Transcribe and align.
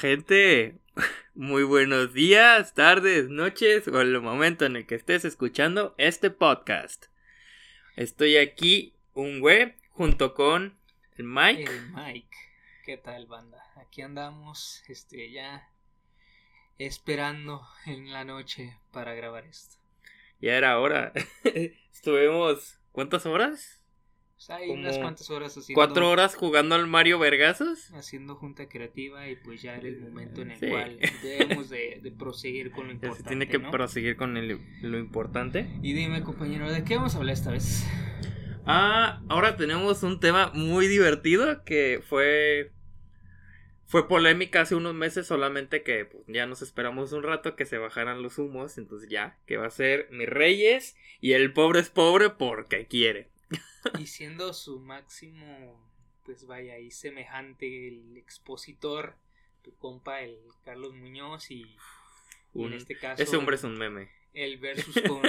Gente, 0.00 0.78
muy 1.34 1.62
buenos 1.62 2.14
días, 2.14 2.72
tardes, 2.72 3.28
noches 3.28 3.86
o 3.86 4.00
el 4.00 4.18
momento 4.22 4.64
en 4.64 4.76
el 4.76 4.86
que 4.86 4.94
estés 4.94 5.26
escuchando 5.26 5.94
este 5.98 6.30
podcast. 6.30 7.08
Estoy 7.96 8.38
aquí, 8.38 8.94
un 9.12 9.40
güey, 9.40 9.74
junto 9.90 10.32
con 10.32 10.78
el 11.18 11.24
Mike. 11.24 11.64
El 11.64 11.90
Mike, 11.90 12.34
¿qué 12.86 12.96
tal 12.96 13.26
banda? 13.26 13.62
Aquí 13.76 14.00
andamos, 14.00 14.82
este, 14.88 15.30
ya 15.32 15.68
esperando 16.78 17.60
en 17.84 18.10
la 18.10 18.24
noche 18.24 18.78
para 18.92 19.12
grabar 19.12 19.44
esto. 19.44 19.76
Ya 20.40 20.54
era 20.54 20.80
hora. 20.80 21.12
Estuvimos, 21.92 22.78
¿cuántas 22.92 23.26
horas? 23.26 23.79
Hay 24.48 24.70
unas 24.70 24.98
cuantas 24.98 25.28
horas 25.30 25.56
haciendo. 25.56 25.78
¿Cuatro 25.78 26.08
horas 26.08 26.34
jugando 26.34 26.74
al 26.74 26.86
Mario 26.86 27.18
Vergazos? 27.18 27.92
Haciendo 27.92 28.36
junta 28.36 28.68
creativa 28.68 29.28
y 29.28 29.36
pues 29.36 29.60
ya 29.60 29.76
era 29.76 29.86
el 29.86 30.00
momento 30.00 30.40
en 30.42 30.52
el 30.52 30.58
cual 30.58 30.98
debemos 31.22 31.68
de, 31.68 32.12
proseguir 32.18 32.70
con 32.70 32.86
lo 32.86 32.92
importante. 32.94 33.22
Se 33.22 33.28
tiene 33.28 33.48
que 33.48 33.60
proseguir 33.60 34.16
con 34.16 34.34
lo 34.34 34.98
importante. 34.98 35.68
Y 35.82 35.92
dime, 35.92 36.22
compañero, 36.22 36.72
¿de 36.72 36.84
qué 36.84 36.96
vamos 36.96 37.14
a 37.14 37.18
hablar 37.18 37.34
esta 37.34 37.50
vez? 37.50 37.86
Ah, 38.64 39.22
ahora 39.28 39.56
tenemos 39.56 40.02
un 40.02 40.20
tema 40.20 40.50
muy 40.54 40.86
divertido 40.86 41.64
que 41.64 42.02
fue 42.08 42.72
fue 43.90 44.06
polémica 44.06 44.60
hace 44.60 44.76
unos 44.76 44.94
meses, 44.94 45.26
solamente 45.26 45.82
que 45.82 46.04
pues, 46.04 46.22
ya 46.28 46.46
nos 46.46 46.62
esperamos 46.62 47.12
un 47.12 47.24
rato 47.24 47.56
que 47.56 47.66
se 47.66 47.76
bajaran 47.76 48.22
los 48.22 48.38
humos, 48.38 48.78
entonces 48.78 49.10
ya, 49.10 49.36
que 49.46 49.56
va 49.56 49.66
a 49.66 49.70
ser 49.70 50.06
mis 50.12 50.28
reyes 50.28 50.96
y 51.20 51.32
el 51.32 51.52
pobre 51.52 51.80
es 51.80 51.90
pobre 51.90 52.30
porque 52.30 52.86
quiere. 52.86 53.29
Y 53.98 54.06
siendo 54.06 54.52
su 54.52 54.80
máximo, 54.80 55.90
pues 56.24 56.46
vaya, 56.46 56.74
ahí 56.74 56.90
semejante 56.90 57.88
el 57.88 58.16
expositor, 58.16 59.16
tu 59.62 59.74
compa, 59.76 60.20
el 60.20 60.38
Carlos 60.64 60.94
Muñoz, 60.94 61.50
y, 61.50 61.76
en 62.54 62.72
este 62.72 62.96
caso. 62.96 63.22
Ese 63.22 63.36
hombre 63.36 63.56
es 63.56 63.64
un 63.64 63.78
meme. 63.78 64.10
El 64.32 64.58
versus 64.58 64.94
con, 65.08 65.22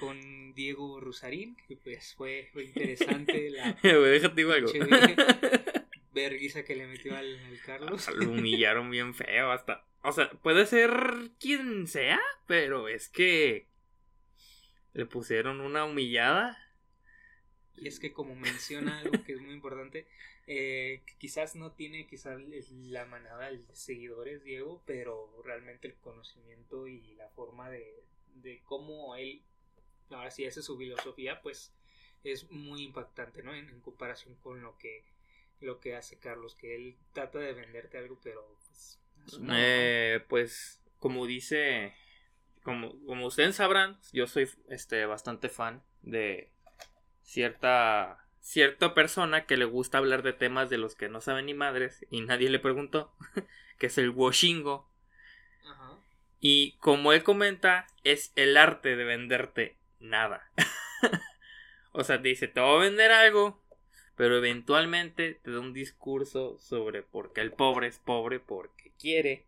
con 0.00 0.54
Diego 0.54 1.00
Rusarín, 1.00 1.56
que 1.68 1.76
pues 1.76 2.14
fue, 2.14 2.50
interesante 2.54 3.50
la. 3.50 3.72
déjate 3.82 4.42
algo. 4.42 4.72
Verguisa 6.12 6.64
que 6.64 6.74
le 6.74 6.86
metió 6.86 7.16
al, 7.16 7.38
Carlos. 7.64 8.08
Lo 8.16 8.30
humillaron 8.30 8.90
bien 8.90 9.14
feo 9.14 9.52
hasta. 9.52 9.86
O 10.02 10.10
sea, 10.10 10.30
puede 10.30 10.66
ser 10.66 10.90
quien 11.38 11.86
sea, 11.86 12.18
pero 12.46 12.88
es 12.88 13.08
que 13.08 13.68
le 14.94 15.06
pusieron 15.06 15.60
una 15.60 15.84
humillada 15.84 16.58
y 17.80 17.88
es 17.88 17.98
que 18.00 18.12
como 18.12 18.34
menciona 18.34 18.98
algo 19.00 19.22
que 19.24 19.32
es 19.32 19.40
muy 19.40 19.54
importante, 19.54 20.06
eh, 20.46 21.02
quizás 21.18 21.56
no 21.56 21.72
tiene 21.72 22.06
quizás 22.06 22.40
la 22.70 23.04
manada 23.04 23.50
de 23.50 23.62
seguidores, 23.72 24.42
Diego, 24.42 24.82
pero 24.86 25.42
realmente 25.44 25.88
el 25.88 25.94
conocimiento 25.96 26.86
y 26.86 27.14
la 27.14 27.28
forma 27.30 27.70
de, 27.70 28.02
de 28.34 28.60
cómo 28.64 29.16
él, 29.16 29.42
ahora 30.10 30.30
sí 30.30 30.46
hace 30.46 30.62
su 30.62 30.76
filosofía, 30.78 31.40
pues 31.42 31.72
es 32.24 32.50
muy 32.50 32.82
impactante, 32.82 33.42
¿no? 33.42 33.54
En, 33.54 33.80
comparación 33.80 34.34
con 34.36 34.62
lo 34.62 34.76
que, 34.78 35.04
lo 35.60 35.80
que 35.80 35.96
hace 35.96 36.18
Carlos, 36.18 36.54
que 36.54 36.74
él 36.74 36.96
trata 37.12 37.38
de 37.38 37.52
venderte 37.52 37.98
algo, 37.98 38.18
pero 38.22 38.58
pues... 38.66 39.00
Eh, 39.50 40.24
pues 40.28 40.82
como 40.98 41.26
dice, 41.26 41.94
como, 42.62 42.98
como 43.04 43.26
ustedes 43.26 43.56
sabrán, 43.56 43.98
yo 44.12 44.26
soy 44.26 44.48
este 44.68 45.04
bastante 45.04 45.48
fan 45.48 45.82
de 46.02 46.50
cierta 47.28 48.24
cierta 48.40 48.94
persona 48.94 49.44
que 49.44 49.58
le 49.58 49.66
gusta 49.66 49.98
hablar 49.98 50.22
de 50.22 50.32
temas 50.32 50.70
de 50.70 50.78
los 50.78 50.94
que 50.94 51.10
no 51.10 51.20
saben 51.20 51.44
ni 51.46 51.52
madres 51.52 52.06
y 52.10 52.22
nadie 52.22 52.48
le 52.48 52.58
preguntó, 52.58 53.12
que 53.78 53.86
es 53.88 53.98
el 53.98 54.10
washingo. 54.10 54.88
Y 56.40 56.78
como 56.78 57.12
él 57.12 57.22
comenta, 57.24 57.86
es 58.04 58.32
el 58.36 58.56
arte 58.56 58.96
de 58.96 59.04
venderte 59.04 59.76
nada. 60.00 60.50
o 61.92 62.04
sea, 62.04 62.22
te 62.22 62.28
dice, 62.28 62.48
te 62.48 62.60
voy 62.60 62.76
a 62.76 62.88
vender 62.88 63.10
algo, 63.10 63.60
pero 64.16 64.36
eventualmente 64.36 65.34
te 65.34 65.50
da 65.50 65.60
un 65.60 65.74
discurso 65.74 66.56
sobre 66.58 67.02
por 67.02 67.34
qué 67.34 67.42
el 67.42 67.52
pobre 67.52 67.88
es 67.88 67.98
pobre 67.98 68.40
porque 68.40 68.92
quiere. 68.98 69.44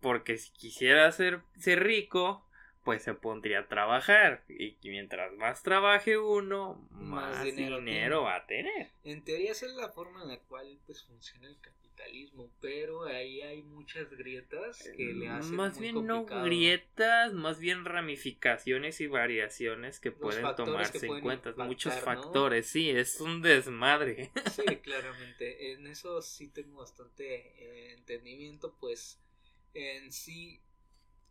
Porque 0.00 0.38
si 0.38 0.50
quisiera 0.52 1.10
ser, 1.12 1.42
ser 1.58 1.82
rico, 1.82 2.46
pues 2.84 3.02
se 3.02 3.14
pondría 3.14 3.60
a 3.60 3.68
trabajar. 3.68 4.44
Y 4.48 4.76
mientras 4.84 5.32
más 5.34 5.62
trabaje 5.62 6.18
uno, 6.18 6.86
más, 6.90 7.44
dinero, 7.44 8.22
va 8.22 8.36
a 8.36 8.46
tener. 8.46 8.90
En 9.04 9.22
teoría 9.22 9.52
esa 9.52 9.66
es 9.66 9.74
la 9.74 9.88
forma 9.88 10.22
en 10.22 10.28
la 10.28 10.38
cual 10.38 10.78
pues 10.86 11.04
funciona 11.04 11.48
el 11.48 11.58
capitalismo, 11.60 12.50
pero 12.60 13.04
ahí 13.04 13.40
hay 13.42 13.62
muchas 13.62 14.10
grietas 14.10 14.82
que 14.96 15.14
le 15.14 15.28
hacen 15.28 15.56
Más 15.56 15.78
bien 15.78 16.06
no 16.06 16.24
grietas, 16.24 17.32
más 17.32 17.60
bien 17.60 17.84
ramificaciones 17.84 19.00
y 19.00 19.06
variaciones 19.06 20.00
que 20.00 20.10
pueden 20.10 20.54
tomarse 20.56 21.06
en 21.06 21.20
cuenta. 21.20 21.52
Muchos 21.56 21.94
factores, 22.00 22.66
sí, 22.66 22.90
es 22.90 23.20
un 23.20 23.42
desmadre. 23.42 24.30
Sí, 24.52 24.76
claramente. 24.76 25.72
En 25.72 25.86
eso 25.86 26.20
sí 26.20 26.48
tengo 26.48 26.78
bastante 26.78 27.54
eh, 27.56 27.94
entendimiento, 27.94 28.76
pues 28.78 29.18
en 29.72 30.12
sí 30.12 30.60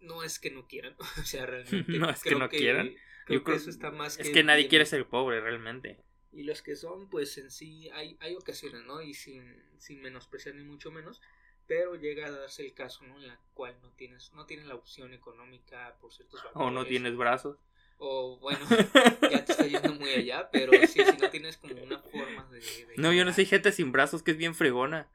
no 0.01 0.23
es 0.23 0.39
que 0.39 0.51
no 0.51 0.67
quieran, 0.67 0.95
o 1.19 1.23
sea, 1.23 1.45
realmente. 1.47 1.97
no 1.97 2.09
es 2.09 2.21
que 2.21 2.35
no 2.35 2.49
quieran. 2.49 2.93
Creo 3.25 3.43
que 3.43 3.53
eso 3.53 3.69
está 3.69 3.91
más 3.91 4.19
Es 4.19 4.29
que, 4.29 4.43
nadie 4.43 4.67
quiere 4.67 4.85
ser 4.85 5.07
pobre, 5.07 5.39
realmente. 5.39 5.97
Y 6.33 6.43
los 6.43 6.61
que 6.61 6.75
son, 6.75 7.09
pues 7.09 7.37
en 7.37 7.51
sí, 7.51 7.89
hay, 7.93 8.17
hay 8.19 8.35
ocasiones, 8.35 8.83
¿no? 8.85 9.01
Y 9.01 9.13
sin, 9.13 9.61
sin 9.77 10.01
menospreciar 10.01 10.55
ni 10.55 10.63
mucho 10.63 10.91
menos, 10.91 11.21
pero 11.67 11.95
llega 11.95 12.27
a 12.27 12.31
darse 12.31 12.65
el 12.65 12.73
caso, 12.73 13.05
¿no? 13.05 13.17
En 13.17 13.27
la 13.27 13.39
cual 13.53 13.77
no 13.81 13.91
tienes, 13.91 14.33
no 14.33 14.45
tienes 14.45 14.65
la 14.65 14.75
opción 14.75 15.13
económica 15.13 15.95
por 16.01 16.11
ciertos. 16.11 16.41
O 16.53 16.71
no 16.71 16.85
tienes 16.85 17.15
brazos. 17.15 17.57
O 17.97 18.39
bueno, 18.39 18.65
ya 19.31 19.45
te 19.45 19.51
está 19.51 19.67
yendo 19.67 19.93
muy 19.93 20.09
allá, 20.09 20.49
pero 20.51 20.71
sí, 20.87 21.03
si 21.03 21.17
no 21.17 21.29
tienes 21.29 21.57
como 21.57 21.75
una 21.75 21.99
forma 21.99 22.49
de... 22.49 22.61
no, 22.97 23.13
yo 23.13 23.23
no 23.23 23.31
soy 23.31 23.45
gente 23.45 23.71
sin 23.71 23.91
brazos 23.91 24.23
que 24.23 24.31
es 24.31 24.37
bien 24.37 24.55
fregona. 24.55 25.07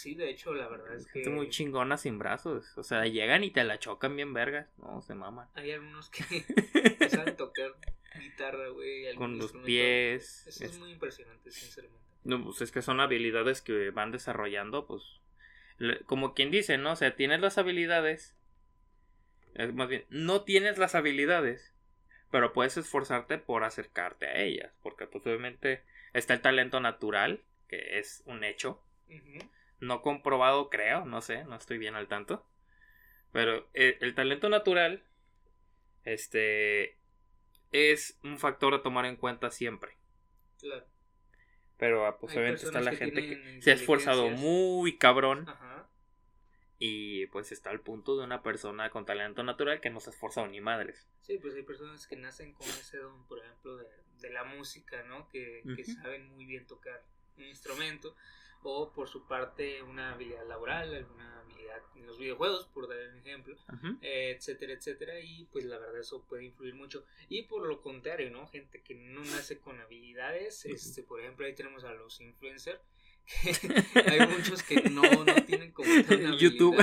Sí, 0.00 0.14
de 0.14 0.30
hecho, 0.30 0.54
la 0.54 0.66
verdad 0.66 0.94
es 0.94 1.06
que. 1.08 1.20
Es 1.20 1.28
muy 1.28 1.50
chingona 1.50 1.98
sin 1.98 2.18
brazos. 2.18 2.72
O 2.78 2.82
sea, 2.82 3.04
llegan 3.04 3.44
y 3.44 3.50
te 3.50 3.64
la 3.64 3.78
chocan 3.78 4.16
bien 4.16 4.32
vergas. 4.32 4.66
No, 4.78 5.02
se 5.02 5.14
maman. 5.14 5.46
Hay 5.54 5.72
algunos 5.72 6.08
que 6.08 6.24
saben 7.10 7.36
tocar 7.36 7.76
guitarra, 8.18 8.68
güey. 8.68 9.14
Con 9.16 9.36
los 9.36 9.52
pies. 9.52 10.46
Eso 10.46 10.64
es, 10.64 10.78
muy 10.78 10.92
impresionante, 10.92 11.50
sinceramente. 11.50 12.02
No, 12.24 12.42
pues 12.42 12.62
es 12.62 12.72
que 12.72 12.80
son 12.80 12.98
habilidades 13.00 13.60
que 13.60 13.90
van 13.90 14.10
desarrollando, 14.10 14.86
pues. 14.86 15.02
Como 16.06 16.32
quien 16.32 16.50
dice, 16.50 16.78
¿no? 16.78 16.92
O 16.92 16.96
sea, 16.96 17.14
tienes 17.14 17.40
las 17.40 17.58
habilidades. 17.58 18.34
Es 19.54 19.74
más 19.74 19.88
bien, 19.88 20.06
no 20.08 20.44
tienes 20.44 20.78
las 20.78 20.94
habilidades. 20.94 21.74
Pero 22.30 22.54
puedes 22.54 22.78
esforzarte 22.78 23.36
por 23.36 23.64
acercarte 23.64 24.28
a 24.28 24.40
ellas. 24.40 24.72
Porque, 24.82 25.06
pues, 25.06 25.26
obviamente, 25.26 25.82
está 26.14 26.32
el 26.32 26.40
talento 26.40 26.80
natural, 26.80 27.42
que 27.68 27.98
es 27.98 28.22
un 28.24 28.44
hecho 28.44 28.82
no 29.80 30.02
comprobado, 30.02 30.68
creo, 30.70 31.04
no 31.04 31.20
sé, 31.22 31.44
no 31.44 31.56
estoy 31.56 31.78
bien 31.78 31.94
al 31.94 32.08
tanto. 32.08 32.46
Pero 33.32 33.68
eh, 33.74 33.98
el, 34.00 34.14
talento 34.14 34.48
natural, 34.48 35.04
este, 36.04 36.98
es 37.72 38.18
un 38.22 38.38
factor 38.38 38.74
a 38.74 38.82
tomar 38.82 39.06
en 39.06 39.16
cuenta 39.16 39.50
siempre. 39.50 39.96
Claro. 40.58 40.86
Pero 41.78 42.06
ah, 42.06 42.18
pues 42.18 42.36
obviamente 42.36 42.66
está 42.66 42.80
la 42.80 42.94
gente 42.94 43.26
que 43.26 43.62
se 43.62 43.70
ha 43.70 43.74
esforzado 43.74 44.28
muy 44.28 44.98
cabrón. 44.98 45.48
Ajá. 45.48 45.88
Y 46.78 47.26
pues 47.26 47.52
está 47.52 47.70
al 47.70 47.80
punto 47.80 48.16
de 48.16 48.24
una 48.24 48.42
persona 48.42 48.90
con 48.90 49.04
talento 49.04 49.42
natural 49.42 49.80
que 49.80 49.90
no 49.90 50.00
se 50.00 50.10
ha 50.10 50.12
esforzado 50.12 50.46
ni 50.46 50.60
madres. 50.60 51.08
Sí, 51.20 51.38
pues 51.38 51.54
hay 51.54 51.62
personas 51.62 52.06
que 52.06 52.16
nacen 52.16 52.52
con 52.52 52.66
ese 52.68 52.98
don, 52.98 53.26
por 53.26 53.38
ejemplo, 53.38 53.76
de, 53.76 53.86
de 54.20 54.30
la 54.30 54.44
música, 54.44 55.02
¿no? 55.04 55.28
Que, 55.28 55.62
que 55.76 55.84
saben 55.84 56.28
muy 56.28 56.46
bien 56.46 56.66
tocar 56.66 57.02
un 57.36 57.44
instrumento 57.44 58.16
o 58.62 58.92
por 58.92 59.08
su 59.08 59.26
parte 59.26 59.82
una 59.82 60.12
habilidad 60.12 60.46
laboral, 60.46 60.94
alguna 60.94 61.40
habilidad 61.40 61.82
en 61.96 62.06
los 62.06 62.18
videojuegos, 62.18 62.66
por 62.66 62.88
dar 62.88 62.98
un 63.12 63.18
ejemplo, 63.18 63.56
eh, 64.02 64.34
etcétera, 64.36 64.72
etcétera, 64.72 65.20
y 65.20 65.46
pues 65.46 65.64
la 65.64 65.78
verdad 65.78 66.00
eso 66.00 66.24
puede 66.28 66.44
influir 66.44 66.74
mucho. 66.74 67.04
Y 67.28 67.42
por 67.42 67.66
lo 67.66 67.80
contrario, 67.80 68.30
¿no? 68.30 68.46
Gente 68.48 68.82
que 68.82 68.94
no 68.94 69.20
nace 69.20 69.58
con 69.58 69.80
habilidades, 69.80 70.64
este, 70.66 71.02
por 71.02 71.20
ejemplo, 71.20 71.46
ahí 71.46 71.54
tenemos 71.54 71.84
a 71.84 71.92
los 71.94 72.20
influencers, 72.20 72.80
hay 74.06 74.26
muchos 74.26 74.62
que 74.62 74.82
no, 74.90 75.02
no 75.02 75.34
tienen 75.46 75.70
como 75.72 75.88
YouTube. 76.38 76.76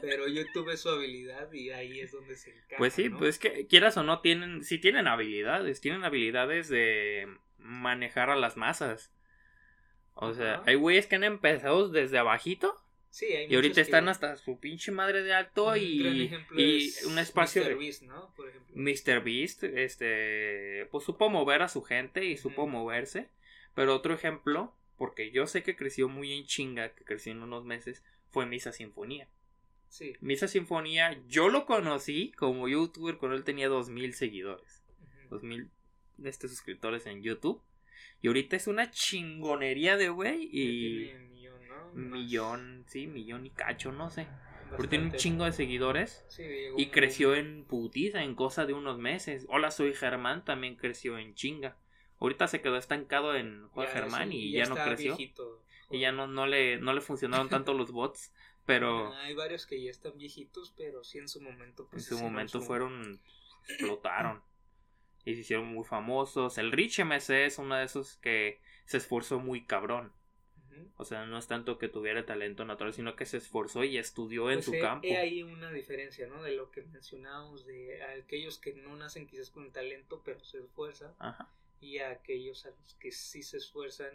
pero 0.00 0.26
YouTube 0.26 0.70
es 0.70 0.80
su 0.80 0.88
habilidad 0.88 1.52
y 1.52 1.70
ahí 1.70 2.00
es 2.00 2.12
donde 2.12 2.34
se 2.34 2.50
encarga. 2.50 2.78
Pues 2.78 2.94
sí, 2.94 3.10
pues 3.10 3.38
que 3.38 3.66
quieras 3.66 3.96
o 3.96 4.02
no 4.02 4.20
tienen, 4.20 4.64
sí 4.64 4.78
tienen 4.78 5.06
habilidades, 5.06 5.80
tienen 5.80 6.04
habilidades 6.04 6.68
de 6.68 7.28
manejar 7.58 8.30
a 8.30 8.36
las 8.36 8.56
masas. 8.56 9.12
O 10.14 10.34
sea, 10.34 10.62
hay 10.66 10.74
güeyes 10.74 11.06
que 11.06 11.16
han 11.16 11.24
empezado 11.24 11.88
desde 11.88 12.18
abajito. 12.18 12.76
Sí, 13.08 13.26
hay 13.26 13.50
Y 13.50 13.54
ahorita 13.56 13.80
están 13.80 14.08
hasta 14.08 14.36
su 14.36 14.60
pinche 14.60 14.92
madre 14.92 15.22
de 15.22 15.34
alto 15.34 15.76
y, 15.76 16.30
y 16.56 16.92
un 17.06 17.18
espacio 17.18 17.64
Mr. 17.64 17.78
Beast, 17.78 18.02
¿no? 18.02 18.32
Por 18.36 18.48
ejemplo. 18.48 18.74
Mr. 18.76 19.24
Beast, 19.24 19.64
este, 19.64 20.86
pues 20.90 21.04
supo 21.04 21.28
mover 21.28 21.62
a 21.62 21.68
su 21.68 21.82
gente 21.82 22.24
y 22.24 22.36
supo 22.36 22.66
moverse. 22.66 23.28
Pero 23.74 23.94
otro 23.94 24.14
ejemplo, 24.14 24.74
porque 24.96 25.30
yo 25.30 25.46
sé 25.46 25.62
que 25.62 25.76
creció 25.76 26.08
muy 26.08 26.32
en 26.32 26.44
chinga, 26.44 26.94
que 26.94 27.04
creció 27.04 27.32
en 27.32 27.42
unos 27.42 27.64
meses, 27.64 28.04
fue 28.28 28.46
Misa 28.46 28.72
Sinfonía. 28.72 29.28
Sí. 29.88 30.12
Misa 30.20 30.46
Sinfonía, 30.46 31.20
yo 31.26 31.48
lo 31.48 31.66
conocí 31.66 32.32
como 32.32 32.68
youtuber 32.68 33.16
cuando 33.16 33.36
él 33.36 33.44
tenía 33.44 33.68
2000 33.68 34.14
seguidores. 34.14 34.84
2000 35.30 35.70
este, 36.24 36.48
suscriptores 36.48 37.06
en 37.06 37.22
YouTube. 37.22 37.62
Y 38.22 38.26
ahorita 38.28 38.56
es 38.56 38.66
una 38.66 38.90
chingonería 38.90 39.96
de 39.96 40.08
güey. 40.10 40.48
Y. 40.52 41.12
Millón, 41.32 41.68
¿no? 41.68 41.92
Millón, 41.94 42.84
sí, 42.88 43.06
millón 43.06 43.46
y 43.46 43.50
cacho, 43.50 43.92
no 43.92 44.10
sé. 44.10 44.24
Bastante. 44.24 44.76
Pero 44.76 44.88
tiene 44.88 45.04
un 45.06 45.12
chingo 45.12 45.44
de 45.44 45.52
seguidores. 45.52 46.24
Sí, 46.28 46.44
Y 46.76 46.86
creció 46.90 47.34
en 47.34 47.64
putiza 47.64 48.22
en 48.22 48.34
cosa 48.34 48.66
de 48.66 48.72
unos 48.74 48.98
meses. 48.98 49.46
Hola, 49.48 49.70
soy 49.70 49.94
Germán, 49.94 50.44
también 50.44 50.76
creció 50.76 51.18
en 51.18 51.34
chinga. 51.34 51.76
Ahorita 52.20 52.46
se 52.48 52.60
quedó 52.60 52.76
estancado 52.76 53.34
en 53.34 53.68
Ya, 53.74 53.86
Germán 53.86 54.32
y 54.32 54.52
ya, 54.52 54.66
no 54.66 54.74
creció. 54.76 55.16
viejito. 55.16 55.62
Y 55.90 56.00
ya 56.00 56.12
no, 56.12 56.26
no, 56.26 56.46
le, 56.46 56.76
no 56.78 56.92
le 56.92 57.00
funcionaron 57.00 57.48
tanto 57.64 57.74
los 57.74 57.90
bots. 57.90 58.32
Pero 58.66 59.12
Hay 59.14 59.34
varios 59.34 59.66
que 59.66 59.82
ya 59.82 59.90
están 59.90 60.16
viejitos, 60.18 60.72
pero 60.76 61.02
sí 61.02 61.18
en 61.18 61.28
su 61.28 61.40
momento. 61.40 61.84
en 61.84 61.88
Pues, 61.88 62.04
su 62.04 62.14
hicieron 62.14 62.32
momento 62.32 62.60
su- 62.60 62.66
fueron. 62.66 63.20
explotaron. 63.68 64.42
Y 65.24 65.34
se 65.34 65.40
hicieron 65.40 65.66
muy 65.66 65.84
famosos. 65.84 66.56
El 66.58 66.72
Rich 66.72 67.00
MC 67.00 67.44
es 67.46 67.58
uno 67.58 67.76
de 67.76 67.84
esos 67.84 68.16
que 68.18 68.60
se 68.86 68.96
esforzó 68.96 69.38
muy 69.38 69.64
cabrón. 69.64 70.12
O 70.96 71.04
sea, 71.04 71.26
no 71.26 71.36
es 71.36 71.46
tanto 71.46 71.78
que 71.78 71.88
tuviera 71.88 72.24
talento 72.24 72.64
natural, 72.64 72.94
sino 72.94 73.16
que 73.16 73.26
se 73.26 73.36
esforzó 73.38 73.84
y 73.84 73.98
estudió 73.98 74.50
en 74.50 74.56
Pues 74.58 74.64
su 74.66 74.74
he- 74.74 74.80
campo. 74.80 75.06
ahí 75.14 75.42
una 75.42 75.70
diferencia, 75.72 76.26
¿no? 76.26 76.42
De 76.42 76.52
lo 76.52 76.70
que 76.70 76.82
mencionábamos 76.82 77.66
de 77.66 78.02
aquellos 78.02 78.58
que 78.58 78.72
no 78.74 78.96
nacen 78.96 79.26
quizás 79.26 79.50
con 79.50 79.70
talento, 79.72 80.22
pero 80.24 80.42
se 80.44 80.58
esfuerzan, 80.58 81.12
Ajá. 81.18 81.50
y 81.80 81.98
a 81.98 82.10
aquellos 82.10 82.64
a 82.66 82.70
los 82.70 82.94
que 82.94 83.12
sí 83.12 83.42
se 83.42 83.58
esfuerzan, 83.58 84.10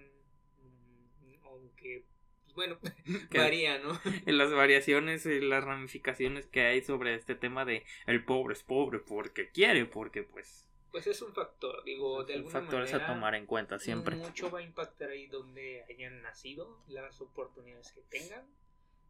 mm, 0.60 1.44
aunque, 1.44 2.06
pues, 2.46 2.56
bueno, 2.56 2.80
Que- 3.32 3.38
varía, 3.38 3.78
¿no? 3.80 4.00
en 4.04 4.04
las 4.38 4.52
variaciones 4.54 5.26
y 5.26 5.42
las 5.42 5.64
ramificaciones 5.64 6.48
que 6.48 6.62
hay 6.62 6.82
sobre 6.82 7.16
este 7.16 7.36
tema 7.36 7.66
de 7.66 7.84
el 8.08 8.24
pobre 8.24 8.54
es 8.54 8.64
pobre 8.64 9.00
porque 9.00 9.50
quiere, 9.50 9.86
porque 9.86 10.24
pues 10.24 10.65
Pues 10.96 11.08
es 11.08 11.22
un 11.22 11.34
factor, 11.34 11.84
digo, 11.84 12.24
de 12.24 12.36
alguna 12.36 12.62
factores 12.62 12.94
manera. 12.94 13.12
a 13.12 13.14
tomar 13.14 13.36
en 13.36 13.46
cuenta 13.46 13.78
siempre. 13.78 14.16
Mucho 14.16 14.50
va 14.50 14.60
a 14.60 14.62
impactar 14.62 15.10
ahí 15.10 15.28
donde 15.28 15.84
hayan 15.90 16.22
nacido, 16.22 16.86
las 16.88 17.20
oportunidades 17.20 17.92
que 17.92 18.00
tengan, 18.04 18.46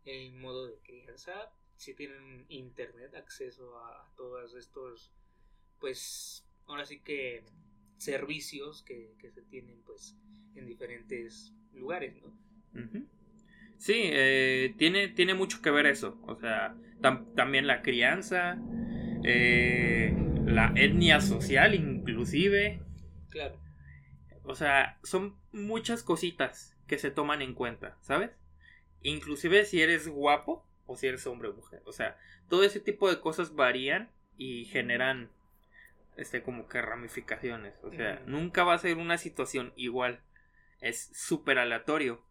el 0.04 0.34
modo 0.34 0.66
de 0.66 0.80
crianza, 0.80 1.52
si 1.78 1.94
tienen 1.94 2.48
internet, 2.50 3.14
acceso 3.14 3.78
a 3.78 4.12
todos 4.18 4.56
estos, 4.56 5.14
pues, 5.80 6.44
ahora 6.66 6.88
sí 6.88 7.02
que 7.02 7.44
servicios 7.98 8.82
que, 8.82 9.14
que 9.20 9.30
se 9.30 9.44
tienen, 9.44 9.84
pues, 9.84 10.18
en 10.56 10.66
diferentes 10.66 11.54
lugares, 11.72 12.16
¿no? 12.20 12.36
Sí, 13.78 13.94
eh, 14.06 14.74
tiene, 14.80 15.10
tiene 15.10 15.36
mucho 15.36 15.62
que 15.62 15.70
ver 15.70 15.86
eso. 15.86 16.18
O 16.24 16.36
sea, 16.36 16.74
tam- 17.00 17.32
también 17.36 17.68
la 17.68 17.84
crianza, 17.84 18.58
eh, 19.24 20.16
la 20.45 20.71
etnia 20.75 21.21
social 21.21 21.74
inclusive. 21.74 22.81
Claro, 23.30 23.59
O 24.44 24.56
sea, 24.56 25.00
son 25.03 25.38
muchas 25.51 26.03
cositas 26.03 26.77
que 26.88 26.97
se 26.97 27.12
toman 27.12 27.42
en 27.42 27.53
cuenta, 27.53 27.97
¿sabes? 28.01 28.31
Inclusive 29.01 29.65
si 29.65 29.81
eres 29.81 30.07
guapo 30.07 30.65
o 30.86 30.95
si 30.95 31.07
eres 31.07 31.25
hombre 31.27 31.50
o 31.50 31.53
mujer. 31.53 31.81
O 31.86 31.92
sea, 31.92 32.18
todo 32.50 32.63
ese 32.63 32.80
tipo 32.80 33.09
de 33.09 33.19
cosas 33.19 33.56
varían 33.56 34.12
y 34.38 34.65
generan 34.65 35.31
este 36.18 36.42
como 36.44 36.68
que 36.68 36.81
ramificaciones. 36.81 37.74
O 37.83 37.91
sea, 37.91 38.21
nunca 38.25 38.63
va 38.63 38.74
a 38.74 38.80
ser 38.80 38.98
una 38.98 39.18
situación 39.18 39.74
igual. 39.75 40.21
Es 40.80 41.12
súper 41.13 41.59
aleatorio. 41.59 42.24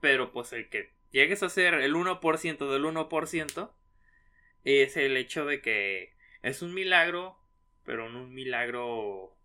Pero 0.00 0.32
pues 0.32 0.52
el 0.52 0.68
que 0.68 0.92
llegues 1.10 1.42
a 1.42 1.48
ser 1.48 1.74
el 1.74 1.94
1% 1.94 2.72
del 2.72 2.84
1% 2.84 3.72
es 4.64 4.96
el 4.96 5.16
hecho 5.16 5.44
de 5.46 5.60
que 5.60 6.14
es 6.42 6.62
un 6.62 6.74
milagro, 6.74 7.38
pero 7.90 8.08
no 8.08 8.22
un 8.22 8.32
milagro 8.32 9.36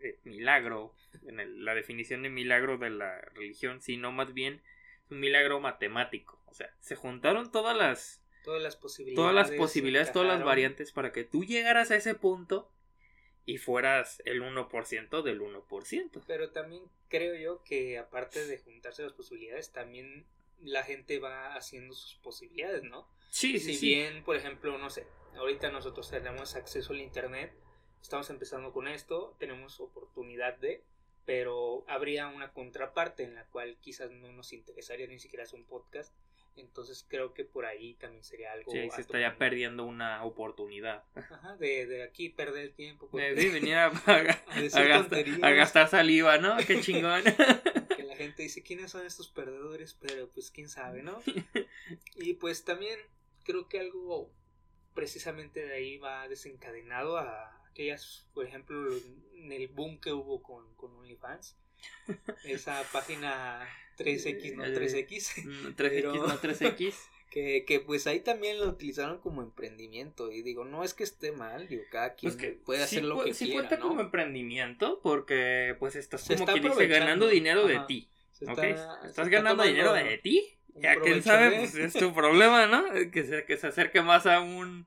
eh, 0.00 0.18
milagro, 0.24 0.94
en 1.26 1.40
el- 1.40 1.62
la 1.64 1.74
definición 1.74 2.22
de 2.22 2.30
milagro 2.30 2.78
de 2.78 2.88
la 2.88 3.20
religión, 3.34 3.82
sino 3.82 4.12
más 4.12 4.32
bien 4.32 4.62
un 5.10 5.20
milagro 5.20 5.60
matemático. 5.60 6.42
O 6.46 6.54
sea, 6.54 6.74
se 6.80 6.96
juntaron 6.96 7.52
todas 7.52 7.76
las, 7.76 8.22
todas 8.42 8.62
las 8.62 8.76
posibilidades. 8.76 9.22
todas 9.22 9.34
las 9.34 9.50
posibilidades, 9.56 10.12
todas 10.12 10.28
las 10.28 10.42
variantes 10.42 10.90
para 10.92 11.12
que 11.12 11.24
tú 11.24 11.44
llegaras 11.44 11.90
a 11.90 11.96
ese 11.96 12.14
punto 12.14 12.70
y 13.44 13.58
fueras 13.58 14.22
el 14.24 14.40
1% 14.40 15.22
del 15.22 15.42
1%. 15.42 16.22
Pero 16.26 16.50
también 16.50 16.82
creo 17.08 17.34
yo 17.34 17.62
que 17.62 17.98
aparte 17.98 18.46
de 18.46 18.58
juntarse 18.58 19.02
las 19.02 19.12
posibilidades, 19.12 19.70
también 19.70 20.26
la 20.62 20.82
gente 20.82 21.18
va 21.18 21.54
haciendo 21.56 21.94
sus 21.94 22.14
posibilidades, 22.20 22.84
¿no? 22.84 23.06
Sí, 23.28 23.58
sí, 23.58 23.72
si 23.72 23.74
sí. 23.74 23.86
bien, 23.88 24.24
por 24.24 24.36
ejemplo, 24.36 24.78
no 24.78 24.88
sé, 24.88 25.06
ahorita 25.36 25.70
nosotros 25.70 26.10
tenemos 26.10 26.54
acceso 26.56 26.92
al 26.92 27.00
internet, 27.00 27.52
estamos 28.02 28.28
empezando 28.30 28.72
con 28.72 28.88
esto, 28.88 29.36
tenemos 29.38 29.80
oportunidad 29.80 30.56
de, 30.58 30.82
pero 31.24 31.84
habría 31.88 32.28
una 32.28 32.52
contraparte 32.52 33.22
en 33.24 33.34
la 33.34 33.44
cual 33.46 33.76
quizás 33.80 34.10
no 34.10 34.32
nos 34.32 34.52
interesaría 34.52 35.06
ni 35.06 35.18
siquiera 35.18 35.44
hacer 35.44 35.58
un 35.58 35.66
podcast, 35.66 36.14
entonces 36.56 37.04
creo 37.08 37.34
que 37.34 37.44
por 37.44 37.64
ahí 37.66 37.94
también 37.94 38.22
sería 38.22 38.52
algo 38.52 38.70
Sí, 38.70 38.88
se 38.94 39.00
estaría 39.00 39.36
perdiendo 39.36 39.84
una 39.84 40.22
oportunidad. 40.24 41.02
Ajá, 41.16 41.56
de, 41.56 41.86
de 41.86 42.02
aquí 42.04 42.28
perder 42.28 42.62
el 42.66 42.74
tiempo 42.74 43.08
porque 43.10 43.34
De 43.34 43.48
venir 43.48 43.74
a, 43.74 43.86
a- 44.06 44.52
a 44.52 44.60
decir 44.60 44.80
a 44.80 44.84
gastar, 44.86 45.24
a 45.42 45.50
gastar 45.50 45.88
saliva, 45.88 46.38
¿no? 46.38 46.56
Qué 46.64 46.80
chingón. 46.80 47.22
que 47.96 48.04
la 48.04 48.14
gente 48.14 48.44
dice 48.44 48.62
quiénes 48.62 48.92
son 48.92 49.04
estos 49.04 49.28
perdedores, 49.28 49.94
pero 49.94 50.28
pues 50.28 50.50
quién 50.52 50.68
sabe, 50.68 51.02
¿no? 51.02 51.20
Y 52.16 52.34
pues 52.34 52.64
también 52.64 53.00
creo 53.42 53.68
que 53.68 53.80
algo 53.80 54.30
precisamente 54.94 55.66
de 55.66 55.74
ahí 55.74 55.98
va 55.98 56.28
desencadenado 56.28 57.16
a 57.18 57.62
aquellas, 57.70 58.26
por 58.34 58.46
ejemplo, 58.46 58.88
en 59.34 59.52
el 59.52 59.68
boom 59.68 60.00
que 60.00 60.12
hubo 60.12 60.42
con, 60.42 60.74
con 60.76 60.92
OnlyFans. 60.96 61.56
Esa 62.44 62.82
página 62.92 63.68
3X, 63.98 64.54
no 64.54 64.64
Eh, 64.64 64.74
3X, 64.74 65.44
Mm, 65.44 65.66
3X, 65.74 65.74
Pero- 65.76 66.14
no 66.14 66.38
3X. 66.40 66.94
que, 67.30 67.64
que 67.66 67.80
pues 67.80 68.06
ahí 68.06 68.20
también 68.20 68.60
lo 68.60 68.68
utilizaron 68.68 69.18
como 69.18 69.42
emprendimiento. 69.42 70.30
Y 70.30 70.42
digo, 70.42 70.64
no 70.64 70.84
es 70.84 70.94
que 70.94 71.02
esté 71.02 71.32
mal, 71.32 71.66
digo, 71.68 71.82
cada 71.90 72.14
quien 72.14 72.32
Pues 72.32 72.40
que 72.40 72.52
puede 72.52 72.78
sí 72.80 72.84
hacer 72.98 73.04
lo 73.04 73.24
que 73.24 73.34
sí 73.34 73.46
quiera, 73.46 73.60
cuenta 73.68 73.76
¿no? 73.82 73.88
como 73.88 74.00
emprendimiento 74.02 75.00
porque 75.02 75.74
pues 75.80 75.96
estás 75.96 76.20
Se 76.22 76.34
como 76.34 76.44
está 76.44 76.52
quien 76.52 76.62
dice 76.62 76.72
aprovechando. 76.74 77.04
ganando 77.06 77.26
dinero 77.28 77.66
de 77.66 77.80
ti. 77.88 78.08
Se 78.30 78.44
¿ok? 78.44 78.50
está- 78.50 78.66
se 79.02 79.08
Estás 79.08 79.26
está 79.26 79.28
ganando 79.28 79.64
dinero 79.64 79.92
de 79.92 80.18
ti. 80.18 80.53
Ya 80.76 80.96
quién 81.00 81.22
sabe, 81.22 81.50
de- 81.50 81.56
pues 81.58 81.74
es 81.76 81.92
tu 81.94 82.12
problema, 82.14 82.66
¿no? 82.66 82.84
Que 83.12 83.24
se, 83.24 83.44
que 83.44 83.56
se 83.56 83.68
acerque 83.68 84.02
más 84.02 84.26
a 84.26 84.40
un 84.40 84.86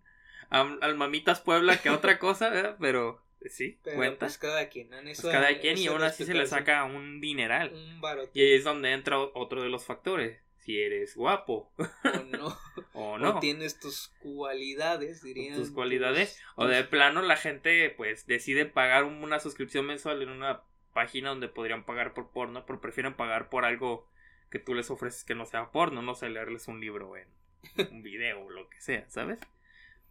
a 0.50 0.62
al 0.82 0.96
Mamitas 0.96 1.42
Puebla 1.42 1.82
que 1.82 1.90
a 1.90 1.94
otra 1.96 2.20
cosa, 2.20 2.50
¿verdad? 2.50 2.78
Pero 2.80 3.22
eh, 3.42 3.50
sí, 3.50 3.80
Pero 3.84 3.98
cuenta. 3.98 4.26
pues 4.26 4.38
cada 4.38 4.68
quien, 4.70 4.90
¿no? 4.90 4.98
Pues 5.02 5.22
cada 5.22 5.60
quien 5.60 5.78
y 5.78 5.88
aún 5.88 6.04
así 6.04 6.26
se 6.26 6.34
le 6.34 6.46
saca 6.48 6.84
un 6.86 7.20
dineral. 7.22 7.72
un 7.74 8.02
Y 8.34 8.42
ahí 8.42 8.54
es 8.54 8.64
donde 8.64 8.92
entra 8.94 9.20
otro 9.20 9.62
de 9.62 9.70
los 9.70 9.86
factores. 9.86 10.40
Si 10.58 10.82
eres 10.82 11.16
guapo 11.16 11.72
o 11.78 12.24
no. 12.30 12.58
o 12.94 13.18
no. 13.18 13.38
O 13.38 13.40
tienes 13.40 13.80
tus 13.80 14.10
cualidades, 14.20 15.22
dirían. 15.24 15.56
tus 15.56 15.72
cualidades 15.72 16.36
tus- 16.36 16.66
o 16.66 16.68
de 16.68 16.84
plano 16.84 17.22
la 17.22 17.38
gente 17.38 17.90
pues 17.92 18.28
decide 18.28 18.66
pagar 18.66 19.06
un- 19.06 19.24
una 19.24 19.40
suscripción 19.40 19.86
mensual 19.86 20.22
en 20.22 20.30
una 20.30 20.64
página 20.94 21.30
donde 21.30 21.48
podrían 21.48 21.86
pagar 21.86 22.14
por 22.14 22.32
porno 22.32 22.66
pero 22.66 22.82
prefieren 22.82 23.14
pagar 23.14 23.50
por 23.50 23.64
algo 23.64 24.10
que 24.50 24.60
tú 24.60 24.74
les 24.74 24.90
ofreces 24.90 25.24
que 25.24 25.36
no 25.36 25.46
sea 25.46 25.72
porno 25.72 26.02
no 26.02 26.16
sé 26.16 26.30
leerles 26.30 26.68
un 26.68 26.80
libro 26.80 27.16
en 27.18 27.28
un 27.92 28.02
video 28.04 28.42
o 28.46 28.50
lo 28.50 28.70
que 28.70 28.80
sea 28.82 29.10
sabes 29.10 29.40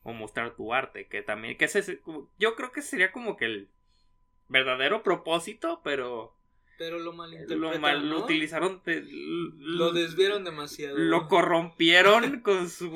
o 0.03 0.13
mostrar 0.13 0.55
tu 0.55 0.73
arte 0.75 1.07
que 1.09 1.23
también 1.23 1.57
que 1.57 1.65
ese 1.67 1.79
es- 1.81 1.99
yo 2.39 2.55
creo 2.57 2.73
que 2.73 2.83
sería 2.83 3.13
como 3.13 3.37
que 3.37 3.47
el 3.47 3.69
verdadero 4.49 5.03
propósito 5.03 5.81
pero 5.83 6.33
Pero 6.79 6.99
lo 6.99 7.13
malinterpretaron. 7.15 7.73
lo 7.73 7.79
mal 7.81 8.09
lo 8.11 8.25
utilizaron 8.25 8.83
de- 8.85 9.03
Lo 9.59 9.93
desvieron 9.93 10.45
demasiado. 10.45 10.97
lo 10.99 11.27
corrompieron 11.27 12.41
con 12.43 12.69
su 12.69 12.91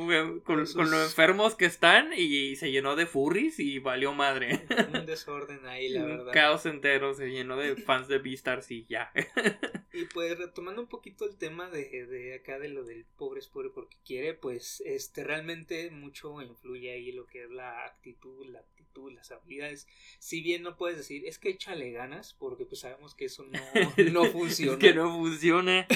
con, 0.44 0.66
Con 0.66 0.90
lo 0.90 1.02
enfermos 1.02 1.54
que 1.56 1.64
están 1.64 2.12
y 2.14 2.54
se 2.56 2.70
llenó 2.70 2.94
de 2.94 3.06
furries 3.06 3.58
y 3.58 3.78
valió 3.78 4.12
madre. 4.12 4.66
Un 4.92 5.06
desorden 5.06 5.66
ahí, 5.66 5.88
la 5.88 6.02
Un 6.04 6.08
verdad. 6.08 6.32
caos 6.32 6.66
entero 6.66 7.14
se 7.14 7.30
llenó 7.30 7.56
de 7.56 7.74
fans 7.76 8.06
de 8.06 8.18
Beastars 8.18 8.70
y 8.70 8.84
ya. 8.84 9.10
Y 9.92 10.04
pues 10.04 10.38
retomando 10.38 10.80
un 10.82 10.88
poquito 10.88 11.24
el 11.24 11.36
tema 11.36 11.68
de, 11.68 12.06
de 12.06 12.34
acá 12.34 12.58
de 12.58 12.68
lo 12.68 12.84
del 12.84 13.04
pobre 13.16 13.40
es 13.40 13.48
pobre 13.48 13.70
porque 13.70 13.96
quiere, 14.06 14.34
pues 14.34 14.82
este 14.86 15.24
realmente 15.24 15.90
mucho 15.90 16.40
influye 16.42 16.92
ahí 16.92 17.10
lo 17.12 17.26
que 17.26 17.42
es 17.44 17.50
la 17.50 17.84
actitud, 17.86 18.46
la 18.46 18.60
aptitud, 18.60 19.12
las 19.12 19.32
habilidades. 19.32 19.88
Si 20.20 20.42
bien 20.42 20.62
no 20.62 20.76
puedes 20.76 20.96
decir, 20.96 21.26
es 21.26 21.38
que 21.38 21.50
échale 21.50 21.90
ganas, 21.90 22.34
porque 22.34 22.64
pues 22.66 22.80
sabemos 22.82 23.14
que 23.16 23.24
eso 23.24 23.44
no, 23.44 23.58
no 24.12 24.24
funciona. 24.26 24.72
es 24.74 24.78
que 24.78 24.94
no 24.94 25.12
funciona. 25.12 25.86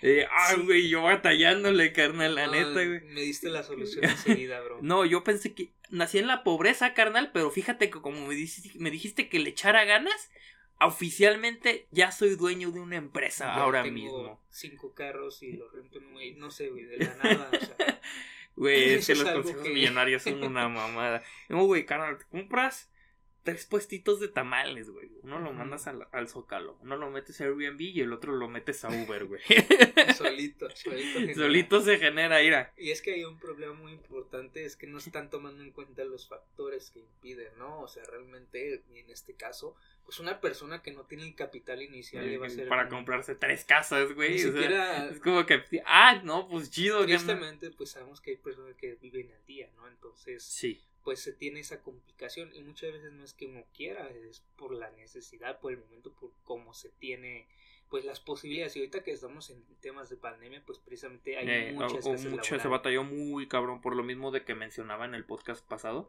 Eh, 0.00 0.24
ah, 0.30 0.54
Sí. 0.54 0.62
güey, 0.62 0.88
yo 0.88 1.02
batallándole, 1.02 1.92
carnal, 1.92 2.34
la 2.34 2.46
No, 2.46 2.52
neta, 2.52 2.70
güey. 2.72 3.00
Me 3.02 3.20
diste 3.20 3.50
la 3.50 3.62
solución 3.62 4.04
enseguida, 4.04 4.60
bro. 4.62 4.78
No, 4.82 5.04
yo 5.04 5.24
pensé 5.24 5.52
que 5.54 5.72
nací 5.90 6.18
en 6.18 6.26
la 6.26 6.42
pobreza, 6.42 6.94
carnal, 6.94 7.30
pero 7.32 7.50
fíjate 7.50 7.90
que 7.90 8.00
como 8.00 8.26
me 8.26 8.34
dijiste, 8.34 8.70
me 8.78 8.90
dijiste 8.90 9.28
que 9.28 9.38
le 9.38 9.50
echara 9.50 9.84
ganas, 9.84 10.30
oficialmente 10.86 11.86
ya 11.90 12.12
soy 12.12 12.36
dueño 12.36 12.70
de 12.70 12.80
una 12.80 12.96
empresa 12.96 13.54
ahora 13.54 13.82
tengo 13.82 13.94
mismo. 13.94 14.40
cinco 14.50 14.94
carros 14.94 15.42
y 15.42 15.52
los 15.54 15.72
rento 15.72 15.98
en 15.98 16.04
un 16.06 16.12
güey, 16.12 16.34
no 16.34 16.50
sé, 16.50 16.68
güey, 16.68 16.84
de 16.84 16.98
la 16.98 17.14
nada, 17.16 17.50
o 17.52 17.58
sea, 17.64 18.00
Güey, 18.56 18.94
es 18.94 19.06
que 19.06 19.14
los 19.14 19.28
consejos 19.30 19.62
que- 19.62 19.70
millonarios 19.70 20.22
son 20.22 20.42
una 20.44 20.68
mamada. 20.68 21.22
No, 21.48 21.64
güey, 21.64 21.86
carnal, 21.86 22.18
te 22.18 22.24
compras 22.26 22.90
tres 23.42 23.66
puestitos 23.66 24.20
de 24.20 24.28
tamales, 24.28 24.90
güey. 24.90 25.10
Uno 25.22 25.38
lo 25.40 25.52
mandas 25.52 25.86
al, 25.86 26.06
al 26.12 26.28
Zócalo, 26.28 26.76
uno 26.80 26.96
lo 26.96 27.10
metes 27.10 27.40
a 27.40 27.44
Airbnb 27.44 27.80
y 27.80 28.00
el 28.00 28.12
otro 28.12 28.32
lo 28.32 28.48
metes 28.48 28.84
a 28.84 28.88
Uber, 28.88 29.24
güey. 29.26 29.40
solito, 30.16 30.68
solito. 30.70 31.18
genera. 31.20 31.34
Solito 31.34 31.80
se 31.80 31.98
genera 31.98 32.42
ira. 32.42 32.72
Y 32.76 32.90
es 32.90 33.02
que 33.02 33.14
hay 33.14 33.24
un 33.24 33.38
problema 33.38 33.74
muy 33.74 33.92
importante, 33.92 34.64
es 34.64 34.76
que 34.76 34.86
no 34.86 34.98
están 34.98 35.30
tomando 35.30 35.62
en 35.62 35.72
cuenta 35.72 36.04
los 36.04 36.28
factores 36.28 36.90
que 36.90 37.00
impiden, 37.00 37.56
¿no? 37.58 37.80
O 37.80 37.88
sea, 37.88 38.04
realmente, 38.04 38.84
y 38.92 38.98
en 38.98 39.10
este 39.10 39.34
caso, 39.34 39.74
pues 40.04 40.18
una 40.20 40.40
persona 40.40 40.82
que 40.82 40.92
no 40.92 41.04
tiene 41.04 41.24
el 41.24 41.34
capital 41.34 41.82
inicial 41.82 42.26
le 42.26 42.38
va 42.38 42.46
a 42.46 42.50
ser... 42.50 42.68
Para 42.68 42.84
un- 42.84 42.90
comprarse 42.90 43.34
tres 43.34 43.64
casas, 43.64 44.12
güey. 44.14 44.30
Ni 44.34 44.36
o 44.36 44.42
sea, 44.42 44.52
siquiera... 44.52 45.08
es 45.08 45.20
como 45.20 45.46
que, 45.46 45.62
ah, 45.86 46.20
no, 46.24 46.48
pues 46.48 46.70
chido. 46.70 47.00
que 47.00 47.06
Tristemente, 47.14 47.70
pues 47.70 47.90
sabemos 47.90 48.20
que 48.20 48.32
hay 48.32 48.36
personas 48.36 48.74
que 48.76 48.94
viven 48.96 49.30
al 49.32 49.44
día, 49.46 49.70
¿no? 49.76 49.88
Entonces, 49.88 50.42
Sí. 50.42 50.82
Pues 51.04 51.20
se 51.20 51.32
tiene 51.32 51.60
esa 51.60 51.82
complicación 51.82 52.54
y 52.54 52.62
muchas 52.62 52.92
veces 52.92 53.12
no 53.12 53.24
es 53.24 53.34
que 53.34 53.46
uno 53.46 53.64
quiera, 53.74 54.08
es 54.10 54.40
por 54.56 54.72
la 54.72 54.90
necesidad, 54.92 55.58
por 55.60 55.72
el 55.72 55.78
momento, 55.78 56.12
por 56.12 56.30
cómo 56.44 56.74
se 56.74 56.90
tiene 56.90 57.46
pues 57.90 58.06
las 58.06 58.20
posibilidades. 58.20 58.74
Y 58.76 58.78
ahorita 58.78 59.02
que 59.02 59.10
estamos 59.10 59.50
en 59.50 59.62
temas 59.82 60.08
de 60.08 60.16
pandemia 60.16 60.62
pues 60.64 60.78
precisamente 60.78 61.36
hay 61.36 61.46
Eh, 61.48 61.72
mucha 61.72 61.86
o- 61.86 61.90
o 61.94 61.98
escasez 61.98 62.30
mucho 62.30 62.58
se 62.58 62.68
batalló 62.68 63.04
muy 63.04 63.48
cabrón 63.48 63.82
por 63.82 63.94
lo 63.96 64.02
mismo 64.02 64.30
de 64.30 64.44
que 64.44 64.54
mencionaba 64.54 65.04
en 65.04 65.14
el 65.14 65.24
podcast 65.26 65.62
pasado 65.66 66.08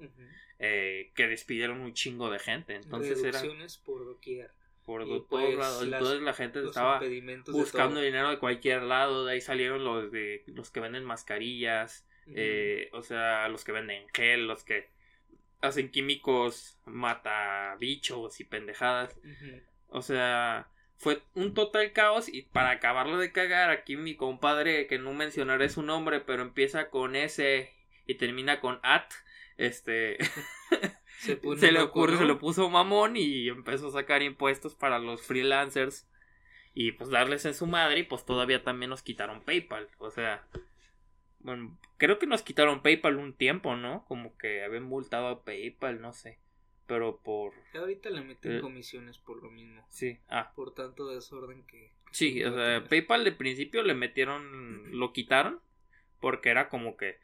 eh, 0.59 1.11
que 1.15 1.27
despidieron 1.27 1.81
un 1.81 1.93
chingo 1.93 2.29
de 2.29 2.39
gente. 2.39 2.75
Entonces 2.75 3.19
era 3.23 3.31
reducciones 3.41 3.77
por 3.77 4.05
doquier. 4.05 4.51
Por 4.85 5.01
y, 5.03 5.05
todos 5.07 5.25
pues, 5.29 5.57
lados. 5.57 5.87
las- 5.87 5.99
entonces 6.01 6.21
la 6.23 6.33
gente 6.33 6.63
estaba 6.63 6.99
de 6.99 7.41
buscando 7.47 7.95
todo. 7.95 8.03
dinero 8.03 8.29
de 8.29 8.39
cualquier 8.39 8.83
lado. 8.83 9.25
De 9.25 9.33
ahí 9.33 9.41
salieron 9.41 9.83
los 9.83 10.11
de 10.11 10.43
los 10.47 10.71
que 10.71 10.79
venden 10.79 11.03
mascarillas. 11.05 12.05
Eh, 12.27 12.89
o 12.93 13.01
sea 13.01 13.47
los 13.49 13.63
que 13.63 13.71
venden 13.71 14.07
gel 14.13 14.47
los 14.47 14.63
que 14.63 14.89
hacen 15.63 15.89
químicos 15.89 16.77
mata 16.85 17.75
bichos 17.79 18.39
y 18.41 18.43
pendejadas. 18.43 19.17
O 19.87 20.01
sea, 20.01 20.67
fue 20.97 21.21
un 21.35 21.53
total 21.53 21.93
caos 21.93 22.27
y 22.27 22.43
para 22.43 22.71
acabarlo 22.71 23.17
de 23.17 23.31
cagar, 23.31 23.69
aquí 23.69 23.95
mi 23.95 24.15
compadre, 24.15 24.87
que 24.87 24.99
no 24.99 25.13
mencionaré 25.13 25.69
su 25.69 25.81
nombre, 25.81 26.19
pero 26.19 26.41
empieza 26.41 26.89
con 26.89 27.15
S 27.15 27.71
y 28.05 28.15
termina 28.15 28.59
con 28.59 28.79
at, 28.83 29.09
este, 29.57 30.17
se, 31.57 31.71
le 31.71 31.79
ocurre, 31.79 32.17
se 32.17 32.25
lo 32.25 32.39
puso 32.39 32.69
mamón 32.69 33.15
y 33.15 33.47
empezó 33.47 33.87
a 33.87 33.91
sacar 33.91 34.21
impuestos 34.21 34.75
para 34.75 34.99
los 34.99 35.21
freelancers. 35.21 36.09
Y 36.75 36.93
pues 36.93 37.11
darles 37.11 37.45
en 37.45 37.53
su 37.53 37.67
madre 37.67 37.99
y 37.99 38.03
pues 38.03 38.25
todavía 38.25 38.63
también 38.63 38.89
nos 38.89 39.03
quitaron 39.03 39.43
PayPal, 39.43 39.89
o 39.99 40.09
sea, 40.09 40.43
bueno, 41.43 41.77
creo 41.97 42.19
que 42.19 42.27
nos 42.27 42.41
quitaron 42.41 42.81
PayPal 42.81 43.17
un 43.17 43.33
tiempo, 43.33 43.75
¿no? 43.75 44.05
Como 44.05 44.37
que 44.37 44.63
habían 44.63 44.83
multado 44.83 45.27
a 45.27 45.43
PayPal, 45.43 46.01
no 46.01 46.13
sé, 46.13 46.39
pero 46.87 47.17
por, 47.21 47.53
ahorita 47.73 48.09
le 48.09 48.21
meten 48.21 48.57
Eh. 48.57 48.61
comisiones 48.61 49.17
por 49.17 49.41
lo 49.43 49.49
mismo 49.49 49.85
sí, 49.89 50.19
ah, 50.29 50.51
por 50.55 50.73
tanto 50.73 51.07
desorden 51.07 51.63
que 51.65 51.91
Sí, 52.11 52.43
o 52.43 52.53
sea. 52.53 52.83
PayPal 52.87 53.23
de 53.23 53.31
principio 53.31 53.81
le 53.81 53.95
metieron, 53.95 54.97
lo 54.99 55.13
quitaron, 55.13 55.59
porque 56.19 56.49
era 56.49 56.69
como 56.69 56.95
que 56.95 57.19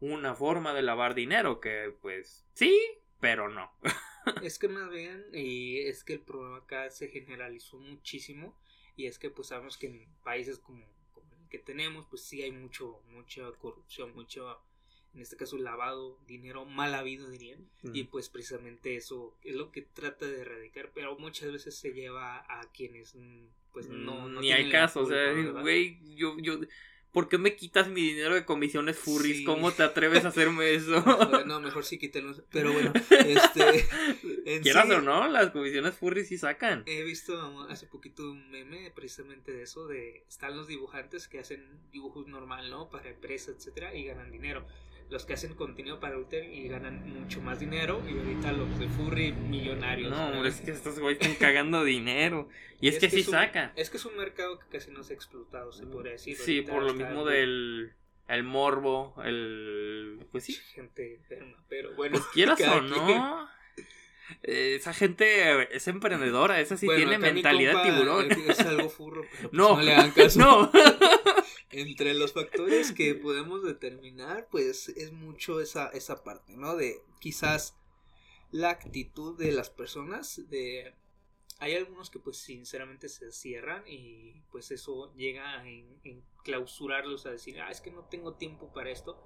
una 0.00 0.34
forma 0.34 0.72
de 0.72 0.80
lavar 0.82 1.14
dinero, 1.14 1.60
que 1.60 1.94
pues 2.00 2.46
sí, 2.54 2.74
pero 3.20 3.48
no. 3.50 3.70
Es 4.42 4.58
que 4.58 4.68
más 4.68 4.88
bien, 4.90 5.26
y 5.34 5.80
es 5.80 6.02
que 6.02 6.14
el 6.14 6.20
problema 6.20 6.56
acá 6.56 6.88
se 6.90 7.08
generalizó 7.08 7.78
muchísimo, 7.78 8.58
y 8.96 9.04
es 9.06 9.18
que 9.18 9.28
pues 9.28 9.48
sabemos 9.48 9.76
que 9.76 9.88
en 9.88 10.08
países 10.22 10.58
como, 10.58 10.86
que 11.54 11.60
tenemos, 11.60 12.04
pues 12.10 12.22
sí 12.22 12.42
hay 12.42 12.50
mucho, 12.50 13.00
mucha 13.12 13.48
corrupción, 13.52 14.12
mucho, 14.16 14.58
en 15.14 15.20
este 15.20 15.36
caso 15.36 15.56
lavado, 15.56 16.18
dinero 16.26 16.64
mal 16.64 16.94
habido 16.94 17.30
dirían, 17.30 17.68
y 17.92 18.02
pues 18.04 18.28
precisamente 18.28 18.96
eso 18.96 19.36
es 19.44 19.54
lo 19.54 19.70
que 19.70 19.82
trata 19.82 20.26
de 20.26 20.40
erradicar, 20.40 20.90
pero 20.92 21.16
muchas 21.16 21.52
veces 21.52 21.76
se 21.76 21.92
lleva 21.92 22.38
a 22.48 22.72
quienes 22.72 23.14
mm, 23.14 23.46
pues 23.72 23.88
no, 23.88 24.28
no 24.28 24.40
Ni 24.40 24.48
tienen 24.48 24.66
hay 24.66 24.72
caso, 24.72 25.02
o 25.02 25.06
sea, 25.06 25.32
culpa, 25.32 25.60
güey, 25.60 26.00
yo, 26.16 26.36
yo, 26.40 26.58
¿por 27.14 27.30
qué 27.30 27.38
me 27.38 27.56
quitas 27.56 27.88
mi 27.88 28.02
dinero 28.02 28.34
de 28.34 28.44
comisiones 28.44 28.98
furries? 28.98 29.38
Sí. 29.38 29.44
¿Cómo 29.44 29.72
te 29.72 29.82
atreves 29.84 30.26
a 30.26 30.28
hacerme 30.28 30.74
eso? 30.74 31.02
No, 31.46 31.60
mejor 31.62 31.86
sí 31.86 31.96
quítenlos, 31.98 32.42
pero 32.50 32.70
bueno, 32.72 32.92
este, 33.10 33.86
en 34.44 34.62
Quieras 34.62 34.86
sí- 34.86 34.92
o 34.92 35.00
no, 35.00 35.26
las 35.28 35.50
comisiones 35.52 35.94
furries 35.94 36.28
sí 36.28 36.36
sacan. 36.36 36.82
He 36.84 37.02
visto 37.04 37.62
hace 37.70 37.86
poquito 37.86 38.30
un 38.30 38.50
meme 38.50 38.90
precisamente 38.94 39.52
de 39.52 39.62
eso, 39.62 39.86
de 39.86 40.24
están 40.28 40.54
los 40.56 40.66
dibujantes 40.68 41.26
que 41.28 41.38
hacen 41.38 41.64
dibujos 41.90 42.26
normal, 42.26 42.68
¿no? 42.68 42.90
Para 42.90 43.08
empresas, 43.08 43.54
etcétera, 43.56 43.94
y 43.94 44.04
ganan 44.04 44.30
dinero. 44.30 44.66
Los 45.10 45.26
que 45.26 45.34
hacen 45.34 45.54
contenido 45.54 46.00
para 46.00 46.16
Ulter 46.16 46.44
y 46.44 46.66
ganan 46.68 47.06
mucho 47.20 47.40
más 47.40 47.60
dinero, 47.60 48.02
y 48.08 48.16
ahorita 48.18 48.52
los 48.52 48.78
de 48.78 48.88
Furry 48.88 49.32
millonarios. 49.32 50.10
No, 50.10 50.44
es 50.46 50.60
que 50.60 50.70
estos 50.72 50.98
güeyes 50.98 51.20
están 51.20 51.36
cagando 51.36 51.84
dinero. 51.84 52.48
Y 52.80 52.88
es, 52.88 52.98
que, 52.98 53.08
sí 53.10 53.20
es 53.20 53.28
un- 53.28 53.32
sacan. 53.34 53.72
Es 53.76 53.90
que 53.90 53.98
es 53.98 54.04
un 54.06 54.16
mercado 54.16 54.58
que 54.58 54.66
casi 54.68 54.90
no 54.90 55.04
se 55.04 55.12
ha 55.12 55.16
explotado, 55.16 55.72
se 55.72 55.86
podría 55.86 56.12
decir. 56.12 56.36
Sí, 56.36 56.58
Ahorita 56.58 56.72
por 56.72 56.82
lo 56.82 56.94
mismo 56.94 57.24
del 57.24 57.92
el 58.26 58.42
morbo, 58.42 59.14
el 59.24 60.18
pues 60.32 60.44
sí, 60.44 60.54
Gente 60.74 61.14
enferma, 61.16 61.62
pero 61.68 61.94
bueno. 61.94 62.18
quieras 62.32 62.58
cada 62.58 62.76
o 62.78 62.80
no. 62.80 63.48
eh, 64.42 64.76
Esa 64.76 64.94
gente 64.94 65.76
es 65.76 65.86
emprendedora, 65.88 66.58
esa 66.60 66.76
sí 66.78 66.86
Bueno, 66.86 66.98
tiene 67.00 67.18
mentalidad 67.18 67.82
tiburón. 67.82 68.30
Es 68.48 68.60
algo 68.60 68.88
furro, 68.88 69.22
pero 69.30 69.50
pues 69.50 69.52
No, 69.52 69.76
no 69.76 69.82
le 69.82 69.94
hagan 69.94 70.10
caso. 70.12 70.38
no. 70.40 70.72
Entre 71.76 72.14
los 72.14 72.32
factores 72.32 72.92
que 72.92 73.14
podemos 73.16 73.64
determinar, 73.64 74.48
pues 74.48 74.88
es 74.90 75.12
mucho 75.12 75.60
esa, 75.60 75.88
esa 75.88 76.22
parte, 76.22 76.56
¿no? 76.56 76.76
De 76.76 77.02
quizás 77.20 77.76
la 78.52 78.70
actitud 78.70 79.36
de 79.36 79.50
las 79.52 79.70
personas, 79.70 80.48
de... 80.48 80.94
Hay 81.58 81.74
algunos 81.74 82.10
que 82.10 82.18
pues 82.18 82.36
sinceramente 82.36 83.08
se 83.08 83.32
cierran 83.32 83.84
y 83.86 84.42
pues 84.50 84.70
eso 84.70 85.12
llega 85.16 85.60
a 85.60 85.68
en- 85.68 86.00
enclausurarlos 86.04 87.26
a 87.26 87.30
decir, 87.32 87.60
ah, 87.60 87.70
es 87.70 87.80
que 87.80 87.90
no 87.90 88.04
tengo 88.04 88.34
tiempo 88.34 88.72
para 88.72 88.90
esto. 88.90 89.20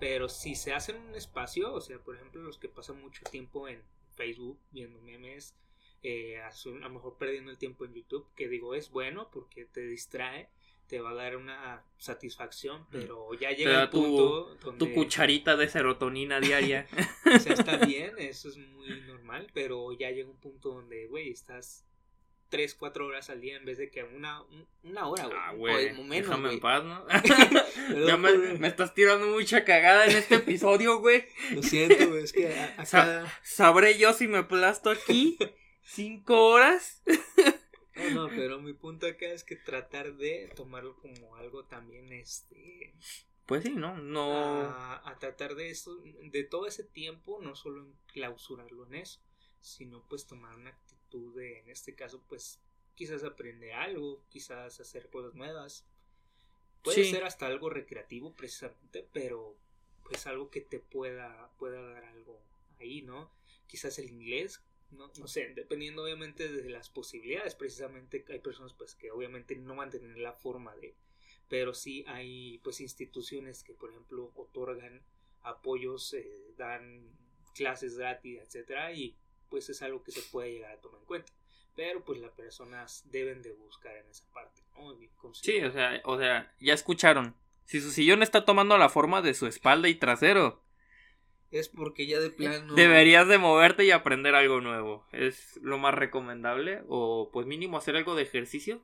Pero 0.00 0.28
si 0.28 0.54
se 0.54 0.72
hacen 0.74 0.96
un 0.96 1.14
espacio, 1.16 1.72
o 1.72 1.80
sea, 1.80 1.98
por 1.98 2.14
ejemplo, 2.16 2.42
los 2.42 2.58
que 2.58 2.68
pasan 2.68 3.00
mucho 3.00 3.22
tiempo 3.30 3.66
en 3.68 3.82
Facebook 4.14 4.60
viendo 4.70 5.00
memes, 5.00 5.56
eh, 6.02 6.40
a 6.40 6.50
lo 6.64 6.90
mejor 6.90 7.16
perdiendo 7.16 7.50
el 7.50 7.58
tiempo 7.58 7.84
en 7.84 7.94
YouTube, 7.94 8.26
que 8.36 8.48
digo 8.48 8.74
es 8.74 8.90
bueno 8.90 9.30
porque 9.32 9.64
te 9.64 9.80
distrae, 9.80 10.48
te 10.88 11.00
va 11.00 11.10
a 11.10 11.14
dar 11.14 11.36
una 11.36 11.84
satisfacción, 11.98 12.86
pero 12.90 13.32
ya 13.34 13.50
llega 13.50 13.82
el 13.82 13.90
tu- 13.90 14.02
punto 14.02 14.54
donde 14.64 14.86
Tu 14.86 14.92
cucharita 14.94 15.56
de 15.56 15.68
serotonina 15.68 16.40
diaria. 16.40 16.86
o 17.36 17.38
sea, 17.38 17.52
está 17.52 17.76
bien, 17.76 18.14
eso 18.18 18.48
es 18.48 18.56
muy 18.56 19.00
normal, 19.02 19.48
pero 19.52 19.92
ya 19.92 20.10
llega 20.10 20.28
un 20.30 20.38
punto 20.40 20.70
donde, 20.70 21.06
güey, 21.08 21.30
estás 21.30 21.84
3, 22.48 22.74
4 22.76 23.06
horas 23.06 23.28
al 23.28 23.42
día 23.42 23.58
en 23.58 23.66
vez 23.66 23.76
de 23.76 23.90
que 23.90 24.02
una, 24.04 24.40
un- 24.42 24.66
una 24.84 25.06
hora, 25.08 25.24
güey. 25.26 25.36
Ah, 25.38 25.52
o 25.52 25.56
güey. 25.58 25.92
menos, 26.04 26.08
Déjame 26.08 26.52
en 26.54 26.60
paz, 26.60 26.82
¿no? 26.84 27.04
Ya 28.06 28.16
me, 28.16 28.66
estás 28.66 28.94
tirando 28.94 29.26
mucha 29.26 29.64
cagada 29.64 30.06
en 30.06 30.16
este 30.16 30.36
episodio, 30.36 30.98
güey. 31.00 31.26
Lo 31.52 31.62
siento, 31.62 32.08
güey, 32.08 32.24
es 32.24 32.32
que 32.32 32.48
a-. 32.58 32.86
Sa- 32.86 33.30
¿Sabré 33.42 33.98
yo 33.98 34.14
si 34.14 34.26
me 34.26 34.38
aplasto 34.38 34.88
aquí? 34.90 35.36
¿Cinco 35.82 36.46
horas? 36.48 37.02
No, 38.14 38.28
pero 38.28 38.60
mi 38.60 38.72
punto 38.72 39.06
acá 39.06 39.26
es 39.26 39.44
que 39.44 39.56
tratar 39.56 40.14
de 40.16 40.50
tomarlo 40.56 40.96
como 40.98 41.36
algo 41.36 41.64
también, 41.64 42.12
este... 42.12 42.94
Pues 43.46 43.62
sí, 43.64 43.70
¿no? 43.70 43.96
No. 43.96 44.30
a, 44.34 45.08
a 45.08 45.18
tratar 45.18 45.54
de 45.54 45.70
eso, 45.70 45.96
de 46.04 46.44
todo 46.44 46.66
ese 46.66 46.84
tiempo, 46.84 47.40
no 47.40 47.54
solo 47.56 47.86
clausurarlo 48.12 48.84
en 48.86 48.94
eso, 48.96 49.20
sino 49.60 50.06
pues 50.06 50.26
tomar 50.26 50.54
una 50.54 50.70
actitud 50.70 51.34
de, 51.34 51.60
en 51.60 51.70
este 51.70 51.94
caso, 51.94 52.22
pues 52.28 52.60
quizás 52.94 53.24
aprender 53.24 53.72
algo, 53.72 54.22
quizás 54.28 54.80
hacer 54.80 55.08
cosas 55.08 55.34
nuevas. 55.34 55.86
Puede 56.82 57.04
Sí. 57.04 57.10
ser 57.10 57.24
hasta 57.24 57.46
algo 57.46 57.70
recreativo 57.70 58.34
precisamente, 58.34 59.08
pero 59.14 59.56
pues 60.04 60.26
algo 60.26 60.50
que 60.50 60.60
te 60.60 60.78
pueda, 60.78 61.50
pueda 61.58 61.80
dar 61.80 62.04
algo 62.04 62.40
ahí, 62.78 63.00
¿no? 63.02 63.32
Quizás 63.66 63.98
el 63.98 64.10
inglés, 64.10 64.62
no, 64.90 65.10
no 65.18 65.28
sé, 65.28 65.52
dependiendo 65.54 66.02
obviamente 66.02 66.48
de 66.48 66.68
las 66.70 66.88
posibilidades, 66.88 67.54
precisamente 67.54 68.24
hay 68.28 68.38
personas 68.38 68.72
pues 68.72 68.94
que 68.94 69.10
obviamente 69.10 69.56
no 69.56 69.76
van 69.76 69.88
a 69.88 69.92
tener 69.92 70.18
la 70.18 70.32
forma 70.32 70.74
de, 70.76 70.94
pero 71.48 71.74
sí 71.74 72.04
hay 72.08 72.58
pues 72.64 72.80
instituciones 72.80 73.62
que 73.62 73.74
por 73.74 73.90
ejemplo 73.90 74.32
otorgan 74.34 75.02
apoyos, 75.42 76.14
eh, 76.14 76.54
dan 76.56 77.10
clases 77.54 77.96
gratis, 77.96 78.40
etcétera, 78.40 78.92
y 78.92 79.16
pues 79.48 79.68
es 79.68 79.82
algo 79.82 80.02
que 80.02 80.12
se 80.12 80.22
puede 80.22 80.52
llegar 80.52 80.72
a 80.72 80.80
tomar 80.80 81.00
en 81.00 81.06
cuenta. 81.06 81.32
Pero 81.74 82.04
pues 82.04 82.20
las 82.20 82.32
personas 82.32 83.04
deben 83.10 83.42
de 83.42 83.52
buscar 83.52 83.96
en 83.96 84.08
esa 84.08 84.28
parte, 84.32 84.62
¿no? 84.74 84.96
Sí, 85.32 85.60
o 85.60 85.70
sea, 85.70 86.00
o 86.04 86.18
sea, 86.18 86.52
ya 86.58 86.74
escucharon. 86.74 87.36
Si 87.66 87.80
su 87.80 87.90
sillón 87.90 88.22
está 88.22 88.44
tomando 88.44 88.76
la 88.78 88.88
forma 88.88 89.22
de 89.22 89.34
su 89.34 89.46
espalda 89.46 89.88
y 89.88 89.94
trasero, 89.94 90.62
es 91.50 91.68
porque 91.68 92.06
ya 92.06 92.20
de 92.20 92.30
plano... 92.30 92.74
Deberías 92.74 93.26
de 93.28 93.38
moverte 93.38 93.84
y 93.84 93.90
aprender 93.90 94.34
algo 94.34 94.60
nuevo. 94.60 95.06
Es 95.12 95.58
lo 95.62 95.78
más 95.78 95.94
recomendable. 95.94 96.82
O 96.88 97.30
pues 97.32 97.46
mínimo 97.46 97.78
hacer 97.78 97.96
algo 97.96 98.14
de 98.14 98.22
ejercicio. 98.22 98.82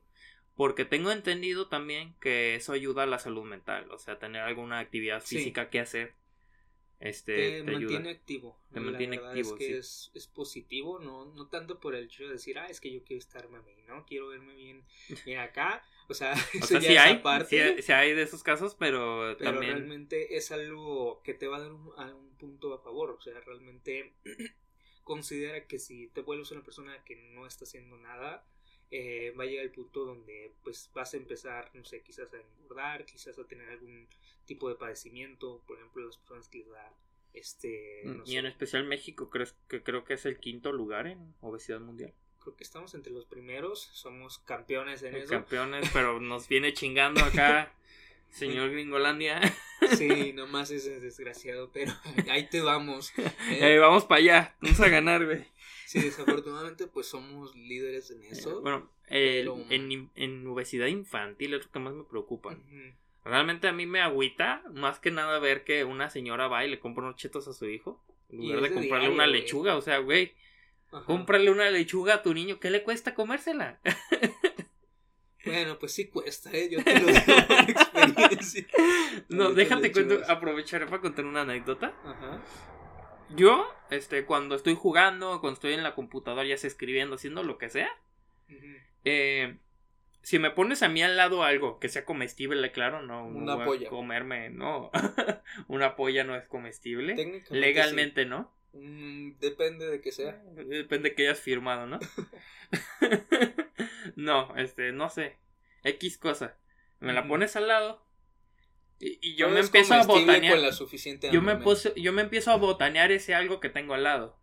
Porque 0.56 0.84
tengo 0.84 1.10
entendido 1.10 1.68
también 1.68 2.14
que 2.20 2.54
eso 2.54 2.72
ayuda 2.72 3.02
a 3.02 3.06
la 3.06 3.18
salud 3.18 3.44
mental. 3.44 3.90
O 3.90 3.98
sea, 3.98 4.18
tener 4.18 4.42
alguna 4.42 4.78
actividad 4.78 5.20
física 5.20 5.68
que 5.68 5.80
hacer. 5.80 6.14
Este, 7.04 7.62
te, 7.62 7.70
mantiene 7.70 8.08
activo. 8.08 8.58
Te 8.72 8.80
mantiene 8.80 9.16
activo. 9.16 9.52
Es 9.52 9.58
que 9.58 9.76
es, 9.76 10.10
es, 10.14 10.26
positivo, 10.26 10.98
no, 10.98 11.26
no 11.26 11.48
tanto 11.48 11.78
por 11.78 11.94
el 11.94 12.06
hecho 12.06 12.24
de 12.24 12.32
decir, 12.32 12.58
ah, 12.58 12.66
es 12.66 12.80
que 12.80 12.90
yo 12.90 13.04
quiero 13.04 13.18
estarme 13.18 13.60
bien, 13.60 13.86
¿no? 13.86 14.06
Quiero 14.06 14.28
verme 14.28 14.54
bien, 14.54 14.82
bien 15.26 15.38
acá. 15.38 15.84
O 16.08 16.14
sea, 16.14 16.32
o 16.62 16.66
sea 16.66 16.80
sí, 16.80 16.96
hay, 16.96 17.20
sí, 17.82 17.92
hay 17.92 18.14
de 18.14 18.22
esos 18.22 18.42
casos, 18.42 18.74
pero, 18.74 19.36
pero 19.38 19.52
también... 19.52 19.72
realmente 19.72 20.36
es 20.36 20.50
algo 20.50 21.20
que 21.22 21.34
te 21.34 21.46
va 21.46 21.58
a 21.58 21.60
dar 21.60 21.72
un, 21.72 21.92
a 21.98 22.14
un 22.14 22.34
punto 22.38 22.72
a 22.72 22.78
favor. 22.78 23.10
O 23.10 23.20
sea, 23.20 23.38
realmente 23.40 24.14
considera 25.04 25.66
que 25.66 25.78
si 25.78 26.08
te 26.08 26.22
vuelves 26.22 26.52
una 26.52 26.62
persona 26.62 27.04
que 27.04 27.16
no 27.16 27.46
está 27.46 27.64
haciendo 27.64 27.98
nada, 27.98 28.46
eh, 28.96 29.34
va 29.36 29.42
a 29.42 29.46
llegar 29.48 29.64
el 29.64 29.72
punto 29.72 30.04
donde 30.04 30.52
pues 30.62 30.88
vas 30.94 31.14
a 31.14 31.16
empezar, 31.16 31.68
no 31.74 31.84
sé, 31.84 32.02
quizás 32.02 32.32
a 32.32 32.36
engordar, 32.40 33.04
quizás 33.04 33.36
a 33.36 33.44
tener 33.44 33.68
algún 33.68 34.06
tipo 34.44 34.68
de 34.68 34.76
padecimiento, 34.76 35.64
por 35.66 35.78
ejemplo, 35.78 36.06
las 36.06 36.16
personas 36.16 36.46
que 36.46 36.58
les 36.58 36.68
da 36.68 36.94
este... 37.32 38.02
Mm, 38.04 38.22
y 38.24 38.36
en 38.36 38.46
especial 38.46 38.84
México, 38.84 39.30
creo 39.30 39.48
que, 39.66 39.82
creo 39.82 40.04
que 40.04 40.14
es 40.14 40.24
el 40.26 40.38
quinto 40.38 40.70
lugar 40.70 41.08
en 41.08 41.34
obesidad 41.40 41.80
mundial. 41.80 42.14
Creo 42.40 42.54
que 42.54 42.62
estamos 42.62 42.94
entre 42.94 43.12
los 43.12 43.24
primeros, 43.24 43.80
somos 43.80 44.38
campeones 44.38 45.02
en 45.02 45.16
eso. 45.16 45.28
Campeones, 45.28 45.90
pero 45.92 46.20
nos 46.20 46.46
viene 46.46 46.72
chingando 46.72 47.20
acá. 47.24 47.72
Señor 48.30 48.70
Gringolandia. 48.70 49.40
Sí, 49.96 50.32
nomás 50.32 50.70
es 50.70 50.84
desgraciado, 51.02 51.70
pero 51.72 51.92
ahí 52.30 52.48
te 52.48 52.60
vamos. 52.60 53.12
¿eh? 53.50 53.78
vamos 53.78 54.04
para 54.04 54.18
allá, 54.20 54.56
vamos 54.60 54.80
a 54.80 54.88
ganar, 54.88 55.24
güey. 55.24 55.44
Sí, 55.86 56.00
desafortunadamente, 56.00 56.86
pues 56.86 57.06
somos 57.06 57.54
líderes 57.54 58.10
en 58.10 58.24
eso. 58.24 58.60
Bueno, 58.62 58.88
en, 59.08 60.10
en, 60.14 60.46
obesidad 60.46 60.86
infantil 60.86 61.54
es 61.54 61.64
lo 61.64 61.70
que 61.70 61.78
más 61.78 61.94
me 61.94 62.04
preocupa. 62.04 62.56
Realmente 63.24 63.68
a 63.68 63.72
mí 63.72 63.86
me 63.86 64.00
agüita 64.00 64.62
más 64.72 64.98
que 64.98 65.10
nada 65.10 65.38
ver 65.38 65.64
que 65.64 65.84
una 65.84 66.10
señora 66.10 66.48
va 66.48 66.64
y 66.64 66.70
le 66.70 66.80
compra 66.80 67.04
unos 67.04 67.16
chetos 67.16 67.48
a 67.48 67.52
su 67.52 67.66
hijo. 67.68 68.02
En 68.30 68.38
lugar 68.38 68.62
de 68.62 68.72
comprarle 68.72 69.08
una 69.08 69.26
lechuga, 69.26 69.76
o 69.76 69.82
sea, 69.82 69.98
güey. 69.98 70.34
Cómprale 71.06 71.50
una 71.50 71.70
lechuga 71.70 72.14
a 72.14 72.22
tu 72.22 72.32
niño, 72.32 72.60
¿qué 72.60 72.70
le 72.70 72.84
cuesta 72.84 73.14
comérsela? 73.14 73.80
Bueno, 75.44 75.78
pues 75.78 75.92
sí 75.92 76.06
cuesta, 76.06 76.50
¿eh? 76.52 76.68
Yo 76.70 76.82
te 76.82 77.00
lo 77.00 77.06
digo 77.06 77.22
por 77.48 77.70
experiencia. 77.70 78.66
No, 79.28 79.52
déjate 79.52 79.92
cuento, 79.92 80.20
aprovecharé 80.28 80.86
para 80.86 81.00
contar 81.00 81.24
una 81.24 81.42
anécdota. 81.42 81.94
Ajá. 82.04 82.42
Yo, 83.30 83.66
este, 83.90 84.24
cuando 84.24 84.54
estoy 84.54 84.74
jugando, 84.74 85.40
cuando 85.40 85.54
estoy 85.54 85.72
en 85.74 85.82
la 85.82 85.94
computadora, 85.94 86.44
ya 86.46 86.56
sea 86.56 86.68
escribiendo, 86.68 87.14
haciendo 87.16 87.42
lo 87.42 87.58
que 87.58 87.70
sea, 87.70 87.90
eh, 89.04 89.56
si 90.22 90.38
me 90.38 90.50
pones 90.50 90.82
a 90.82 90.88
mí 90.88 91.02
al 91.02 91.16
lado 91.16 91.42
algo 91.42 91.78
que 91.78 91.88
sea 91.88 92.04
comestible, 92.04 92.72
claro, 92.72 93.02
no, 93.02 93.26
una 93.26 93.64
polla. 93.64 93.88
comerme, 93.88 94.50
no, 94.50 94.90
una 95.68 95.96
polla 95.96 96.24
no 96.24 96.36
es 96.36 96.46
comestible, 96.46 97.42
legalmente 97.50 98.24
no. 98.24 98.52
Mm, 98.72 99.38
depende 99.38 99.86
de 99.86 100.00
que 100.00 100.12
sea. 100.12 100.42
Depende 100.54 101.10
de 101.10 101.14
que 101.14 101.28
hayas 101.28 101.40
firmado, 101.40 101.86
¿no? 101.86 101.98
no, 104.16 104.54
este, 104.56 104.92
no 104.92 105.08
sé. 105.08 105.36
X 105.82 106.18
cosa. 106.18 106.56
Me 107.00 107.12
la 107.12 107.28
pones 107.28 107.56
al 107.56 107.68
lado. 107.68 108.02
Y, 108.98 109.34
yo 109.34 109.50
me 109.50 109.60
empiezo 109.60 109.94
a 109.94 110.04
botanear. 110.04 110.58
yo, 111.32 111.42
me 111.42 111.58
yo 111.96 112.12
me 112.12 112.22
empiezo 112.22 112.52
a 112.52 112.56
botanear 112.56 113.12
ese 113.12 113.34
algo 113.34 113.60
que 113.60 113.68
tengo 113.68 113.94
al 113.94 114.04
lado. 114.04 114.38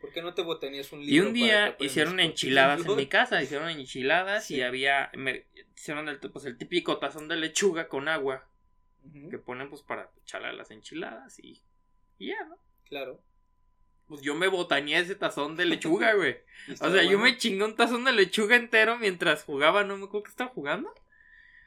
¿Por 0.00 0.12
qué 0.12 0.20
no 0.20 0.34
te 0.34 0.42
botanías 0.42 0.92
un 0.92 1.00
libro? 1.00 1.14
Y 1.14 1.26
un 1.26 1.32
día 1.32 1.76
hicieron 1.80 2.20
enchiladas 2.20 2.84
en 2.84 2.96
mi 2.96 3.06
casa, 3.06 3.42
hicieron 3.42 3.70
enchiladas 3.70 4.50
y 4.50 4.60
había, 4.60 5.10
me, 5.14 5.46
hicieron 5.74 6.08
el, 6.08 6.18
pues, 6.18 6.44
el 6.44 6.58
típico 6.58 6.98
tazón 6.98 7.28
de 7.28 7.36
lechuga 7.36 7.88
con 7.88 8.08
agua 8.08 8.46
que 9.30 9.38
ponen 9.38 9.68
pues 9.68 9.82
para 9.82 10.10
echarle 10.22 10.48
a 10.48 10.52
las 10.52 10.70
enchiladas 10.70 11.38
y, 11.38 11.62
y 12.18 12.28
ya, 12.28 12.44
¿no? 12.44 12.58
Claro. 12.84 13.22
Pues 14.06 14.20
yo 14.20 14.34
me 14.34 14.48
botaneé 14.48 14.98
ese 14.98 15.14
tazón 15.14 15.56
de 15.56 15.64
lechuga, 15.64 16.14
güey. 16.14 16.36
o 16.80 16.90
sea, 16.90 17.02
yo 17.02 17.18
me 17.18 17.36
chingué 17.36 17.64
un 17.64 17.76
tazón 17.76 18.04
de 18.04 18.12
lechuga 18.12 18.56
entero 18.56 18.98
mientras 18.98 19.44
jugaba, 19.44 19.84
no 19.84 19.96
me 19.96 20.04
acuerdo 20.04 20.24
que 20.24 20.30
estaba 20.30 20.50
jugando. 20.50 20.92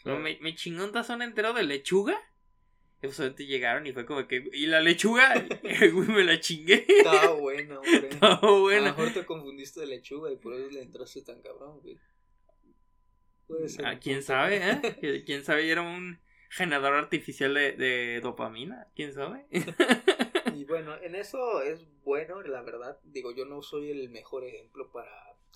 me, 0.06 0.38
me 0.42 0.56
chingó 0.56 0.84
un 0.84 0.92
tazón 0.92 1.22
entero 1.22 1.54
de 1.54 1.64
lechuga 1.64 2.18
solamente 3.12 3.46
llegaron 3.46 3.86
y 3.86 3.94
fue 3.94 4.06
como 4.06 4.28
que. 4.28 4.50
Y 4.54 4.68
la 4.68 4.82
lechuga, 4.82 5.34
güey, 5.94 6.08
me 6.08 6.24
la 6.24 6.40
chingué. 6.40 6.86
Estaba 6.88 7.34
buena, 7.40 7.80
hombre. 7.80 8.10
Estaba 8.10 8.60
buena. 8.60 8.88
A 8.88 8.92
lo 8.92 8.98
mejor 8.98 9.14
te 9.14 9.26
confundiste 9.26 9.82
de 9.82 9.88
lechuga 9.88 10.32
y 10.32 10.38
por 10.38 10.54
eso 10.54 10.70
le 10.72 10.82
entraste 10.82 11.22
tan 11.22 11.42
cabrón, 11.42 11.80
güey. 11.82 11.98
Puede 13.48 13.70
ser. 13.70 13.86
Ah, 13.86 14.00
quién 14.00 14.24
sabe, 14.24 14.60
¿eh? 14.62 15.24
quién 15.26 15.44
sabe, 15.44 15.70
era 15.70 15.82
un 15.82 16.20
generador 16.50 16.96
artificial 16.96 17.54
de, 17.54 17.74
de 17.74 18.20
dopamina. 18.22 18.88
¿Quién 18.96 19.14
sabe? 19.14 19.46
Bueno, 20.68 20.96
en 21.02 21.16
eso 21.16 21.62
es 21.62 21.86
bueno, 22.04 22.42
la 22.42 22.62
verdad. 22.62 23.00
Digo, 23.04 23.32
yo 23.32 23.46
no 23.46 23.62
soy 23.62 23.92
el 23.92 24.10
mejor 24.10 24.44
ejemplo 24.44 24.92
para 24.92 25.10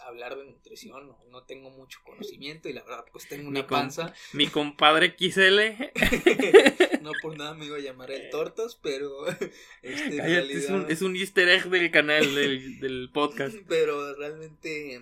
hablar 0.05 0.35
de 0.35 0.45
nutrición, 0.45 1.15
no, 1.29 1.43
tengo 1.43 1.69
mucho 1.69 1.99
conocimiento 2.03 2.69
y 2.69 2.73
la 2.73 2.81
verdad 2.83 3.05
pues 3.11 3.27
tengo 3.27 3.47
una 3.47 3.67
panza. 3.67 4.13
mi 4.33 4.47
compadre 4.47 5.15
XL. 5.17 5.59
no 7.01 7.11
por 7.21 7.37
nada 7.37 7.53
me 7.53 7.65
iba 7.65 7.77
a 7.77 7.81
llamar 7.81 8.11
el 8.11 8.29
Tortas, 8.29 8.79
pero 8.81 9.27
este, 9.81 10.53
es, 10.53 10.69
un, 10.69 10.89
es 10.89 11.01
un 11.01 11.15
easter 11.15 11.49
egg 11.49 11.69
del 11.69 11.91
canal 11.91 12.33
del, 12.33 12.79
del 12.79 13.09
podcast. 13.13 13.55
Pero 13.67 14.15
realmente 14.15 15.01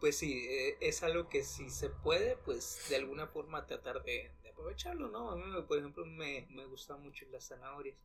pues 0.00 0.16
sí, 0.16 0.46
e, 0.48 0.76
es 0.80 1.02
algo 1.02 1.28
que 1.28 1.42
si 1.42 1.68
se 1.70 1.90
puede, 1.90 2.36
pues 2.44 2.86
de 2.88 2.96
alguna 2.96 3.26
forma 3.26 3.66
tratar 3.66 4.02
de, 4.04 4.30
aprovecharlo, 4.50 5.08
¿no? 5.08 5.30
A 5.30 5.36
mí, 5.36 5.44
por 5.66 5.78
ejemplo, 5.78 6.06
me, 6.06 6.46
me 6.50 6.64
gustan 6.66 7.02
mucho 7.02 7.26
las 7.32 7.48
zanahorias. 7.48 7.96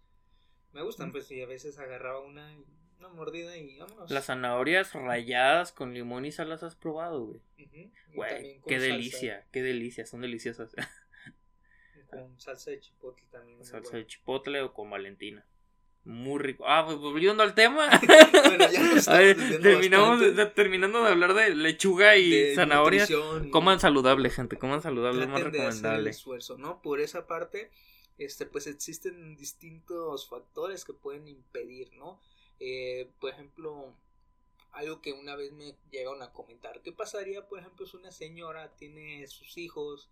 Me 0.74 0.84
gustan, 0.84 1.10
mm. 1.10 1.12
pues, 1.12 1.32
y 1.32 1.42
a 1.42 1.48
veces 1.48 1.80
agarraba 1.80 2.22
una 2.22 2.56
una 3.00 3.10
mordida 3.10 3.56
y 3.58 3.78
vámonos. 3.78 4.12
Las 4.12 4.26
zanahorias 4.26 4.94
rayadas 4.94 5.72
con 5.72 5.94
limón 5.94 6.26
y 6.26 6.32
sal 6.32 6.50
las 6.50 6.64
has 6.64 6.76
probado, 6.76 7.26
güey. 7.26 7.42
Güey, 8.14 8.62
qué 8.68 8.80
delicia, 8.80 9.46
qué 9.52 9.62
delicia, 9.62 10.06
son 10.06 10.22
deliciosas. 10.22 10.76
con 12.10 12.40
salsa 12.40 12.72
de 12.72 12.80
chipotle 12.80 13.26
también. 13.32 13.64
Salsa 13.64 13.98
de 13.98 14.06
chipotle 14.06 14.62
o 14.62 14.74
con 14.74 14.90
valentina. 14.90 15.46
Muy 16.06 16.40
rico. 16.40 16.64
Ah, 16.68 16.84
pues 16.86 16.98
volviendo 16.98 17.44
al 17.44 17.54
tema. 17.54 17.88
bueno, 18.46 18.72
ya 18.72 18.82
nos 18.82 19.06
terminamos 19.62 20.22
terminando 20.56 21.04
de 21.04 21.10
hablar 21.10 21.34
de 21.34 21.56
lechuga 21.56 22.18
y 22.18 22.56
zanahorias. 22.56 23.10
Coman 23.52 23.80
saludable, 23.80 24.30
gente. 24.30 24.58
Coman 24.58 24.82
saludable, 24.82 25.24
es 25.24 25.30
más 25.30 25.44
recomendable. 25.44 26.00
el 26.00 26.08
esfuerzo, 26.08 26.58
¿no? 26.58 26.82
Por 26.82 27.00
esa 27.00 27.28
parte, 27.28 27.70
este, 28.20 28.46
pues 28.46 28.68
existen 28.68 29.36
distintos 29.36 30.28
factores 30.28 30.86
que 30.86 30.94
pueden 30.94 31.28
impedir, 31.28 31.92
¿no? 31.94 32.20
Eh, 32.60 33.10
por 33.20 33.32
ejemplo, 33.32 33.96
algo 34.74 35.02
que 35.02 35.14
una 35.14 35.36
vez 35.36 35.52
me 35.54 35.76
llegaron 35.90 36.22
a 36.22 36.32
comentar, 36.34 36.82
¿qué 36.82 36.92
pasaría, 36.92 37.48
por 37.48 37.60
ejemplo, 37.60 37.86
si 37.86 37.98
una 37.98 38.12
señora 38.12 38.76
tiene 38.76 39.26
sus 39.28 39.58
hijos, 39.58 40.10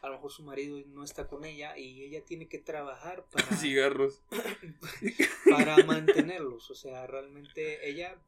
a 0.00 0.08
lo 0.08 0.14
mejor 0.14 0.32
su 0.32 0.42
marido 0.42 0.80
no 0.86 1.04
está 1.04 1.28
con 1.28 1.44
ella 1.44 1.76
y 1.76 2.02
ella 2.02 2.24
tiene 2.24 2.48
que 2.48 2.58
trabajar 2.58 3.26
para 3.30 3.56
cigarros 3.56 4.22
para 5.50 5.76
mantenerlos, 5.84 6.70
o 6.70 6.74
sea, 6.74 7.06
realmente 7.06 7.88
ella 7.88 8.18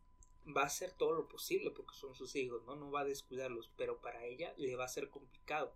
va 0.54 0.62
a 0.62 0.66
hacer 0.66 0.92
todo 0.92 1.12
lo 1.12 1.28
posible 1.28 1.70
porque 1.70 1.94
son 1.94 2.14
sus 2.14 2.36
hijos, 2.36 2.62
¿no? 2.64 2.76
No 2.76 2.90
va 2.90 3.00
a 3.00 3.04
descuidarlos, 3.04 3.70
pero 3.76 4.00
para 4.00 4.24
ella 4.24 4.52
le 4.58 4.76
va 4.76 4.84
a 4.84 4.88
ser 4.88 5.08
complicado. 5.08 5.72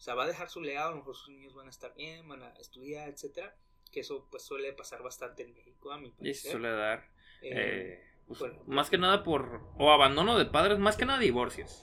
O 0.00 0.02
sea, 0.02 0.14
va 0.14 0.24
a 0.24 0.26
dejar 0.26 0.48
su 0.48 0.62
legado, 0.62 0.88
a 0.88 0.90
lo 0.92 0.96
mejor 0.96 1.14
sus 1.14 1.28
niños 1.28 1.52
van 1.52 1.66
a 1.66 1.70
estar 1.70 1.94
bien, 1.94 2.26
van 2.26 2.42
a 2.42 2.48
estudiar, 2.54 3.10
etcétera, 3.10 3.54
que 3.92 4.00
eso 4.00 4.26
pues 4.30 4.42
suele 4.42 4.72
pasar 4.72 5.02
bastante 5.02 5.42
en 5.42 5.52
México 5.52 5.92
a 5.92 5.98
mi 5.98 6.10
parecer. 6.10 6.48
Y 6.48 6.52
suele 6.52 6.70
dar 6.70 7.10
eh, 7.42 8.02
pues, 8.26 8.40
más 8.66 8.88
que 8.88 8.96
nada 8.96 9.22
por. 9.22 9.60
O 9.76 9.90
abandono 9.90 10.38
de 10.38 10.46
padres, 10.46 10.78
más 10.78 10.96
que 10.96 11.04
nada 11.04 11.18
divorcios. 11.18 11.82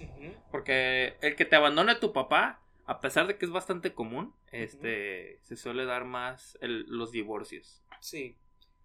Porque 0.50 1.16
el 1.22 1.36
que 1.36 1.46
te 1.46 1.56
abandone 1.56 1.94
tu 1.94 2.12
papá, 2.12 2.60
a 2.86 3.02
pesar 3.02 3.28
de 3.28 3.38
que 3.38 3.46
es 3.46 3.52
bastante 3.52 3.94
común, 3.94 4.34
este 4.52 5.40
se 5.44 5.56
suele 5.56 5.86
dar 5.86 6.06
más 6.06 6.58
los 6.62 7.12
divorcios. 7.12 7.84
Sí. 8.02 8.36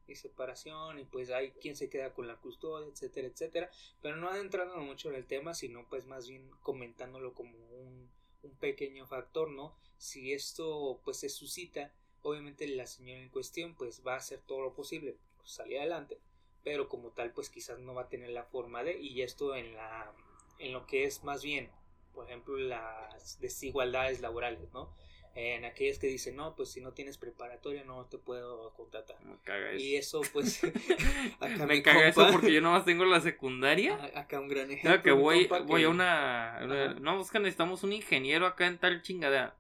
Y 0.07 0.15
separación, 0.15 0.99
y 0.99 1.05
pues 1.05 1.31
hay 1.31 1.53
quien 1.53 1.75
se 1.75 1.89
queda 1.89 2.13
con 2.13 2.27
la 2.27 2.37
custodia, 2.37 2.87
etcétera, 2.87 3.29
etcétera. 3.29 3.71
Pero 4.03 4.17
no 4.17 4.29
adentrando 4.29 4.77
mucho 4.77 5.09
en 5.09 5.15
el 5.15 5.25
tema, 5.25 5.55
sino 5.55 5.89
pues 5.89 6.05
más 6.05 6.29
bien 6.29 6.51
comentándolo 6.61 7.33
como 7.33 7.57
un, 7.57 8.11
un 8.43 8.55
pequeño 8.57 9.07
factor, 9.07 9.51
¿no? 9.51 9.75
Si 9.99 10.33
esto 10.33 11.01
pues 11.05 11.19
se 11.19 11.29
suscita, 11.29 11.93
obviamente 12.23 12.67
la 12.69 12.87
señora 12.87 13.21
en 13.21 13.29
cuestión 13.29 13.75
pues 13.75 14.03
va 14.07 14.15
a 14.15 14.19
hacer 14.19 14.41
todo 14.41 14.61
lo 14.61 14.75
posible 14.75 15.17
salir 15.45 15.79
adelante 15.79 16.19
pero 16.65 16.89
como 16.89 17.11
tal 17.11 17.33
pues 17.33 17.51
quizás 17.51 17.79
no 17.79 17.95
va 17.95 18.03
a 18.03 18.09
tener 18.09 18.31
la 18.31 18.45
forma 18.45 18.85
de 18.85 19.01
y 19.01 19.23
esto 19.23 19.55
en 19.55 19.75
la 19.75 20.13
en 20.59 20.73
lo 20.73 20.87
que 20.87 21.05
es 21.05 21.25
más 21.25 21.43
bien 21.43 21.71
por 22.15 22.27
ejemplo 22.27 22.57
las 22.57 23.41
desigualdades 23.41 24.21
laborales 24.21 24.73
no 24.73 24.95
en 25.35 25.65
aquellas 25.65 25.99
que 25.99 26.07
dicen, 26.09 26.37
no, 26.37 26.55
pues 26.55 26.71
si 26.73 26.81
no 26.81 26.93
tienes 26.93 27.17
preparatoria 27.19 27.85
no 27.85 28.05
te 28.07 28.19
puedo 28.19 28.73
contratar. 28.75 29.17
Me 29.25 29.39
caga 29.43 29.71
eso. 29.73 29.83
Y 29.85 29.97
eso, 29.97 30.21
pues, 30.33 30.61
acá 31.41 31.67
Me 31.67 31.83
caga 31.83 32.09
eso 32.09 32.29
porque 32.31 32.53
yo 32.53 32.61
nomás 32.61 32.85
tengo 32.85 33.05
la 33.05 33.21
secundaria. 33.21 33.95
a- 34.15 34.21
acá 34.21 34.41
un 34.41 34.49
gran 34.49 34.67
ejemplo. 34.71 34.91
Claro 34.91 35.03
que 35.03 35.13
voy, 35.13 35.47
voy 35.67 35.81
que- 35.81 35.87
a 35.87 35.89
una. 35.89 36.57
Ajá. 36.57 36.95
No, 37.01 37.25
que 37.27 37.39
necesitamos 37.39 37.83
un 37.83 37.93
ingeniero 37.93 38.47
acá 38.47 38.67
en 38.67 38.79
tal 38.79 39.01
chingadera. 39.03 39.57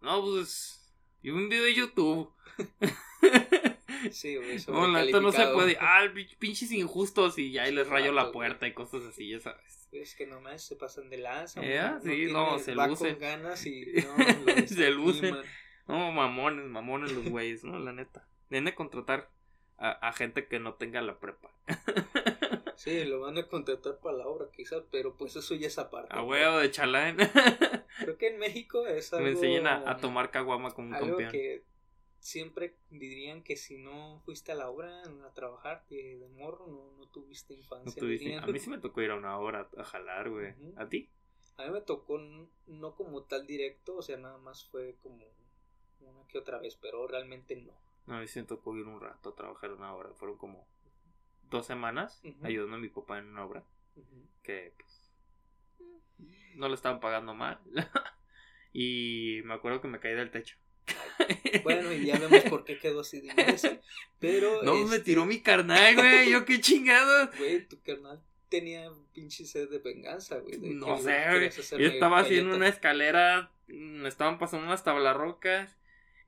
No, 0.00 0.22
pues. 0.22 0.94
Y 1.22 1.30
un 1.30 1.48
video 1.48 1.64
de 1.64 1.74
YouTube. 1.74 2.32
Sí, 4.10 4.36
güey, 4.36 4.58
No, 4.68 4.86
la 4.86 5.04
neta 5.04 5.20
no 5.20 5.32
se 5.32 5.46
puede. 5.48 5.76
Ah, 5.80 6.04
pin- 6.14 6.36
pinches 6.38 6.70
injustos 6.72 7.38
y 7.38 7.52
ya 7.52 7.64
ahí 7.64 7.72
les 7.72 7.88
rayo 7.88 8.12
la 8.12 8.22
güey. 8.24 8.32
puerta 8.32 8.66
y 8.66 8.72
cosas 8.74 9.04
así, 9.04 9.28
ya 9.30 9.40
sabes. 9.40 9.88
Es 9.92 10.14
que 10.14 10.26
nomás 10.26 10.62
se 10.62 10.76
pasan 10.76 11.08
de 11.10 11.18
lanza. 11.18 11.60
Eh, 11.64 11.80
uno 11.82 12.00
sí, 12.02 12.32
no, 12.32 12.46
tiene- 12.48 12.62
se 12.62 12.74
va 12.74 12.86
lucen. 12.88 13.10
con 13.14 13.20
ganas 13.20 13.66
y 13.66 13.86
no, 14.56 14.66
Se 14.66 14.90
lucen. 14.90 15.36
No, 15.86 16.12
mamones, 16.12 16.66
mamones 16.66 17.12
los 17.12 17.28
güeyes, 17.28 17.64
¿no? 17.64 17.78
La 17.78 17.92
neta. 17.92 18.26
Deben 18.50 18.66
de 18.66 18.74
contratar 18.74 19.30
a, 19.78 19.90
a 19.92 20.12
gente 20.12 20.46
que 20.46 20.58
no 20.58 20.74
tenga 20.74 21.00
la 21.02 21.18
prepa. 21.18 21.50
Sí, 22.76 23.04
lo 23.06 23.18
van 23.20 23.36
a 23.36 23.42
contratar 23.48 23.98
para 23.98 24.18
la 24.18 24.28
obra 24.28 24.46
quizás, 24.54 24.84
pero 24.92 25.16
pues 25.16 25.34
eso 25.34 25.56
ya 25.56 25.66
es 25.66 25.78
aparte. 25.80 26.12
A 26.12 26.18
¿no? 26.18 26.26
huevo 26.28 26.58
de 26.58 26.70
chalán. 26.70 27.16
Creo 27.98 28.16
que 28.16 28.28
en 28.28 28.38
México 28.38 28.86
es 28.86 29.12
algo... 29.12 29.24
Me 29.24 29.32
enseñan 29.32 29.66
a, 29.66 29.90
a 29.90 29.96
tomar 29.96 30.30
caguama 30.30 30.70
como 30.70 30.86
un 30.90 30.94
Algo 30.94 31.08
campeón. 31.08 31.32
que 31.32 31.64
siempre 32.18 32.76
dirían 32.90 33.42
que 33.42 33.56
si 33.56 33.78
no 33.78 34.20
fuiste 34.24 34.52
a 34.52 34.54
la 34.54 34.68
obra 34.68 35.02
a 35.02 35.34
trabajar 35.34 35.84
de, 35.88 36.18
de 36.18 36.28
morro, 36.28 36.66
no, 36.66 36.92
no 36.98 37.08
tuviste 37.08 37.54
No 37.54 37.60
infancia. 37.60 38.00
tuviste-. 38.00 38.36
A 38.36 38.46
mí 38.46 38.58
sí 38.58 38.70
me 38.70 38.78
tocó 38.78 39.00
ir 39.02 39.10
a 39.10 39.16
una 39.16 39.38
hora 39.38 39.68
a 39.76 39.84
jalar, 39.84 40.30
güey. 40.30 40.54
¿A 40.76 40.88
ti? 40.88 41.08
A 41.56 41.64
mí 41.64 41.70
me 41.70 41.80
tocó 41.80 42.18
no 42.66 42.94
como 42.94 43.24
tal 43.24 43.46
directo, 43.46 43.96
o 43.96 44.02
sea, 44.02 44.16
nada 44.16 44.38
más 44.38 44.64
fue 44.66 44.96
como 45.02 45.26
una 46.00 46.26
que 46.28 46.38
otra 46.38 46.58
vez, 46.58 46.76
pero 46.76 47.06
realmente 47.06 47.56
no. 47.56 47.72
No, 48.06 48.16
a 48.16 48.20
mí 48.20 48.28
sí 48.28 48.40
me 48.40 48.46
tocó 48.46 48.76
ir 48.76 48.86
un 48.86 49.00
rato 49.00 49.30
a 49.30 49.34
trabajar 49.34 49.72
una 49.72 49.94
hora. 49.94 50.14
Fueron 50.14 50.38
como 50.38 50.66
dos 51.50 51.66
semanas 51.66 52.22
ayudando 52.42 52.76
a 52.76 52.80
mi 52.80 52.88
papá 52.88 53.18
en 53.18 53.26
una 53.26 53.44
obra 53.44 53.64
que 54.42 54.72
pues, 54.78 55.12
no 56.54 56.68
le 56.68 56.74
estaban 56.74 57.00
pagando 57.00 57.34
mal. 57.34 57.60
y 58.72 59.40
me 59.44 59.54
acuerdo 59.54 59.80
que 59.80 59.88
me 59.88 60.00
caí 60.00 60.14
del 60.14 60.30
techo. 60.30 60.56
Bueno, 61.62 61.92
y 61.92 62.06
ya 62.06 62.18
vemos 62.18 62.40
por 62.42 62.64
qué 62.64 62.78
quedó 62.78 63.00
así 63.00 63.20
de 63.20 63.28
imbécil, 63.28 63.80
pero... 64.18 64.62
No, 64.62 64.74
me 64.74 64.96
este, 64.96 65.00
tiró 65.00 65.26
mi 65.26 65.40
carnal, 65.40 65.94
güey. 65.96 66.30
Yo 66.30 66.44
qué 66.44 66.60
chingado. 66.60 67.30
Güey, 67.38 67.66
tu 67.66 67.80
carnal 67.82 68.20
tenía 68.48 68.90
pinche 69.12 69.44
sed 69.44 69.68
de 69.68 69.78
venganza, 69.78 70.38
güey. 70.38 70.58
de 70.58 70.70
No 70.70 70.98
sé, 70.98 71.24
güey. 71.30 71.50
Yo 71.50 71.88
estaba 71.88 72.20
haciendo 72.20 72.50
galleta. 72.50 72.56
una 72.56 72.68
escalera, 72.68 73.52
me 73.66 74.08
estaban 74.08 74.38
pasando 74.38 74.66
unas 74.66 74.84
tablarrocas 74.84 75.76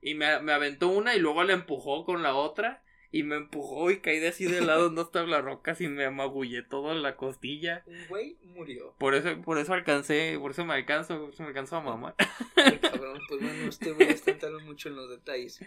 y 0.01 0.13
me, 0.13 0.39
me 0.41 0.53
aventó 0.53 0.89
una 0.89 1.15
y 1.15 1.19
luego 1.19 1.43
la 1.43 1.53
empujó 1.53 2.05
con 2.05 2.23
la 2.23 2.35
otra 2.35 2.83
y 3.11 3.23
me 3.23 3.35
empujó 3.35 3.91
y 3.91 3.99
caí 3.99 4.19
de 4.19 4.29
así 4.29 4.45
de 4.45 4.61
lado 4.61 4.87
en 4.87 4.95
dos 4.95 5.11
tablarrocas 5.11 5.81
y 5.81 5.87
me 5.87 6.05
amagullé 6.05 6.63
todo 6.63 6.91
en 6.91 7.01
la 7.01 7.17
costilla. 7.17 7.83
Un 7.85 8.07
güey 8.07 8.37
murió. 8.43 8.95
Por 8.97 9.15
eso, 9.15 9.41
por 9.41 9.57
eso 9.57 9.73
alcancé, 9.73 10.37
por 10.39 10.51
eso 10.51 10.63
me 10.65 10.73
alcanzo, 10.73 11.19
por 11.19 11.29
eso 11.33 11.43
me 11.43 11.49
alcanzó 11.49 11.75
a 11.77 11.81
mamá. 11.81 12.15
Ay, 12.55 12.79
cabrón, 12.79 13.19
pues 13.27 13.41
bueno, 13.41 13.67
este 13.67 13.91
güey 13.91 14.09
entrando 14.25 14.59
mucho 14.61 14.89
en 14.89 14.95
los 14.95 15.09
detalles. 15.09 15.59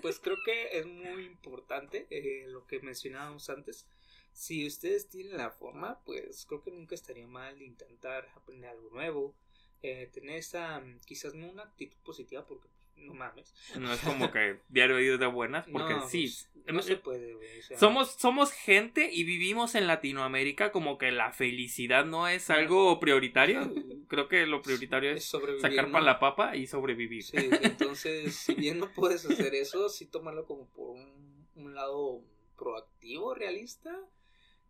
Pues 0.00 0.20
creo 0.20 0.36
que 0.44 0.78
es 0.78 0.86
muy 0.86 1.24
importante 1.24 2.06
eh, 2.10 2.46
lo 2.48 2.66
que 2.66 2.80
mencionábamos 2.80 3.50
antes. 3.50 3.86
Si 4.32 4.66
ustedes 4.66 5.08
tienen 5.08 5.36
la 5.36 5.50
forma, 5.50 6.00
pues 6.04 6.46
creo 6.46 6.62
que 6.62 6.70
nunca 6.70 6.94
estaría 6.94 7.26
mal 7.26 7.60
intentar 7.60 8.28
aprender 8.36 8.70
algo 8.70 8.90
nuevo. 8.90 9.34
eh, 9.82 10.10
tener 10.12 10.36
esa, 10.38 10.82
quizás 11.04 11.34
no 11.34 11.48
una 11.50 11.62
actitud 11.64 11.96
positiva, 12.04 12.46
porque 12.46 12.68
no 13.00 13.14
mames. 13.14 13.54
No 13.78 13.92
es 13.92 14.00
como 14.00 14.30
que 14.30 14.60
diario 14.68 14.98
ir 15.00 15.18
de 15.18 15.26
buenas, 15.26 15.66
porque 15.70 15.94
No, 15.94 16.08
sí. 16.08 16.22
pues, 16.24 16.74
no 16.74 16.82
se 16.82 16.96
puede, 16.96 17.34
güey. 17.34 17.60
o 17.60 17.62
sea, 17.62 17.78
Somos, 17.78 18.12
somos 18.12 18.52
gente 18.52 19.10
y 19.12 19.24
vivimos 19.24 19.74
en 19.74 19.86
Latinoamérica 19.86 20.70
como 20.72 20.98
que 20.98 21.10
la 21.10 21.32
felicidad 21.32 22.04
no 22.04 22.28
es 22.28 22.50
algo 22.50 22.98
prioritario. 23.00 23.60
Creo 24.08 24.28
que 24.28 24.46
lo 24.46 24.62
prioritario 24.62 25.10
es 25.12 25.32
es 25.34 25.60
sacar 25.60 25.90
para 25.90 26.04
la 26.04 26.18
papa 26.18 26.56
y 26.56 26.66
sobrevivir. 26.66 27.22
Sí, 27.24 27.36
entonces, 27.62 28.34
si 28.36 28.54
bien 28.54 28.78
no 28.78 28.90
puedes 28.92 29.24
hacer 29.24 29.54
eso, 29.54 29.88
sí 29.88 30.06
tomarlo 30.06 30.46
como 30.46 30.66
por 30.68 30.90
un, 30.90 31.46
un 31.56 31.74
lado 31.74 32.22
proactivo, 32.56 33.34
realista, 33.34 33.94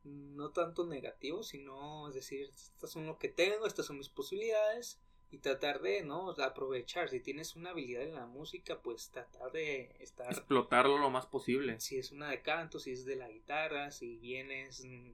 no 0.04 0.50
tanto 0.50 0.86
negativo, 0.86 1.42
sino 1.42 2.08
es 2.08 2.14
decir, 2.14 2.50
estas 2.54 2.90
son 2.90 3.06
lo 3.06 3.18
que 3.18 3.28
tengo, 3.28 3.66
estas 3.66 3.86
son 3.86 3.98
mis 3.98 4.08
posibilidades 4.08 5.00
y 5.30 5.38
tratar 5.38 5.80
de, 5.82 6.02
¿no? 6.02 6.30
aprovechar. 6.30 7.10
Si 7.10 7.20
tienes 7.20 7.54
una 7.56 7.70
habilidad 7.70 8.02
en 8.02 8.14
la 8.14 8.26
música, 8.26 8.80
pues 8.80 9.10
tratar 9.10 9.52
de 9.52 9.94
estar 10.00 10.30
Explotarlo 10.30 10.98
lo 10.98 11.10
más 11.10 11.26
posible. 11.26 11.78
si 11.80 11.98
es 11.98 12.12
una 12.12 12.30
de 12.30 12.42
canto, 12.42 12.78
si 12.78 12.92
es 12.92 13.04
de 13.04 13.16
la 13.16 13.28
guitarra, 13.28 13.90
si 13.90 14.16
vienes 14.16 14.84
mm, 14.84 15.10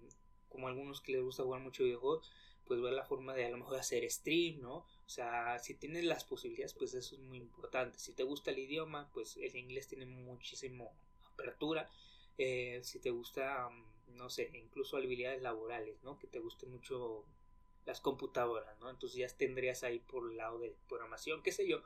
como 0.48 0.68
algunos 0.68 1.00
que 1.00 1.12
les 1.12 1.22
gusta 1.22 1.42
jugar 1.42 1.61
mucho 1.61 1.83
videojuegos, 1.83 2.31
pues 2.64 2.81
ver 2.81 2.92
la 2.92 3.05
forma 3.05 3.35
de 3.35 3.46
a 3.46 3.50
lo 3.50 3.59
mejor 3.59 3.77
hacer 3.79 4.09
stream, 4.11 4.61
¿no? 4.61 4.77
O 4.77 5.09
sea, 5.09 5.59
si 5.59 5.74
tienes 5.74 6.05
las 6.05 6.24
posibilidades, 6.24 6.74
pues 6.74 6.94
eso 6.94 7.16
es 7.16 7.20
muy 7.20 7.38
importante. 7.38 7.98
Si 7.98 8.14
te 8.14 8.22
gusta 8.22 8.53
el 8.53 8.59
idioma, 8.59 9.11
pues 9.12 9.37
el 9.37 9.55
inglés 9.57 9.88
tiene 9.88 10.07
muchísimo 10.07 10.96
apertura. 11.33 11.90
Eh, 12.38 12.81
si 12.83 13.00
te 13.00 13.11
gusta, 13.11 13.68
mm, 13.68 14.16
no 14.16 14.31
sé, 14.31 14.50
incluso 14.55 14.96
habilidades 14.96 15.42
laborales, 15.42 16.03
¿no? 16.03 16.18
Que 16.18 16.27
te 16.27 16.38
guste 16.38 16.66
mucho 16.66 17.27
las 17.87 18.01
computadoras, 18.01 18.79
¿no? 18.81 18.90
Entonces 18.90 19.18
ya 19.18 19.29
tendrías 19.37 19.83
ahí 19.85 20.01
por 20.01 20.31
el 20.31 20.37
lado 20.37 20.59
de 20.59 20.77
programación, 20.88 21.42
qué 21.42 21.53
sé 21.53 21.68
yo. 21.68 21.83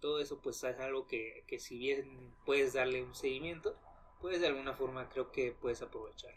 Todo 0.00 0.20
eso 0.20 0.40
pues 0.42 0.62
es 0.64 0.78
algo 0.80 1.06
que, 1.06 1.44
que 1.46 1.58
si 1.58 1.78
bien 1.78 2.34
puedes 2.44 2.74
darle 2.74 3.02
un 3.02 3.14
seguimiento, 3.14 3.78
pues 4.20 4.40
de 4.40 4.48
alguna 4.48 4.74
forma 4.74 5.08
creo 5.08 5.32
que 5.32 5.52
puedes 5.52 5.82
aprovechar. 5.82 6.34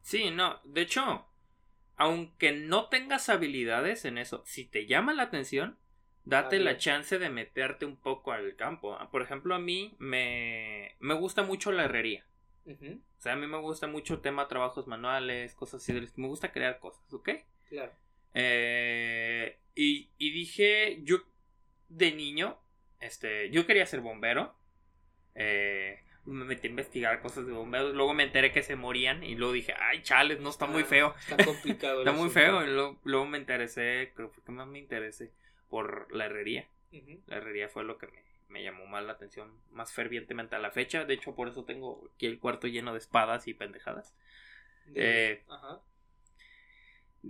Sí, 0.00 0.30
no. 0.30 0.60
De 0.64 0.82
hecho, 0.82 1.26
aunque 1.96 2.52
no 2.52 2.88
tengas 2.88 3.28
habilidades 3.28 4.04
en 4.04 4.18
eso, 4.18 4.42
si 4.46 4.64
te 4.66 4.86
llama 4.86 5.14
la 5.14 5.24
atención, 5.24 5.78
date 6.24 6.58
Ah, 6.58 6.60
la 6.60 6.78
chance 6.78 7.18
de 7.18 7.30
meterte 7.30 7.86
un 7.86 7.96
poco 7.96 8.32
al 8.32 8.56
campo. 8.56 8.98
Por 9.10 9.22
ejemplo, 9.22 9.54
a 9.54 9.58
mí 9.58 9.96
me, 9.98 10.96
me 11.00 11.14
gusta 11.14 11.42
mucho 11.42 11.72
la 11.72 11.84
herrería. 11.84 12.26
O 13.18 13.20
sea, 13.22 13.34
a 13.34 13.36
mí 13.36 13.46
me 13.46 13.58
gusta 13.58 13.86
mucho 13.86 14.14
el 14.14 14.20
tema 14.22 14.48
trabajos 14.48 14.86
manuales, 14.86 15.54
cosas 15.54 15.82
así. 15.82 15.92
Me 16.16 16.28
gusta 16.28 16.52
crear 16.52 16.78
cosas, 16.78 17.12
¿ok? 17.12 17.30
Claro. 17.68 17.92
Eh, 18.34 19.58
y, 19.74 20.10
y 20.18 20.30
dije, 20.32 20.98
yo 21.02 21.18
de 21.88 22.12
niño, 22.12 22.58
este, 23.00 23.50
yo 23.50 23.66
quería 23.66 23.86
ser 23.86 24.00
bombero. 24.00 24.54
Eh, 25.34 26.00
me 26.26 26.44
metí 26.44 26.66
a 26.66 26.70
investigar 26.70 27.20
cosas 27.22 27.46
de 27.46 27.52
bomberos. 27.52 27.94
Luego 27.94 28.12
me 28.14 28.22
enteré 28.24 28.52
que 28.52 28.62
se 28.62 28.76
morían 28.76 29.24
y 29.24 29.34
luego 29.36 29.52
dije, 29.54 29.74
ay, 29.78 30.02
chales, 30.02 30.40
no 30.40 30.50
está 30.50 30.66
muy 30.66 30.82
Ah, 30.82 30.86
feo. 30.86 31.14
Está 31.28 31.44
complicado. 31.44 31.98
Está 32.00 32.12
muy 32.12 32.28
asunto. 32.28 32.34
feo. 32.40 32.62
Y 32.64 32.70
luego, 32.70 33.00
luego 33.04 33.26
me 33.26 33.38
interesé, 33.38 34.12
creo 34.14 34.30
que 34.32 34.52
más 34.52 34.66
me 34.66 34.78
interesé 34.78 35.30
por 35.68 36.14
la 36.14 36.26
herrería. 36.26 36.68
La 37.26 37.36
herrería 37.36 37.68
fue 37.68 37.84
lo 37.84 37.96
que 37.98 38.08
me, 38.08 38.22
me 38.48 38.62
llamó 38.64 38.84
más 38.86 39.04
la 39.04 39.12
atención, 39.12 39.52
más 39.70 39.92
fervientemente 39.92 40.56
a 40.56 40.58
la 40.58 40.70
fecha. 40.72 41.04
De 41.04 41.14
hecho, 41.14 41.34
por 41.34 41.48
eso 41.48 41.64
tengo 41.64 42.10
aquí 42.14 42.26
el 42.26 42.38
cuarto 42.38 42.66
lleno 42.66 42.92
de 42.92 42.98
espadas 42.98 43.46
y 43.48 43.54
pendejadas. 43.54 44.14
de- 44.86 45.30
Eh, 45.32 45.42
Ajá. 45.48 45.80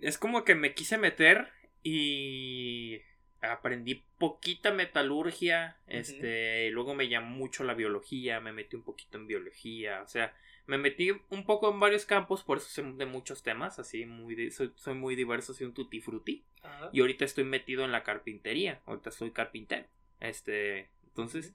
Es 0.01 0.19
como 0.19 0.45
que 0.45 0.55
me 0.55 0.75
quise 0.75 0.99
meter 0.99 1.49
y 1.83 3.01
aprendí 3.41 4.05
poquita 4.19 4.71
metalurgia, 4.71 5.79
este, 5.87 6.67
y 6.67 6.71
luego 6.71 6.95
me 6.95 7.09
llamó 7.09 7.37
mucho 7.37 7.65
la 7.65 7.75
biología, 7.75 8.41
me 8.41 8.53
metí 8.53 8.77
un 8.77 8.83
poquito 8.83 9.19
en 9.19 9.27
biología, 9.27 10.03
o 10.03 10.07
sea, 10.09 10.35
me 10.67 10.77
metí 10.77 11.11
un 11.11 11.45
poco 11.45 11.71
en 11.71 11.81
varios 11.81 12.05
campos, 12.05 12.43
por 12.43 12.59
eso 12.59 12.69
sé 12.69 12.83
de 12.83 13.07
muchos 13.07 13.43
temas, 13.43 13.79
así 13.79 14.05
muy 14.05 14.51
soy, 14.51 14.73
soy 14.77 14.95
muy 14.95 15.17
diverso, 15.17 15.55
soy 15.55 15.67
un 15.67 15.75
tutti 15.75 16.01
frutti, 16.01 16.45
y 16.93 17.01
ahorita 17.01 17.25
estoy 17.25 17.45
metido 17.45 17.85
en 17.85 17.93
la 17.93 18.03
carpintería, 18.03 18.83
ahorita 18.85 19.11
soy 19.11 19.31
carpintero, 19.31 19.87
este, 20.21 20.91
entonces, 21.07 21.55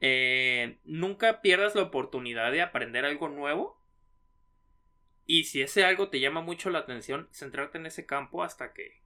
eh, 0.00 0.78
nunca 0.84 1.40
pierdas 1.40 1.76
la 1.76 1.82
oportunidad 1.82 2.50
de 2.50 2.62
aprender 2.62 3.04
algo 3.04 3.28
nuevo. 3.28 3.80
Y 5.32 5.44
si 5.44 5.62
ese 5.62 5.82
algo 5.86 6.10
te 6.10 6.20
llama 6.20 6.42
mucho 6.42 6.68
la 6.68 6.80
atención, 6.80 7.26
centrarte 7.32 7.78
en 7.78 7.86
ese 7.86 8.04
campo 8.04 8.42
hasta 8.42 8.74
que 8.74 9.00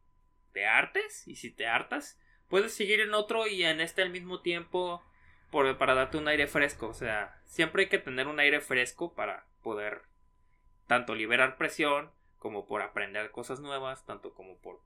te 0.53 0.67
hartes. 0.67 1.23
Y 1.29 1.37
si 1.37 1.53
te 1.53 1.69
hartas, 1.69 2.19
puedes 2.49 2.75
seguir 2.75 2.99
en 2.99 3.15
otro 3.15 3.47
y 3.47 3.62
en 3.62 3.81
este 3.81 4.03
al 4.03 4.11
mismo 4.11 4.43
tiempo 4.43 5.05
por, 5.53 5.79
para 5.79 5.95
darte 5.95 6.17
un 6.17 6.27
aire 6.27 6.49
fresco. 6.49 6.89
O 6.89 6.95
sea, 6.95 7.41
siempre 7.45 7.85
hay 7.85 7.89
que 7.89 8.01
tener 8.01 8.27
un 8.27 8.41
aire 8.41 8.61
fresco 8.61 9.15
para 9.15 9.47
poder 9.62 10.03
tanto 10.89 11.15
liberar 11.15 11.57
presión 11.59 12.11
como 12.39 12.67
por 12.67 12.83
aprender 12.83 13.31
cosas 13.31 13.61
nuevas, 13.61 14.05
tanto 14.05 14.35
como 14.35 14.59
por 14.59 14.81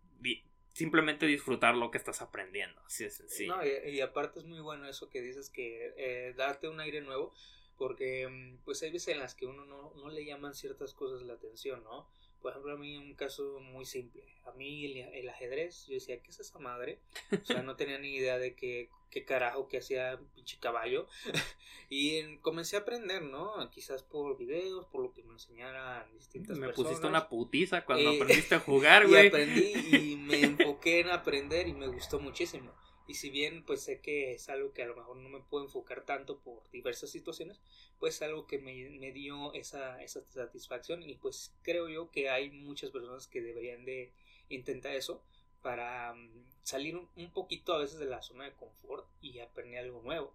simplemente 0.75 1.25
disfrutar 1.25 1.75
lo 1.75 1.91
que 1.91 1.97
estás 1.97 2.21
aprendiendo. 2.21 2.79
Así 2.83 3.07
es 3.07 3.17
sencillo. 3.17 3.57
Y 3.87 4.03
aparte 4.03 4.41
es 4.41 4.45
muy 4.45 4.61
bueno 4.61 4.87
eso 4.87 5.09
que 5.09 5.23
dices 5.23 5.49
que 5.49 5.95
eh, 5.97 6.35
darte 6.37 6.69
un 6.69 6.81
aire 6.81 7.01
nuevo, 7.01 7.33
porque 7.81 8.29
mm, 8.29 8.59
pues 8.65 8.83
hay 8.83 8.91
veces 8.91 9.09
en 9.15 9.21
las 9.21 9.35
que 9.35 9.47
uno 9.47 9.65
no, 9.65 9.95
no 9.95 10.11
le 10.11 10.23
llaman 10.27 10.53
ciertas 10.55 10.93
cosas 10.93 11.23
la 11.23 11.33
atención, 11.33 11.83
¿no? 11.83 12.07
Por 12.43 12.51
ejemplo, 12.53 12.73
a 12.73 12.77
mí 12.77 12.97
un 12.99 13.15
caso 13.15 13.59
muy 13.61 13.87
simple. 13.87 14.23
A 14.45 14.53
mí 14.53 14.85
el, 14.85 14.97
el 15.15 15.29
ajedrez, 15.31 15.87
yo 15.87 15.95
decía, 15.95 16.21
¿qué 16.23 16.31
es 16.31 16.41
esa 16.41 16.59
madre? 16.59 16.99
O 17.33 17.45
sea, 17.45 17.63
no 17.63 17.77
tenía 17.77 17.99
ni 17.99 18.15
idea 18.15 18.39
de 18.39 18.55
qué, 18.55 18.89
qué 19.11 19.25
carajo 19.25 19.67
que 19.69 19.79
hacía 19.79 20.17
un 20.21 20.27
pinche 20.29 20.59
caballo. 20.59 21.07
y 21.91 22.37
comencé 22.39 22.77
a 22.77 22.81
aprender, 22.81 23.23
¿no? 23.23 23.71
Quizás 23.71 24.03
por 24.03 24.37
videos, 24.37 24.87
por 24.87 25.03
lo 25.03 25.13
que 25.13 25.23
me 25.23 25.33
enseñaran 25.35 26.11
distintas 26.17 26.59
me 26.59 26.67
personas. 26.69 26.89
pusiste 26.89 27.07
una 27.09 27.29
putiza 27.29 27.85
cuando 27.85 28.11
Eh, 28.11 28.17
aprendiste 28.17 28.55
a 28.55 28.61
jugar, 28.69 29.05
y 29.05 29.09
güey. 29.09 29.29
aprendí 29.29 29.73
y 30.13 30.17
me 30.17 30.41
enfoqué 30.43 31.01
en 31.01 31.11
aprender 31.11 31.67
y 31.69 31.73
me 31.73 31.89
gustó 31.89 32.21
muchísimo. 32.21 32.73
Y 33.11 33.15
si 33.15 33.29
bien 33.29 33.65
pues 33.65 33.83
sé 33.83 34.01
que 34.01 34.35
es 34.35 34.49
algo 34.51 34.73
que 34.73 34.85
a 34.85 34.87
lo 34.87 34.95
mejor 34.95 35.17
no 35.17 35.29
me 35.29 35.41
puedo 35.41 35.65
enfocar 35.65 36.07
tanto 36.07 36.39
por 36.39 36.71
diversas 36.71 37.11
situaciones, 37.11 37.61
pues 37.99 38.15
es 38.15 38.23
algo 38.23 38.47
que 38.47 38.61
me, 38.61 38.89
me 38.89 39.11
dio 39.11 39.53
esa, 39.53 40.01
esa 40.01 40.25
satisfacción 40.31 41.03
y 41.03 41.17
pues 41.17 41.53
creo 41.63 41.89
yo 41.89 42.13
que 42.13 42.31
hay 42.31 42.53
muchas 42.53 42.91
personas 42.91 43.27
que 43.27 43.43
deberían 43.43 43.85
de 43.85 44.13
intentar 44.49 44.95
eso 44.95 45.25
para 45.61 46.15
mm, 46.15 46.45
salir 46.63 46.97
un, 46.97 47.33
poquito 47.33 47.75
a 47.75 47.79
veces 47.79 47.99
de 47.99 48.07
la 48.07 48.23
zona 48.23 48.45
de 48.45 48.53
confort 48.53 49.05
y 49.21 49.41
aprender 49.41 49.81
algo 49.81 50.03
nuevo. 50.03 50.33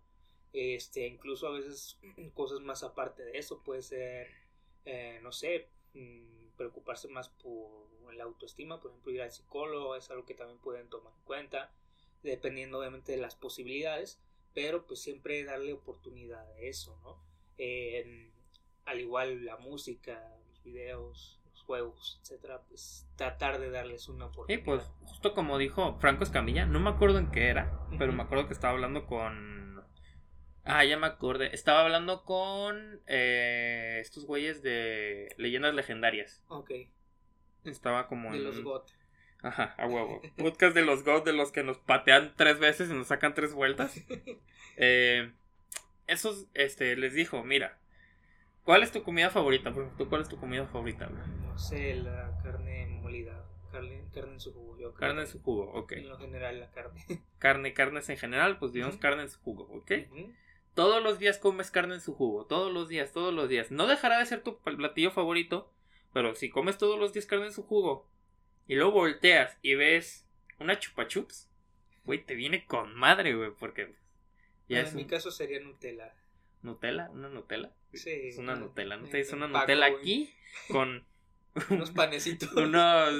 Este, 0.52 1.08
incluso 1.08 1.48
a 1.48 1.52
veces 1.52 1.98
cosas 2.34 2.60
más 2.60 2.84
aparte 2.84 3.24
de 3.24 3.38
eso, 3.38 3.64
puede 3.64 3.84
ser, 3.84 4.28
eh, 4.84 5.22
no 5.24 5.32
sé, 5.32 5.70
mm, 5.94 6.58
preocuparse 6.58 7.08
más 7.08 7.30
por 7.30 8.14
la 8.14 8.26
autoestima, 8.26 8.82
por 8.82 8.92
ejemplo, 8.92 9.14
ir 9.14 9.22
al 9.22 9.32
psicólogo 9.32 9.96
es 9.96 10.12
algo 10.12 10.26
que 10.26 10.36
también 10.36 10.60
pueden 10.60 10.90
tomar 10.90 11.14
en 11.14 11.24
cuenta, 11.24 11.74
dependiendo 12.26 12.80
obviamente 12.80 13.14
de 13.14 13.20
las 13.20 13.36
posibilidades, 13.36 14.20
pero 14.54 14.86
pues 14.88 15.02
siempre 15.02 15.44
darle 15.44 15.74
oportunidad 15.74 16.46
a 16.54 16.60
eso, 16.60 16.98
¿no? 17.04 17.18
Eh, 17.58 18.32
al 18.86 19.00
igual 19.00 19.46
la 19.46 19.58
música, 19.58 20.38
los 20.50 20.64
videos, 20.64 21.40
los 21.52 21.62
juegos, 21.64 22.20
etcétera, 22.22 22.62
pues 22.70 23.08
tratar 23.16 23.60
de 23.60 23.70
darles 23.72 24.10
una 24.10 24.28
Y 24.48 24.58
oportunidad. 24.58 24.58
pues, 24.58 24.92
justo 25.06 25.34
como 25.34 25.58
dijo 25.58 25.98
Franco 26.00 26.24
Escamilla, 26.24 26.66
no 26.66 26.80
me 26.80 26.90
acuerdo 26.92 27.18
en 27.20 27.32
qué 27.32 27.48
era, 27.50 27.88
pero 27.98 28.14
me 28.14 28.24
acuerdo 28.24 28.48
que 28.48 28.54
estaba 28.54 28.74
hablando 28.74 29.06
con. 29.08 29.84
Ah, 30.66 30.84
ya 30.86 30.98
me 30.98 31.08
acordé. 31.08 31.54
Estaba 31.56 31.82
hablando 31.82 32.24
con 32.26 33.02
eh, 33.08 34.00
estos 34.02 34.26
güeyes 34.26 34.62
de 34.64 35.34
leyendas 35.38 35.74
legendarias. 35.76 36.44
Ok, 36.48 36.72
Estaba 37.66 38.08
como 38.08 38.30
de 38.30 38.38
en. 38.38 38.44
los 38.44 38.62
GOT. 38.62 38.92
Ajá, 39.46 39.76
a 39.78 39.86
huevo. 39.86 40.24
Podcast 40.38 40.76
de 40.76 40.84
los 40.84 41.04
God, 41.04 41.24
de 41.24 41.32
los 41.32 41.52
que 41.52 41.62
nos 41.62 41.78
patean 41.78 42.34
tres 42.36 42.58
veces 42.58 42.90
y 42.90 42.94
nos 42.94 43.08
sacan 43.08 43.34
tres 43.34 43.54
vueltas. 43.54 44.02
Eh, 44.78 45.32
esos, 46.06 46.48
este, 46.54 46.98
les 46.98 47.14
dijo, 47.14 47.46
mira, 47.46 47.80
¿cuál 48.66 48.84
es 48.84 48.92
tu 48.92 49.04
comida 49.04 49.30
favorita? 49.30 49.72
Por 49.72 49.84
ejemplo, 49.84 50.04
¿tú 50.04 50.10
cuál 50.10 50.22
es 50.22 50.28
tu 50.28 50.38
comida 50.38 50.66
favorita? 50.66 51.08
No 51.08 51.58
sé, 51.58 51.96
la 51.96 52.38
carne 52.44 52.86
molida, 52.88 53.46
carne, 53.72 54.04
carne 54.14 54.34
en 54.34 54.40
su 54.42 54.52
jugo, 54.52 54.78
yo. 54.78 54.94
Carne 54.94 55.22
en 55.22 55.28
su 55.28 55.42
jugo, 55.42 55.72
ok. 55.72 55.94
En 55.94 56.10
lo 56.10 56.18
general 56.18 56.60
la 56.60 56.72
carne. 56.72 57.06
Carne, 57.40 57.74
carnes 57.74 58.10
en 58.10 58.18
general, 58.18 58.60
pues 58.60 58.74
digamos 58.74 58.98
carne 58.98 59.22
en 59.22 59.30
su 59.30 59.40
jugo, 59.40 59.64
ok. 59.72 59.92
Todos 60.74 61.02
los 61.02 61.18
días 61.18 61.38
comes 61.38 61.72
carne 61.72 61.94
en 61.94 62.02
su 62.02 62.14
jugo, 62.14 62.46
todos 62.48 62.74
los 62.74 62.90
días, 62.90 63.14
todos 63.14 63.34
los 63.34 63.48
días. 63.48 63.72
No 63.72 63.88
dejará 63.88 64.20
de 64.20 64.26
ser 64.26 64.44
tu 64.44 64.58
platillo 64.58 65.12
favorito, 65.12 65.72
pero 66.12 66.36
si 66.36 66.50
comes 66.50 66.78
todos 66.78 67.00
los 67.00 67.14
días 67.14 67.28
carne 67.28 67.46
en 67.46 67.54
su 67.54 67.64
jugo 67.64 68.10
y 68.68 68.76
luego 68.76 68.92
volteas 68.92 69.58
y 69.62 69.76
ves 69.76 70.26
una 70.60 70.80
chupa 70.80 71.08
chups, 71.08 71.50
güey, 72.04 72.24
te 72.24 72.36
viene 72.36 72.66
con 72.66 72.96
madre, 72.96 73.34
güey, 73.36 73.52
porque 73.60 73.94
ya 74.70 74.82
es 74.82 74.92
en 74.92 74.96
mi 74.98 75.06
caso 75.06 75.32
sería 75.32 75.60
Nutella. 75.60 76.14
Nutella, 76.62 77.10
una 77.12 77.30
Nutella. 77.30 77.72
Sí, 77.94 78.10
Es 78.10 78.38
una 78.38 78.56
Nutella, 78.56 78.98
¿no? 78.98 79.08
en 79.08 79.34
una 79.36 79.48
Nutella 79.48 79.90
güey. 79.90 80.00
aquí 80.02 80.34
con 80.70 81.06
Unos 81.70 81.92
panecitos. 81.92 82.52
unos 82.54 83.14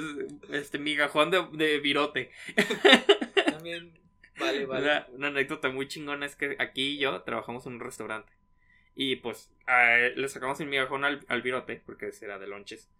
este 0.50 0.78
migajón 0.78 1.30
de, 1.30 1.46
de 1.52 1.78
virote. 1.80 2.30
También 3.46 3.98
vale, 4.38 4.66
vale. 4.66 4.84
Una, 4.84 5.06
una 5.12 5.28
anécdota 5.28 5.70
muy 5.70 5.88
chingona 5.88 6.26
es 6.26 6.36
que 6.36 6.56
aquí 6.58 6.96
y 6.96 6.98
yo 6.98 7.22
trabajamos 7.22 7.64
en 7.66 7.74
un 7.74 7.80
restaurante. 7.80 8.32
Y 8.94 9.16
pues 9.16 9.50
él 9.68 10.20
le 10.20 10.28
sacamos 10.28 10.60
el 10.60 10.66
migajón 10.68 11.04
al, 11.04 11.24
al 11.28 11.42
virote, 11.42 11.82
porque 11.86 12.10
era 12.20 12.38
de 12.38 12.46
lonches. 12.46 12.90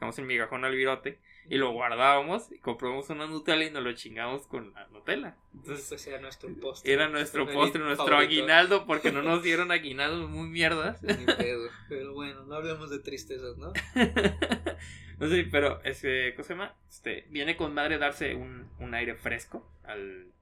Sacamos 0.00 0.18
el 0.18 0.24
migajón 0.24 0.64
al 0.64 0.74
virote 0.74 1.18
y 1.50 1.58
lo 1.58 1.72
guardábamos 1.72 2.50
y 2.50 2.58
compramos 2.58 3.10
una 3.10 3.26
Nutella 3.26 3.66
y 3.66 3.70
nos 3.70 3.82
lo 3.84 3.92
chingamos 3.92 4.46
con 4.46 4.72
la 4.72 4.86
Nutella. 4.88 5.36
Entonces 5.52 5.84
Entonces 5.84 6.06
era 6.06 6.20
nuestro 6.22 6.54
postre. 6.58 6.90
era 6.90 7.08
nuestro 7.10 7.44
postre, 7.52 7.82
nuestro 7.82 8.06
favorito. 8.06 8.32
aguinaldo, 8.32 8.86
porque 8.86 9.12
no 9.12 9.20
nos 9.20 9.42
dieron 9.42 9.70
aguinaldos 9.70 10.30
muy 10.30 10.48
mierdas. 10.48 11.02
Ni 11.02 11.26
pedo. 11.26 11.68
Pero 11.90 12.14
bueno, 12.14 12.44
no 12.46 12.54
hablemos 12.54 12.88
de 12.88 13.00
tristezas, 13.00 13.58
¿no? 13.58 13.74
no 15.18 15.28
sé, 15.28 15.46
pero 15.52 15.82
este, 15.84 16.32
¿cómo 16.34 16.44
se 16.44 16.54
llama? 16.54 16.74
Este, 16.88 17.26
viene 17.28 17.58
con 17.58 17.74
madre 17.74 17.98
darse 17.98 18.34
un, 18.34 18.70
un 18.78 18.94
aire 18.94 19.16
fresco 19.16 19.70
al, 19.84 20.32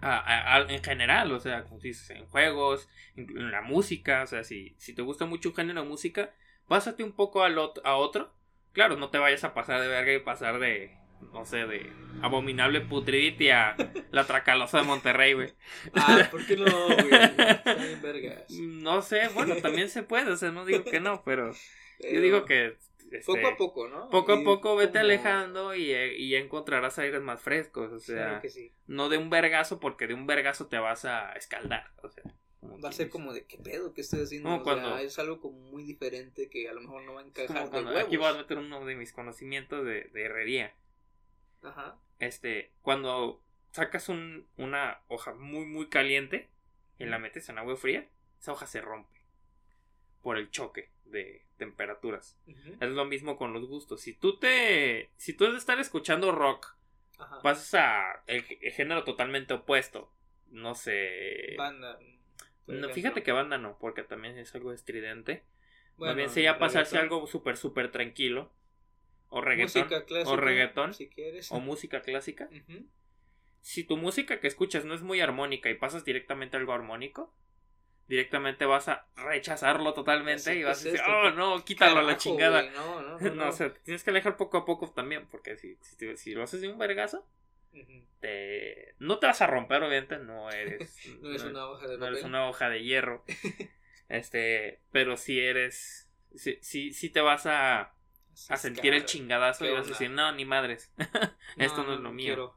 a- 0.00 0.18
a- 0.18 0.56
a- 0.56 0.72
en 0.72 0.84
general, 0.84 1.32
o 1.32 1.40
sea, 1.40 1.64
como 1.64 1.80
dices, 1.80 2.10
en 2.10 2.26
juegos, 2.26 2.88
en, 3.16 3.28
en 3.36 3.50
la 3.50 3.62
música, 3.62 4.22
o 4.22 4.26
sea, 4.28 4.44
si, 4.44 4.76
si 4.78 4.92
te 4.94 5.02
gusta 5.02 5.26
mucho 5.26 5.48
un 5.48 5.56
género 5.56 5.82
de 5.82 5.88
música, 5.88 6.32
pásate 6.68 7.02
un 7.04 7.12
poco 7.12 7.42
al 7.42 7.58
a 7.84 7.96
otro. 7.96 8.32
Claro, 8.72 8.96
no 8.96 9.10
te 9.10 9.18
vayas 9.18 9.44
a 9.44 9.54
pasar 9.54 9.80
de 9.80 9.88
verga 9.88 10.12
y 10.12 10.18
pasar 10.18 10.58
de, 10.58 10.96
no 11.32 11.44
sé, 11.44 11.66
de 11.66 11.92
abominable 12.22 12.80
putridity 12.80 13.50
a 13.50 13.76
la 14.10 14.24
tracalosa 14.26 14.78
de 14.78 14.84
Monterrey, 14.84 15.34
güey. 15.34 15.52
Ah, 15.94 16.28
¿por 16.30 16.44
qué 16.44 16.56
no, 16.56 16.64
güey? 16.86 17.12
Está 17.14 17.74
bien 17.74 18.02
vergas. 18.02 18.50
No 18.50 19.00
sé, 19.02 19.28
bueno, 19.34 19.56
también 19.56 19.88
se 19.88 20.02
puede, 20.02 20.30
o 20.32 20.36
sea, 20.36 20.50
no 20.50 20.64
digo 20.64 20.82
que 20.84 20.98
no, 21.00 21.22
pero 21.24 21.52
yo 22.00 22.20
digo 22.20 22.44
que... 22.44 22.76
este, 23.12 23.20
Poco 23.24 23.46
a 23.46 23.56
poco, 23.56 23.88
¿no? 23.88 24.10
Poco 24.10 24.32
a 24.32 24.42
poco 24.42 24.74
vete 24.74 24.94
como- 24.94 25.04
alejando 25.04 25.74
y, 25.76 25.92
eh, 25.92 26.14
y 26.18 26.30
ya 26.30 26.38
encontrarás 26.38 26.98
aires 26.98 27.22
más 27.22 27.40
frescos. 27.40 27.92
O 27.92 28.00
sea, 28.00 28.16
Claro 28.26 28.40
que 28.42 28.48
sí. 28.50 28.72
no 28.88 29.08
de 29.08 29.18
un 29.18 29.30
vergazo 29.30 29.78
porque 29.78 30.08
de 30.08 30.14
un 30.14 30.26
vergazo 30.26 30.66
te 30.66 30.78
vas 30.78 31.04
a 31.04 31.32
escaldar. 31.34 31.92
O 32.02 32.08
sea, 32.08 32.24
como 32.74 32.82
Va 32.84 32.88
a 32.90 32.92
ser 32.92 33.08
como 33.10 33.32
de 33.32 33.44
qué 33.46 33.58
pedo, 33.58 33.92
qué 33.94 34.00
estoy 34.02 34.22
haciendo. 34.22 34.48
No, 34.50 34.56
o 34.56 34.62
cuando- 34.62 34.88
sea, 34.90 35.02
es 35.02 35.18
algo 35.18 35.40
como 35.40 35.58
muy 35.58 35.82
diferente 35.84 36.48
que 36.50 36.68
a 36.68 36.72
lo 36.72 36.80
mejor 36.82 37.02
no 37.04 37.14
va 37.14 37.20
a 37.22 37.24
encajar 37.24 37.70
como 37.70 37.90
de 37.90 38.00
aquí 38.00 38.16
voy 38.16 38.26
a 38.28 38.34
meter 38.34 38.58
uno 38.58 38.84
de 38.84 38.94
mis 38.96 39.12
conocimientos 39.12 39.84
de, 39.84 40.04
de 40.04 40.24
herrería. 40.24 40.74
Ajá. 41.62 41.96
Este, 42.18 42.70
cuando 42.82 43.42
sacas 43.72 44.08
un, 44.08 44.46
una 44.56 45.00
hoja 45.08 45.34
muy, 45.34 45.66
muy 45.66 45.88
caliente 45.88 46.48
y 46.98 47.06
la 47.06 47.18
metes 47.18 47.48
en 47.48 47.58
agua 47.58 47.76
fría, 47.76 48.06
esa 48.40 48.52
hoja 48.52 48.66
se 48.66 48.80
rompe 48.80 49.18
por 50.22 50.38
el 50.38 50.50
choque 50.50 50.90
de 51.06 51.44
temperaturas. 51.58 52.38
Es 52.80 52.90
lo 52.90 53.04
mismo 53.04 53.36
con 53.36 53.52
los 53.52 53.66
gustos. 53.66 54.00
Si 54.00 54.12
tú 54.12 54.38
te. 54.38 55.10
Si 55.16 55.32
tú 55.32 55.50
de 55.50 55.58
estar 55.58 55.78
escuchando 55.80 56.32
rock 56.32 56.74
Ajá. 57.18 57.40
pasas 57.42 57.74
a 57.74 58.22
el, 58.26 58.44
el 58.60 58.72
género 58.72 59.04
totalmente 59.04 59.54
opuesto. 59.54 60.10
No 60.50 60.74
sé. 60.74 61.54
Banda. 61.58 61.98
No, 62.66 62.88
fíjate 62.88 63.22
que 63.22 63.32
banda 63.32 63.58
no, 63.58 63.78
porque 63.78 64.02
también 64.02 64.38
es 64.38 64.54
algo 64.54 64.72
estridente. 64.72 65.42
Bueno, 65.96 66.14
bien 66.14 66.30
sería 66.30 66.58
pasarse 66.58 66.96
reggaetón, 66.96 67.16
algo 67.16 67.26
súper, 67.26 67.56
súper 67.56 67.90
tranquilo. 67.90 68.50
O 69.28 69.40
reggaetón. 69.40 69.82
Música 69.82 70.04
clásica. 70.04 70.30
o 70.30 70.36
reggaetón, 70.36 70.94
Si 70.94 71.08
quieres. 71.08 71.52
O 71.52 71.60
música 71.60 72.02
clásica. 72.02 72.48
Si 73.60 73.84
tu 73.84 73.96
música 73.96 74.40
que 74.40 74.46
escuchas 74.46 74.84
no 74.84 74.94
es 74.94 75.02
muy 75.02 75.20
armónica 75.20 75.70
y 75.70 75.74
pasas 75.74 76.04
directamente 76.04 76.56
a 76.56 76.60
algo 76.60 76.72
armónico, 76.72 77.34
directamente 78.08 78.66
vas 78.66 78.88
a 78.88 79.06
rechazarlo 79.16 79.94
totalmente 79.94 80.50
Así 80.50 80.58
y 80.58 80.62
vas 80.62 80.80
a 80.80 80.84
decir, 80.84 81.00
oh 81.08 81.30
no, 81.30 81.64
quítalo 81.64 82.00
a 82.00 82.02
la 82.02 82.16
chingada. 82.16 82.62
No, 82.70 83.00
no, 83.00 83.18
no. 83.18 83.18
No, 83.30 83.34
no. 83.34 83.48
o 83.48 83.52
sea, 83.52 83.72
tienes 83.72 84.04
que 84.04 84.10
alejar 84.10 84.36
poco 84.36 84.58
a 84.58 84.64
poco 84.64 84.90
también, 84.90 85.26
porque 85.30 85.56
si, 85.56 85.76
si, 85.80 86.16
si 86.16 86.34
lo 86.34 86.42
haces 86.42 86.60
de 86.60 86.68
un 86.68 86.78
vergazo. 86.78 87.26
Te... 88.20 88.94
no 88.98 89.18
te 89.18 89.26
vas 89.26 89.42
a 89.42 89.46
romper, 89.46 89.82
obviamente, 89.82 90.18
no 90.18 90.50
eres... 90.50 90.96
No 91.20 91.32
es 91.32 91.42
una 91.42 91.66
hoja 91.68 91.86
de 91.86 91.98
no 91.98 92.06
eres 92.06 92.22
una 92.24 92.48
hoja 92.48 92.68
de 92.68 92.82
hierro. 92.82 93.24
Este, 94.06 94.82
pero 94.92 95.16
si 95.16 95.40
eres, 95.40 96.10
si, 96.34 97.08
te 97.08 97.20
vas 97.22 97.46
a, 97.46 97.94
a 98.50 98.56
sentir 98.58 98.92
el 98.92 99.06
chingadazo 99.06 99.64
¿Qué 99.64 99.70
y 99.70 99.74
vas 99.74 99.86
a 99.86 99.88
decir, 99.88 100.10
no, 100.10 100.30
ni 100.32 100.44
madres, 100.44 100.92
esto 101.56 101.84
no, 101.84 101.94
es 101.94 102.00
lo 102.00 102.12
mío. 102.12 102.54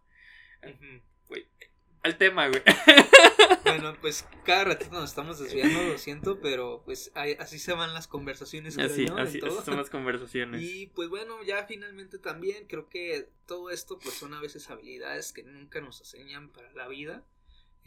Al 2.04 2.18
tema, 2.18 2.48
güey. 2.48 2.62
Bueno, 3.64 3.96
pues 4.02 4.26
cada 4.46 4.64
ratito 4.64 4.92
nos 4.92 5.10
estamos 5.10 5.40
desviando, 5.40 5.84
lo 5.84 5.98
siento, 5.98 6.40
pero 6.40 6.82
pues 6.86 7.12
ahí- 7.16 7.36
así 7.40 7.60
se 7.60 7.74
van 7.74 7.94
las 7.94 8.08
conversaciones. 8.08 8.76
creo 8.76 8.88
Así, 8.88 9.06
yo, 9.06 9.14
en 9.18 9.20
así, 9.28 9.40
todo. 9.40 9.58
así 9.60 9.66
son 9.66 9.78
las 9.78 9.90
conversaciones. 9.90 10.62
Y 10.62 10.88
pues 10.88 11.10
bueno, 11.10 11.44
ya 11.44 11.66
finalmente 11.66 12.18
también 12.18 12.66
creo 12.68 12.88
que 12.90 13.30
todo 13.46 13.70
esto 13.70 14.00
pues 14.00 14.16
son 14.16 14.34
a 14.34 14.40
veces 14.42 14.70
habilidades 14.70 15.34
que 15.34 15.44
nunca 15.44 15.82
nos 15.82 16.00
enseñan 16.00 16.50
para 16.50 16.72
la 16.74 16.88
vida. 16.88 17.24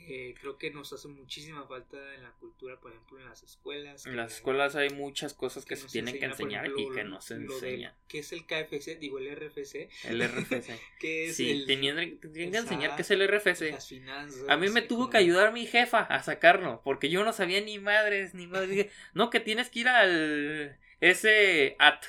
Eh, 0.08 0.34
creo 0.40 0.58
que 0.58 0.70
nos 0.70 0.92
hace 0.92 1.06
muchísima 1.08 1.66
falta 1.66 1.96
en 2.14 2.22
la 2.22 2.30
cultura, 2.32 2.80
por 2.80 2.90
ejemplo, 2.92 3.18
en 3.20 3.26
las 3.26 3.42
escuelas. 3.42 4.06
En 4.06 4.16
las 4.16 4.34
escuelas 4.36 4.74
hay 4.74 4.90
muchas 4.90 5.34
cosas 5.34 5.64
que, 5.64 5.76
se 5.76 5.86
tienen 5.88 6.18
que 6.18 6.24
enseña, 6.24 6.58
enseñar 6.60 6.64
ejemplo, 6.66 6.92
y 6.92 6.96
que 6.96 7.04
no 7.04 7.20
se 7.20 7.34
enseñan. 7.34 7.94
¿Qué 8.08 8.18
es 8.20 8.32
el 8.32 8.44
KFC? 8.46 8.98
Digo, 8.98 9.18
el 9.18 9.30
RFC. 9.36 9.88
El 10.04 10.22
RFC. 10.28 10.80
que 11.00 11.26
es 11.26 11.36
Sí, 11.36 11.50
el, 11.50 11.66
tenían, 11.66 11.96
tenían 12.18 12.50
que 12.50 12.58
enseñar 12.58 12.96
qué 12.96 13.02
es 13.02 13.10
el 13.10 13.26
RFC. 13.28 13.70
las 13.72 13.88
finanzas. 13.88 14.48
A 14.48 14.56
mí 14.56 14.68
me 14.68 14.82
tuvo 14.82 15.00
como- 15.02 15.10
que 15.10 15.18
ayudar 15.18 15.52
mi 15.52 15.66
jefa 15.66 16.00
a 16.00 16.22
sacarlo, 16.22 16.80
porque 16.82 17.08
yo 17.10 17.22
no 17.24 17.32
sabía 17.32 17.60
ni 17.60 17.78
madres, 17.78 18.34
ni 18.34 18.46
madres. 18.46 18.70
Dije, 18.70 18.90
no, 19.14 19.30
que 19.30 19.40
tienes 19.40 19.70
que 19.70 19.80
ir 19.80 19.88
al 19.88 20.78
ese 21.00 21.76
at 21.78 22.02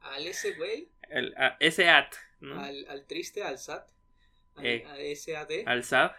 Al 0.00 0.26
ese 0.26 0.52
güey. 0.52 0.88
El, 1.10 1.34
a 1.36 1.56
ese 1.60 1.88
at, 1.88 2.12
¿no? 2.40 2.60
Al, 2.60 2.86
al 2.88 3.06
triste, 3.06 3.42
al 3.42 3.58
SAT. 3.58 3.86
Al, 4.56 4.66
Eh. 4.66 4.84
a 4.86 4.98
ese 5.00 5.36
AD. 5.36 5.50
Al 5.66 5.82
SAT. 5.84 6.14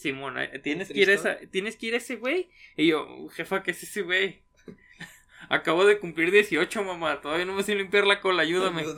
Simón, 0.00 0.38
eh, 0.38 0.58
tienes 0.58 0.88
que 0.88 0.98
ir 0.98 1.10
a 1.10 1.14
esa, 1.14 1.38
tienes 1.50 1.76
que 1.76 1.86
ir 1.86 1.94
a 1.94 1.98
ese 1.98 2.16
güey. 2.16 2.50
Y 2.76 2.88
yo, 2.88 3.28
jefa, 3.28 3.62
¿qué 3.62 3.70
es 3.72 3.82
ese 3.82 4.02
güey? 4.02 4.42
Acabo 5.48 5.84
de 5.84 5.98
cumplir 5.98 6.30
18, 6.30 6.82
mamá. 6.84 7.20
Todavía 7.20 7.44
no 7.44 7.54
me 7.54 7.62
sé 7.62 7.74
limpiar 7.74 8.06
la 8.06 8.20
cola, 8.20 8.42
ayúdame. 8.42 8.84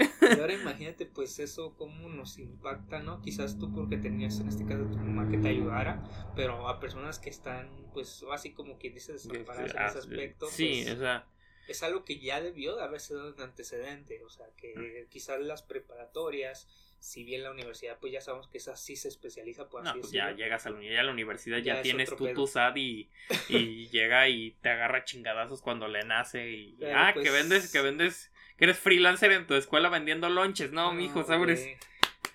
Y 0.00 0.38
ahora 0.38 0.52
imagínate, 0.54 1.06
pues 1.06 1.40
eso 1.40 1.74
cómo 1.76 2.08
nos 2.08 2.38
impacta, 2.38 3.00
¿no? 3.00 3.20
Quizás 3.20 3.58
tú 3.58 3.74
porque 3.74 3.96
tenías 3.96 4.38
en 4.38 4.46
este 4.46 4.64
caso 4.64 4.84
tu 4.84 4.96
mamá 4.96 5.28
que 5.28 5.38
te 5.38 5.48
ayudara, 5.48 6.04
pero 6.36 6.68
a 6.68 6.78
personas 6.78 7.18
que 7.18 7.30
están, 7.30 7.68
pues 7.92 8.24
así 8.30 8.52
como 8.52 8.78
quien 8.78 8.94
dice, 8.94 9.14
desamparadas 9.14 9.72
en 9.72 9.78
Ah, 9.78 9.86
ese 9.88 9.98
aspecto, 9.98 10.46
Sí, 10.46 10.82
pues, 10.84 10.94
o 10.94 11.00
sea, 11.00 11.26
es 11.66 11.82
algo 11.82 12.04
que 12.04 12.20
ya 12.20 12.40
debió 12.40 12.76
de 12.76 12.82
haber 12.84 13.00
sido 13.00 13.34
un 13.34 13.40
antecedente, 13.40 14.22
o 14.22 14.30
sea, 14.30 14.46
que 14.56 15.08
quizás 15.10 15.40
las 15.40 15.62
preparatorias, 15.62 16.68
si 17.00 17.24
bien 17.24 17.42
la 17.42 17.50
universidad, 17.50 17.98
pues 18.00 18.12
ya 18.12 18.20
sabemos 18.20 18.48
que 18.48 18.58
esa 18.58 18.76
sí 18.76 18.96
se 18.96 19.08
especializa, 19.08 19.68
por 19.68 19.82
no, 19.84 19.90
así 19.90 20.00
pues 20.00 20.12
ya 20.12 20.32
llegas 20.32 20.66
a 20.66 20.70
la, 20.70 20.82
ya 20.82 21.00
a 21.00 21.02
la 21.04 21.12
universidad, 21.12 21.58
Ya 21.58 21.64
ya, 21.64 21.74
es 21.76 21.82
tienes 21.82 22.14
tú 22.16 22.32
tu 22.34 22.46
SAT 22.46 22.76
y, 22.76 23.10
y 23.48 23.88
llega 23.90 24.28
y 24.28 24.52
te 24.62 24.68
agarra 24.70 25.04
chingadazos 25.04 25.62
cuando 25.62 25.88
le 25.88 26.04
nace. 26.04 26.50
Y, 26.50 26.76
Pero, 26.78 26.98
ah, 26.98 27.10
pues- 27.14 27.24
que 27.24 27.30
vendes, 27.30 27.72
que 27.72 27.80
vendes, 27.80 28.32
que 28.56 28.64
eres 28.64 28.78
freelancer 28.78 29.32
en 29.32 29.46
tu 29.46 29.54
escuela 29.54 29.88
vendiendo 29.88 30.28
lonches. 30.28 30.72
No, 30.72 30.92
mijo, 30.92 31.22
sabres, 31.24 31.60
güey. 31.62 31.76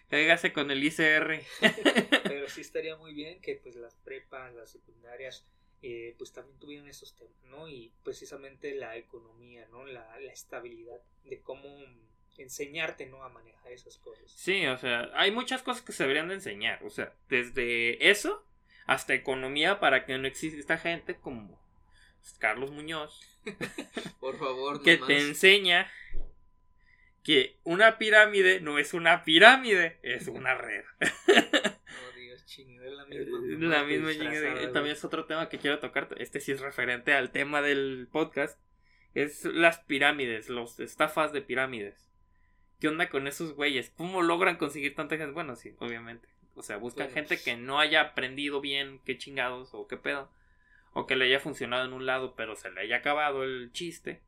cáigase 0.10 0.54
con 0.54 0.72
el 0.72 0.84
ICR. 0.84 1.42
Pero 2.24 2.48
sí 2.48 2.62
estaría 2.62 2.96
muy 2.96 3.14
bien 3.14 3.42
que 3.42 3.56
pues 3.56 3.76
las 3.76 3.96
prepas, 3.96 4.54
las 4.54 4.72
secundarias, 4.72 5.46
eh, 5.82 6.16
pues 6.18 6.32
también 6.32 6.58
tuvieran 6.60 6.88
esos 6.88 7.14
temas, 7.16 7.44
¿no? 7.44 7.68
Y 7.68 7.92
precisamente 8.04 8.74
la 8.76 8.96
economía, 8.96 9.68
¿no? 9.72 9.86
La, 9.86 10.18
la 10.20 10.32
estabilidad 10.32 11.02
de 11.26 11.42
cómo 11.42 11.68
enseñarte, 12.38 13.06
¿no? 13.06 13.24
A 13.24 13.30
manejar 13.30 13.72
esas 13.72 13.98
cosas. 13.98 14.32
Sí, 14.32 14.66
o 14.66 14.78
sea, 14.78 15.10
hay 15.14 15.32
muchas 15.32 15.62
cosas 15.62 15.84
que 15.84 15.92
se 15.92 16.04
deberían 16.04 16.30
de 16.30 16.36
enseñar. 16.36 16.84
O 16.84 16.90
sea, 16.90 17.14
desde 17.30 18.10
eso 18.10 18.46
hasta 18.86 19.14
economía 19.14 19.80
para 19.80 20.06
que 20.06 20.18
no 20.18 20.28
exista 20.28 20.78
gente 20.78 21.16
como 21.16 21.62
Carlos 22.40 22.72
Muñoz 22.72 23.20
Por 24.20 24.38
favor, 24.38 24.82
que 24.82 24.98
te 24.98 25.20
enseña 25.20 25.92
que 27.24 27.58
una 27.64 27.98
pirámide 27.98 28.60
no 28.60 28.80
es 28.80 28.94
una 28.94 29.24
pirámide, 29.24 30.00
es 30.02 30.28
una 30.28 30.56
red. 30.56 30.84
Es 32.30 32.92
la 32.92 33.06
misma. 33.06 33.40
La 33.60 33.84
misma 33.84 34.12
güey. 34.14 34.72
También 34.72 34.96
es 34.96 35.04
otro 35.06 35.26
tema 35.26 35.50
que 35.50 35.58
quiero 35.58 35.80
tocar. 35.80 36.10
Este 36.18 36.40
sí 36.40 36.52
es 36.52 36.62
referente 36.62 37.14
al 37.14 37.32
tema 37.32 37.62
del 37.62 38.08
podcast. 38.12 38.60
Es 39.14 39.46
las 39.46 39.80
pirámides, 39.80 40.50
los 40.50 40.80
estafas 40.80 41.32
de 41.34 41.42
pirámides. 41.42 42.13
¿Qué 42.84 42.90
onda 42.90 43.08
con 43.10 43.28
esos 43.28 43.54
güeyes? 43.56 43.92
¿Cómo 43.96 44.22
logran 44.22 44.58
conseguir 44.58 44.94
tanta 44.94 45.16
gente? 45.16 45.32
Bueno, 45.32 45.56
sí, 45.56 45.74
obviamente. 45.80 46.28
O 46.54 46.62
sea, 46.62 46.76
buscan 46.76 47.06
Bueno, 47.08 47.14
gente 47.14 47.42
que 47.42 47.56
no 47.56 47.80
haya 47.80 48.02
aprendido 48.02 48.60
bien 48.60 49.00
qué 49.06 49.18
chingados 49.18 49.70
o 49.72 49.88
qué 49.88 49.96
pedo. 49.96 50.30
O 50.92 51.08
que 51.08 51.16
le 51.16 51.24
haya 51.24 51.40
funcionado 51.40 51.86
en 51.86 51.94
un 51.94 52.06
lado, 52.06 52.36
pero 52.36 52.58
se 52.58 52.70
le 52.72 52.82
haya 52.82 52.98
acabado 52.98 53.46
el 53.46 53.72
chiste. 53.72 54.22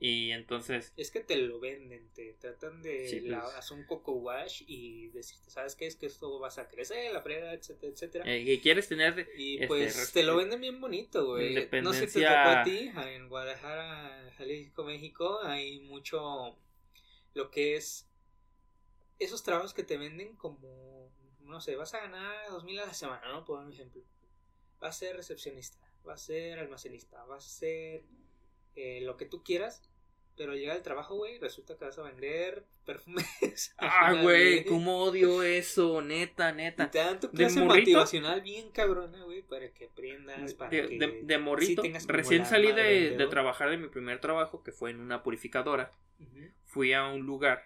Y 0.00 0.30
entonces 0.30 0.94
Es 0.96 1.10
que 1.10 1.20
te 1.20 1.36
lo 1.36 1.60
venden, 1.60 2.08
te 2.14 2.32
tratan 2.40 2.80
de 2.80 3.06
Sí, 3.08 3.20
la- 3.20 3.42
pues. 3.42 3.54
hacer 3.56 3.76
un 3.76 3.84
coco 3.84 4.12
wash 4.12 4.62
y 4.66 5.08
decirte, 5.08 5.50
¿sabes 5.50 5.76
qué? 5.76 5.86
Es 5.86 5.96
que 5.96 6.06
esto 6.06 6.38
vas 6.38 6.56
a 6.56 6.68
crecer, 6.68 7.12
la 7.12 7.20
frega, 7.20 7.52
etcétera, 7.52 7.92
etcétera. 7.92 8.24
eh, 8.26 8.42
que 8.46 8.58
quieres 8.62 8.88
tener 8.88 9.28
Y 9.36 9.56
este, 9.56 9.66
pues 9.66 10.12
te 10.14 10.22
lo 10.22 10.38
venden 10.38 10.62
bien 10.62 10.80
bonito, 10.80 11.26
güey. 11.26 11.68
No 11.82 11.92
sé 11.92 12.08
si 12.08 12.20
te 12.20 12.24
tocó 12.24 12.34
a 12.48 12.64
ti, 12.64 12.90
en 13.06 13.28
Guadalajara, 13.28 14.32
Jalisco, 14.38 14.82
México, 14.84 15.40
hay 15.42 15.80
mucho 15.80 16.56
lo 17.36 17.50
que 17.50 17.76
es 17.76 18.08
esos 19.18 19.42
trabajos 19.42 19.72
que 19.74 19.82
te 19.84 19.96
venden 19.96 20.36
como, 20.36 21.10
no 21.40 21.60
sé, 21.60 21.76
vas 21.76 21.94
a 21.94 22.00
ganar 22.00 22.50
dos 22.50 22.64
mil 22.64 22.78
a 22.80 22.86
la 22.86 22.94
semana, 22.94 23.28
¿no? 23.28 23.44
Por 23.44 23.58
un 23.60 23.72
ejemplo. 23.72 24.02
Vas 24.80 24.96
a 24.96 24.98
ser 24.98 25.16
recepcionista, 25.16 25.78
vas 26.04 26.22
a 26.22 26.26
ser 26.26 26.58
almacenista, 26.58 27.24
vas 27.24 27.46
a 27.46 27.48
ser 27.48 28.04
eh, 28.74 29.00
lo 29.02 29.16
que 29.16 29.26
tú 29.26 29.42
quieras. 29.42 29.82
Pero 30.36 30.54
llega 30.54 30.74
el 30.74 30.82
trabajo, 30.82 31.14
güey, 31.16 31.38
resulta 31.38 31.78
que 31.78 31.86
vas 31.86 31.98
a 31.98 32.02
vender 32.02 32.66
perfumes. 32.84 33.74
Ah, 33.78 34.12
güey, 34.22 34.66
cómo 34.66 35.02
odio 35.02 35.42
eso, 35.42 36.02
neta, 36.02 36.50
y 36.50 36.54
neta. 36.56 36.90
te 36.90 36.98
dan 36.98 37.18
tu 37.20 37.30
motivacional 37.64 38.42
bien 38.42 38.70
cabrona, 38.70 39.22
güey, 39.24 39.40
para 39.40 39.72
que 39.72 39.86
aprendas, 39.86 40.52
para 40.52 40.70
De, 40.70 40.88
que 40.88 40.98
de- 40.98 41.20
de 41.22 41.38
morrito, 41.38 41.82
sí 41.82 41.92
recién 42.06 42.44
salí 42.44 42.72
de, 42.72 43.12
de 43.16 43.26
trabajar 43.28 43.70
de 43.70 43.78
mi 43.78 43.88
primer 43.88 44.20
trabajo, 44.20 44.62
que 44.62 44.72
fue 44.72 44.90
en 44.90 45.00
una 45.00 45.22
purificadora. 45.22 45.90
Fui 46.64 46.92
a 46.92 47.06
un 47.06 47.24
lugar, 47.24 47.62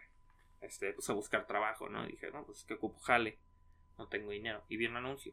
este, 0.60 0.92
pues 0.92 1.08
a 1.10 1.12
buscar 1.14 1.46
trabajo, 1.46 1.88
¿no? 1.88 2.06
dije, 2.06 2.30
no, 2.30 2.44
pues 2.44 2.64
que 2.64 2.74
ocupo 2.74 2.98
jale, 3.00 3.38
no 3.98 4.08
tengo 4.08 4.30
dinero. 4.30 4.62
Y 4.68 4.76
vi 4.76 4.86
un 4.86 4.96
anuncio 4.96 5.32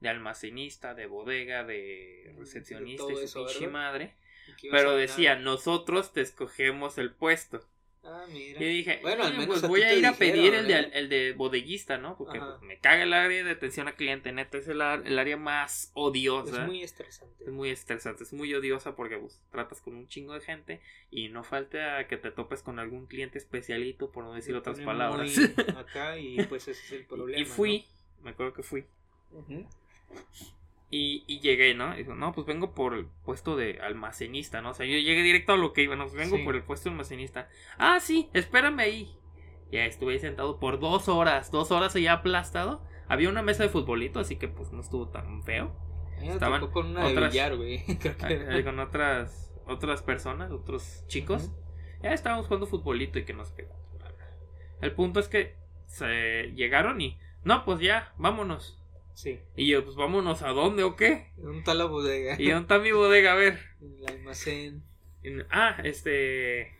de 0.00 0.08
almacenista, 0.08 0.94
de 0.94 1.06
bodega, 1.06 1.64
de 1.64 2.32
Mm, 2.34 2.40
recepcionista 2.40 3.06
de 3.06 3.12
y 3.12 3.16
su 3.16 3.22
eso, 3.24 3.46
pinche 3.46 3.68
madre. 3.68 4.14
Y 4.60 4.70
Pero 4.70 4.96
decía, 4.96 5.36
nosotros 5.36 6.12
te 6.12 6.20
escogemos 6.20 6.98
el 6.98 7.12
puesto. 7.12 7.64
Ah, 8.04 8.26
mira. 8.28 8.60
Y 8.60 8.64
dije, 8.64 8.98
Bueno, 9.00 9.22
al 9.22 9.30
"Eh, 9.32 9.38
menos 9.38 9.46
pues 9.48 9.64
a 9.64 9.68
voy 9.68 9.82
a 9.82 9.94
ir 9.94 10.04
a 10.06 10.10
dijeron, 10.10 10.34
pedir 10.34 10.54
el 10.54 10.66
de, 10.66 10.74
¿eh? 10.80 10.90
el 10.94 11.08
de 11.08 11.32
bodeguista, 11.34 11.98
¿no? 11.98 12.16
Porque 12.16 12.40
pues, 12.40 12.60
me 12.62 12.78
caga 12.78 13.04
el 13.04 13.12
área 13.12 13.44
de 13.44 13.50
atención 13.52 13.86
al 13.86 13.94
cliente, 13.94 14.32
neta, 14.32 14.58
es 14.58 14.66
el, 14.66 14.80
el 14.80 15.18
área 15.18 15.36
más 15.36 15.92
odiosa. 15.94 16.62
es 16.62 16.66
muy 16.66 16.82
estresante. 16.82 17.44
Es 17.44 17.50
muy 17.50 17.70
estresante, 17.70 18.24
es 18.24 18.32
muy 18.32 18.52
odiosa 18.54 18.96
porque 18.96 19.18
pues, 19.18 19.40
tratas 19.52 19.80
con 19.80 19.94
un 19.94 20.08
chingo 20.08 20.34
de 20.34 20.40
gente 20.40 20.80
y 21.12 21.28
no 21.28 21.44
falta 21.44 22.08
que 22.08 22.16
te 22.16 22.32
topes 22.32 22.62
con 22.62 22.80
algún 22.80 23.06
cliente 23.06 23.38
especialito, 23.38 24.10
por 24.10 24.24
no 24.24 24.34
decir 24.34 24.56
otras 24.56 24.80
palabras. 24.80 25.30
Acá 25.76 26.18
y 26.18 26.42
pues 26.46 26.66
ese 26.66 26.82
es 26.82 26.92
el 26.92 27.04
problema. 27.06 27.40
y 27.40 27.44
fui, 27.44 27.86
me 28.24 28.30
acuerdo 28.30 28.52
que 28.52 28.62
fui. 28.64 28.84
Ujú. 29.32 29.64
Y, 30.92 31.24
y 31.26 31.40
llegué, 31.40 31.74
¿no? 31.74 31.94
Y 31.94 32.04
dijo, 32.04 32.14
no, 32.14 32.32
pues 32.32 32.46
vengo 32.46 32.74
por 32.74 32.94
el 32.94 33.06
puesto 33.24 33.56
de 33.56 33.80
almacenista, 33.80 34.60
¿no? 34.60 34.70
O 34.70 34.74
sea, 34.74 34.86
yo 34.86 34.92
llegué 34.98 35.22
directo 35.22 35.54
a 35.54 35.56
lo 35.56 35.72
que 35.72 35.82
iba, 35.82 35.96
no, 35.96 36.04
Pues, 36.04 36.14
vengo 36.14 36.36
Sí. 36.36 36.44
por 36.44 36.54
el 36.54 36.62
puesto 36.62 36.88
de 36.88 36.92
almacenista. 36.92 37.48
Ah, 37.78 37.98
sí, 37.98 38.28
espérame 38.34 38.78
ahí. 38.80 39.16
Ya 39.72 39.86
estuve 39.86 40.12
ahí 40.12 40.18
sentado 40.20 40.60
por 40.60 40.78
dos 40.78 41.08
horas, 41.08 41.50
dos 41.50 41.70
horas 41.72 41.96
allá 41.96 42.12
aplastado. 42.12 42.84
Había 43.08 43.30
una 43.30 43.42
mesa 43.42 43.62
de 43.62 43.70
futbolito, 43.70 44.20
así 44.20 44.36
que 44.36 44.46
pues 44.48 44.70
no 44.70 44.80
estuvo 44.82 45.08
tan 45.08 45.42
feo. 45.42 45.74
Me 46.20 46.28
Estaban 46.28 46.60
tocó 46.60 46.74
con 46.74 46.86
una 46.90 47.06
de 47.08 47.12
otras- 47.12 47.32
billar, 47.32 47.56
güey. 47.56 47.82
Que 47.98 48.14
era. 48.28 48.54
Ahí 48.54 48.62
con 48.62 48.78
otras 48.78 49.50
otras 49.66 50.02
personas, 50.02 50.50
otros 50.50 51.04
chicos. 51.06 51.50
Ya 52.02 52.12
estábamos 52.12 52.46
jugando 52.46 52.66
futbolito 52.66 53.18
y 53.18 53.24
que 53.24 53.32
no 53.32 53.44
sé 53.46 53.54
qué. 53.56 53.68
El 54.82 54.92
punto 54.92 55.20
es 55.20 55.28
que 55.28 55.56
se 55.86 56.52
llegaron 56.54 57.00
y 57.00 57.18
no, 57.44 57.64
pues 57.64 57.80
ya, 57.80 58.12
vámonos. 58.18 58.78
Sí. 59.14 59.40
Y 59.56 59.68
yo, 59.68 59.84
pues 59.84 59.96
vámonos 59.96 60.42
a 60.42 60.48
dónde 60.50 60.82
o 60.84 60.96
qué? 60.96 61.30
Un 61.36 61.62
tal 61.64 61.78
la 61.78 61.84
bodega. 61.84 62.36
¿Y 62.38 62.48
dónde 62.50 62.62
está 62.62 62.78
mi 62.78 62.92
bodega? 62.92 63.32
A 63.32 63.36
ver. 63.36 63.58
El 63.80 64.06
almacén. 64.08 64.82
Ah, 65.50 65.76
este 65.84 66.76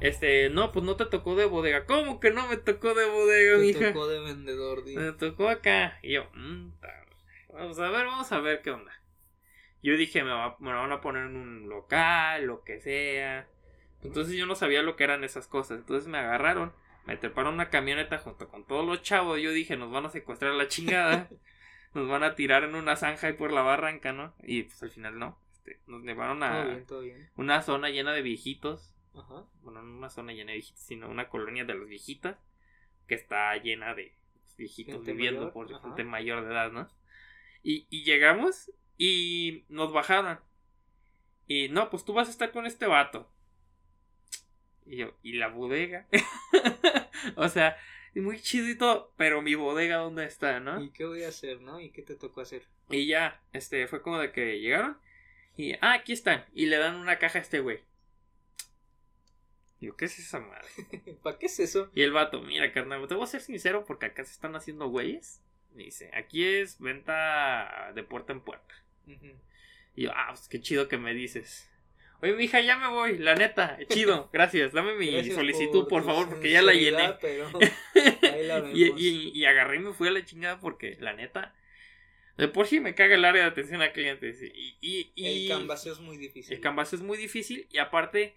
este, 0.00 0.50
no, 0.50 0.72
pues 0.72 0.84
no 0.84 0.96
te 0.96 1.06
tocó 1.06 1.34
de 1.36 1.44
bodega. 1.46 1.86
¿Cómo 1.86 2.20
que 2.20 2.30
no 2.30 2.46
me 2.48 2.56
tocó 2.56 2.94
de 2.94 3.06
bodega, 3.06 3.58
mija? 3.58 3.92
tocó 3.92 4.06
de 4.08 4.20
vendedor, 4.20 4.84
di. 4.84 4.96
Me 4.96 5.12
tocó 5.12 5.48
acá. 5.48 5.98
Y 6.02 6.14
yo, 6.14 6.24
mm, 6.34 6.72
ta- 6.80 7.06
vamos 7.52 7.78
a 7.78 7.90
ver, 7.90 8.06
vamos 8.06 8.30
a 8.32 8.40
ver 8.40 8.60
qué 8.62 8.70
onda. 8.70 8.92
Yo 9.82 9.96
dije, 9.96 10.24
me, 10.24 10.30
va- 10.30 10.56
me 10.60 10.72
van 10.72 10.92
a 10.92 11.00
poner 11.00 11.24
en 11.26 11.36
un 11.36 11.68
local, 11.68 12.44
lo 12.44 12.64
que 12.64 12.80
sea. 12.80 13.46
Entonces 14.02 14.34
yo 14.36 14.46
no 14.46 14.54
sabía 14.54 14.82
lo 14.82 14.96
que 14.96 15.04
eran 15.04 15.24
esas 15.24 15.46
cosas. 15.46 15.78
Entonces 15.78 16.08
me 16.08 16.18
agarraron, 16.18 16.72
me 17.06 17.16
treparon 17.16 17.54
una 17.54 17.70
camioneta 17.70 18.18
junto 18.18 18.48
con 18.48 18.64
todos 18.66 18.86
los 18.86 19.02
chavos. 19.02 19.40
Yo 19.40 19.52
dije, 19.52 19.76
nos 19.76 19.90
van 19.90 20.06
a 20.06 20.10
secuestrar 20.10 20.52
a 20.52 20.56
la 20.56 20.68
chingada. 20.68 21.28
nos 21.94 22.08
van 22.08 22.22
a 22.24 22.34
tirar 22.34 22.64
en 22.64 22.74
una 22.74 22.96
zanja 22.96 23.28
y 23.28 23.34
por 23.34 23.52
la 23.52 23.62
barranca, 23.62 24.12
¿no? 24.12 24.34
Y 24.42 24.64
pues 24.64 24.82
al 24.82 24.90
final 24.90 25.18
no. 25.18 25.38
Este, 25.52 25.80
nos 25.86 26.02
llevaron 26.02 26.40
Todo 26.40 26.48
a 26.50 26.64
bien, 26.64 26.86
todo 26.86 27.00
bien. 27.00 27.30
una 27.36 27.62
zona 27.62 27.88
llena 27.90 28.12
de 28.12 28.22
viejitos 28.22 28.94
Ajá. 29.14 29.44
bueno, 29.62 29.82
no 29.82 29.96
una 29.98 30.10
zona 30.10 30.32
llena 30.32 30.50
de 30.52 30.58
viejitos, 30.58 30.82
sino 30.82 31.08
una 31.08 31.28
colonia 31.28 31.64
de 31.64 31.74
las 31.74 31.88
viejitas 31.88 32.36
que 33.06 33.14
está 33.14 33.56
llena 33.56 33.94
de 33.94 34.12
viejitos 34.58 34.96
Gente 34.96 35.12
viviendo 35.12 35.40
mayor, 35.40 35.52
por 35.52 35.72
ajá. 35.72 35.80
gente 35.82 36.04
mayor 36.04 36.44
de 36.44 36.50
edad, 36.52 36.72
¿no? 36.72 36.88
Y, 37.62 37.86
y 37.90 38.02
llegamos 38.04 38.72
y 38.98 39.64
nos 39.68 39.92
bajaron. 39.92 40.38
Y 41.46 41.68
no, 41.68 41.90
pues 41.90 42.04
tú 42.04 42.12
vas 42.12 42.28
a 42.28 42.30
estar 42.30 42.50
con 42.52 42.66
este 42.66 42.86
vato. 42.86 43.30
Y 44.86 44.96
yo, 44.96 45.14
¿y 45.22 45.34
la 45.34 45.48
bodega? 45.48 46.06
o 47.36 47.48
sea, 47.48 47.76
muy 48.14 48.40
chidito, 48.40 49.12
pero 49.16 49.42
mi 49.42 49.54
bodega, 49.54 49.96
¿dónde 49.96 50.24
está, 50.24 50.60
no? 50.60 50.82
¿Y 50.82 50.90
qué 50.90 51.04
voy 51.04 51.24
a 51.24 51.28
hacer, 51.28 51.60
no? 51.60 51.80
¿Y 51.80 51.90
qué 51.90 52.02
te 52.02 52.14
tocó 52.14 52.40
hacer? 52.40 52.62
Y 52.90 53.06
ya, 53.06 53.42
este, 53.52 53.86
fue 53.88 54.02
como 54.02 54.18
de 54.18 54.30
que 54.30 54.60
llegaron. 54.60 54.98
Y, 55.56 55.74
ah, 55.74 55.94
aquí 55.94 56.12
están. 56.12 56.44
Y 56.54 56.66
le 56.66 56.76
dan 56.76 56.96
una 56.96 57.18
caja 57.18 57.38
a 57.38 57.42
este 57.42 57.60
güey. 57.60 57.80
Y 59.80 59.86
yo, 59.86 59.96
¿qué 59.96 60.04
es 60.04 60.18
esa 60.18 60.40
madre? 60.40 60.68
¿Para 61.22 61.38
qué 61.38 61.46
es 61.46 61.58
eso? 61.60 61.90
Y 61.94 62.02
el 62.02 62.12
vato, 62.12 62.40
mira, 62.42 62.72
carnal, 62.72 63.06
te 63.08 63.14
voy 63.14 63.24
a 63.24 63.28
ser 63.28 63.40
sincero 63.40 63.84
porque 63.84 64.06
acá 64.06 64.24
se 64.24 64.32
están 64.32 64.54
haciendo 64.54 64.88
güeyes. 64.88 65.42
Y 65.74 65.84
dice, 65.84 66.10
aquí 66.14 66.44
es 66.44 66.78
venta 66.78 67.92
de 67.94 68.04
puerta 68.04 68.32
en 68.32 68.40
puerta. 68.40 68.74
Y 69.96 70.02
yo, 70.04 70.12
ah, 70.14 70.28
pues 70.28 70.48
qué 70.48 70.60
chido 70.60 70.88
que 70.88 70.98
me 70.98 71.14
dices. 71.14 71.68
Oye, 72.24 72.32
mija, 72.32 72.58
ya 72.62 72.78
me 72.78 72.88
voy, 72.88 73.18
la 73.18 73.34
neta, 73.34 73.78
chido, 73.90 74.30
gracias, 74.32 74.72
dame 74.72 74.94
mi 74.94 75.30
solicitud, 75.30 75.86
por, 75.86 76.06
favor, 76.06 76.30
porque 76.30 76.50
ya 76.50 76.62
la 76.62 76.72
llené. 76.72 77.16
y, 78.72 79.38
y, 79.38 79.44
agarré 79.44 79.76
y 79.76 79.80
me 79.80 79.92
fui 79.92 80.08
a 80.08 80.10
la 80.10 80.24
chingada 80.24 80.58
porque, 80.58 80.96
la 81.00 81.12
neta, 81.12 81.54
de 82.38 82.48
por 82.48 82.66
sí 82.66 82.80
me 82.80 82.94
caga 82.94 83.16
el 83.16 83.26
área 83.26 83.42
de 83.42 83.50
atención 83.50 83.82
a 83.82 83.92
clientes. 83.92 84.40
Y, 84.40 84.78
y, 84.80 85.12
y 85.14 85.48
el 85.48 85.48
canvaseo 85.50 85.92
es 85.92 86.00
muy 86.00 86.16
difícil. 86.16 86.54
El 86.54 86.62
canvaseo 86.62 86.98
es 86.98 87.04
muy 87.04 87.18
difícil 87.18 87.68
y 87.70 87.76
aparte, 87.76 88.34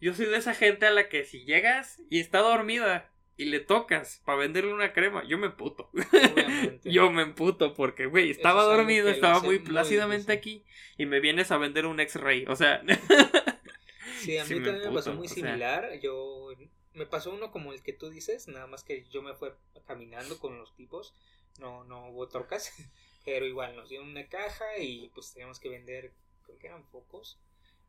yo 0.00 0.14
soy 0.14 0.26
de 0.26 0.36
esa 0.36 0.54
gente 0.54 0.86
a 0.86 0.92
la 0.92 1.08
que 1.08 1.24
si 1.24 1.44
llegas 1.44 2.00
y 2.08 2.20
está 2.20 2.38
dormida 2.38 3.10
y 3.38 3.46
le 3.46 3.60
tocas 3.60 4.22
para 4.24 4.38
venderle 4.38 4.72
una 4.72 4.92
crema, 4.92 5.22
yo 5.24 5.36
me 5.36 5.48
emputo. 5.48 5.90
yo 6.84 7.10
me 7.10 7.22
emputo 7.22 7.74
porque, 7.74 8.06
güey, 8.06 8.30
estaba 8.30 8.64
dormido, 8.64 9.08
estaba 9.08 9.40
muy 9.40 9.58
plácidamente 9.58 10.32
aquí 10.32 10.64
y 10.96 11.04
me 11.04 11.20
vienes 11.20 11.50
a 11.50 11.58
vender 11.58 11.86
un 11.86 12.00
X-Ray. 12.00 12.46
O 12.48 12.56
sea... 12.56 12.82
sí, 14.20 14.38
a 14.38 14.44
mí 14.44 14.54
también 14.54 14.88
me, 14.88 14.90
pasó 14.90 15.12
muy 15.14 15.28
similar. 15.28 15.98
Yo... 16.00 16.48
Me 16.94 17.04
pasó 17.04 17.30
uno 17.30 17.50
como 17.50 17.74
el 17.74 17.82
que 17.82 17.92
tú 17.92 18.08
dices, 18.08 18.48
nada 18.48 18.66
más 18.66 18.82
que 18.82 19.04
yo 19.10 19.20
me 19.20 19.34
fui 19.34 19.50
caminando 19.86 20.38
con 20.38 20.56
los 20.56 20.74
tipos. 20.74 21.14
No, 21.60 21.84
no 21.84 22.08
hubo 22.08 22.28
trocas. 22.28 22.72
Pero 23.26 23.44
igual 23.44 23.76
nos 23.76 23.90
dieron 23.90 24.08
una 24.08 24.26
caja 24.28 24.78
y 24.78 25.10
pues 25.12 25.32
teníamos 25.32 25.60
que 25.60 25.68
vender, 25.68 26.12
creo 26.44 26.58
que 26.58 26.68
eran 26.68 26.88
pocos. 26.90 27.38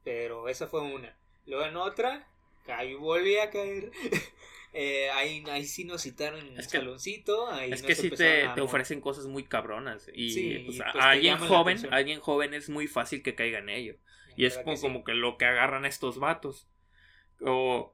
Pero 0.03 0.49
esa 0.49 0.67
fue 0.67 0.81
una. 0.81 1.17
Luego 1.45 1.63
en 1.63 1.77
otra, 1.77 2.27
cayó, 2.65 2.99
volví 2.99 3.37
a 3.37 3.49
caer. 3.49 3.91
Eh, 4.79 5.09
ahí, 5.09 5.43
ahí 5.49 5.65
sí 5.65 5.85
nos 5.85 6.03
citaron 6.03 6.39
en 6.39 6.55
el 6.55 6.63
saloncito. 6.63 7.49
Ahí 7.49 7.71
es 7.71 7.81
que 7.81 7.95
sí 7.95 8.11
te, 8.11 8.47
te, 8.53 8.61
ofrecen 8.61 9.01
cosas 9.01 9.25
muy 9.25 9.43
cabronas. 9.43 10.07
Y 10.13 10.59
pues, 10.59 10.77
pues, 10.77 10.95
a 10.95 11.09
alguien 11.09 11.39
joven, 11.39 11.79
alguien 11.89 12.19
joven 12.19 12.53
es 12.53 12.69
muy 12.69 12.85
fácil 12.85 13.23
que 13.23 13.33
caiga 13.33 13.57
en 13.57 13.69
ello. 13.69 13.95
y 14.35 14.45
es 14.45 14.55
como, 14.59 14.75
que 14.75 14.81
como 14.81 15.03
que 15.03 15.13
lo 15.15 15.39
que 15.39 15.45
agarran 15.45 15.85
estos 15.85 16.19
vatos. 16.19 16.69
O 17.41 17.91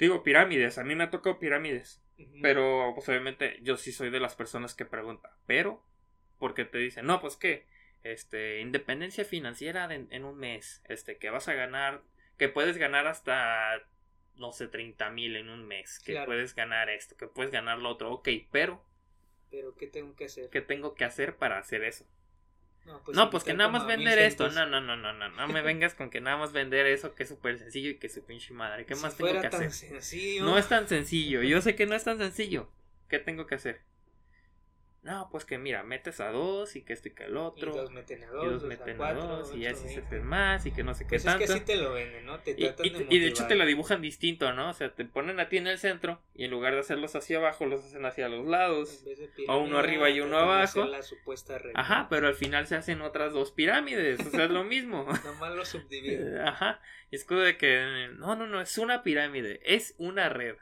digo, 0.00 0.24
pirámides. 0.24 0.78
A 0.78 0.82
mí 0.82 0.96
me 0.96 1.04
ha 1.04 1.10
tocado 1.10 1.38
pirámides. 1.38 2.02
Pero 2.42 2.90
pues 2.96 3.08
obviamente 3.08 3.60
yo 3.62 3.76
sí 3.76 3.92
soy 3.92 4.10
de 4.10 4.18
las 4.18 4.34
personas 4.34 4.74
que 4.74 4.84
preguntan. 4.84 5.30
Pero 5.46 5.86
porque 6.40 6.64
te 6.64 6.78
dicen, 6.78 7.06
no, 7.06 7.20
pues 7.20 7.36
que, 7.36 7.66
este, 8.02 8.58
independencia 8.58 9.24
financiera 9.24 9.88
en 9.94 10.24
un 10.24 10.36
mes, 10.36 10.82
este, 10.88 11.18
que 11.18 11.30
vas 11.30 11.46
a 11.46 11.54
ganar, 11.54 12.02
que 12.36 12.48
puedes 12.48 12.78
ganar 12.78 13.06
hasta, 13.06 13.80
no 14.36 14.52
sé, 14.52 14.68
30 14.68 15.10
mil 15.10 15.36
en 15.36 15.48
un 15.48 15.66
mes, 15.66 15.98
que 16.00 16.20
puedes 16.24 16.54
ganar 16.54 16.90
esto, 16.90 17.16
que 17.16 17.26
puedes 17.26 17.50
ganar 17.50 17.78
lo 17.78 17.90
otro, 17.90 18.12
ok, 18.12 18.28
pero... 18.50 18.82
Pero, 19.50 19.74
¿qué 19.76 19.86
tengo 19.86 20.14
que 20.16 20.26
hacer? 20.26 20.50
¿Qué 20.50 20.60
tengo 20.60 20.94
que 20.94 21.04
hacer 21.04 21.36
para 21.36 21.58
hacer 21.58 21.84
eso? 21.84 22.06
No, 22.86 23.02
pues, 23.02 23.16
no, 23.16 23.30
pues 23.30 23.42
que 23.42 23.52
nada 23.52 23.68
más 23.68 23.86
vender 23.86 24.18
esto. 24.18 24.48
No, 24.48 24.64
no, 24.64 24.80
no, 24.80 24.96
no, 24.96 25.12
no. 25.12 25.28
No 25.28 25.48
me 25.48 25.60
vengas 25.62 25.94
con 25.94 26.08
que 26.08 26.20
nada 26.20 26.36
más 26.36 26.52
vender 26.52 26.86
eso 26.86 27.14
que 27.14 27.24
es 27.24 27.28
súper 27.28 27.58
sencillo 27.58 27.90
y 27.90 27.96
que 27.96 28.08
su 28.08 28.24
pinche 28.24 28.54
madre. 28.54 28.86
¿Qué 28.86 28.94
más 28.94 29.16
tengo 29.16 29.40
que 29.40 29.46
hacer? 29.46 29.72
Sencillo. 29.72 30.44
No 30.44 30.56
es 30.56 30.68
tan 30.68 30.88
sencillo. 30.88 31.42
Yo 31.42 31.60
sé 31.62 31.74
que 31.74 31.86
no 31.86 31.96
es 31.96 32.04
tan 32.04 32.18
sencillo. 32.18 32.70
¿Qué 33.08 33.18
tengo 33.18 33.46
que 33.46 33.56
hacer? 33.56 33.80
No, 35.06 35.28
pues 35.30 35.44
que 35.44 35.56
mira, 35.56 35.84
metes 35.84 36.18
a 36.18 36.32
dos 36.32 36.74
y 36.74 36.82
que 36.82 36.92
esto 36.92 37.06
y 37.06 37.12
que 37.12 37.26
el 37.26 37.36
otro. 37.36 37.72
Y 37.72 37.76
dos 37.76 37.92
meten 37.92 38.24
a 38.24 38.26
dos. 38.26 38.44
Y 38.44 38.48
dos, 38.48 38.62
meten 38.64 39.00
a, 39.00 39.12
dos 39.12 39.54
y 39.54 39.64
así 39.64 39.88
se 39.88 40.02
te 40.02 40.18
más 40.18 40.66
y 40.66 40.72
que 40.72 40.82
no 40.82 40.94
sé 40.94 41.04
qué 41.04 41.10
pues 41.10 41.22
tanto. 41.22 41.44
Es 41.44 41.50
que 41.52 41.58
sí 41.60 41.64
te 41.64 41.76
lo 41.76 41.92
venden, 41.92 42.26
¿no? 42.26 42.40
Te 42.40 42.54
tratan 42.54 42.84
y, 42.84 42.90
de 42.90 43.06
y 43.08 43.20
de 43.20 43.28
hecho 43.28 43.46
te 43.46 43.54
lo 43.54 43.64
dibujan 43.64 44.02
distinto, 44.02 44.52
¿no? 44.52 44.70
O 44.70 44.72
sea, 44.72 44.92
te 44.92 45.04
ponen 45.04 45.38
a 45.38 45.48
ti 45.48 45.58
en 45.58 45.68
el 45.68 45.78
centro 45.78 46.20
y 46.34 46.46
en 46.46 46.50
lugar 46.50 46.74
de 46.74 46.80
hacerlos 46.80 47.14
hacia 47.14 47.38
abajo, 47.38 47.66
los 47.66 47.84
hacen 47.84 48.04
hacia 48.04 48.28
los 48.28 48.48
lados. 48.48 49.04
o 49.46 49.58
uno 49.58 49.78
arriba 49.78 50.10
y 50.10 50.20
uno 50.20 50.38
abajo. 50.38 50.84
La 50.86 51.04
supuesta 51.04 51.56
Ajá, 51.74 52.08
pero 52.10 52.26
al 52.26 52.34
final 52.34 52.66
se 52.66 52.74
hacen 52.74 53.00
otras 53.00 53.32
dos 53.32 53.52
pirámides. 53.52 54.18
O 54.26 54.30
sea, 54.30 54.46
es 54.46 54.50
lo 54.50 54.64
mismo. 54.64 55.06
Nomás 55.24 55.54
lo 55.54 55.64
subdividen. 55.64 56.40
Ajá. 56.44 56.80
es 57.12 57.24
como 57.24 57.42
de 57.42 57.56
que, 57.56 58.08
no, 58.16 58.34
no, 58.34 58.48
no, 58.48 58.60
es 58.60 58.76
una 58.76 59.04
pirámide. 59.04 59.60
Es 59.62 59.94
una 59.98 60.28
red. 60.30 60.56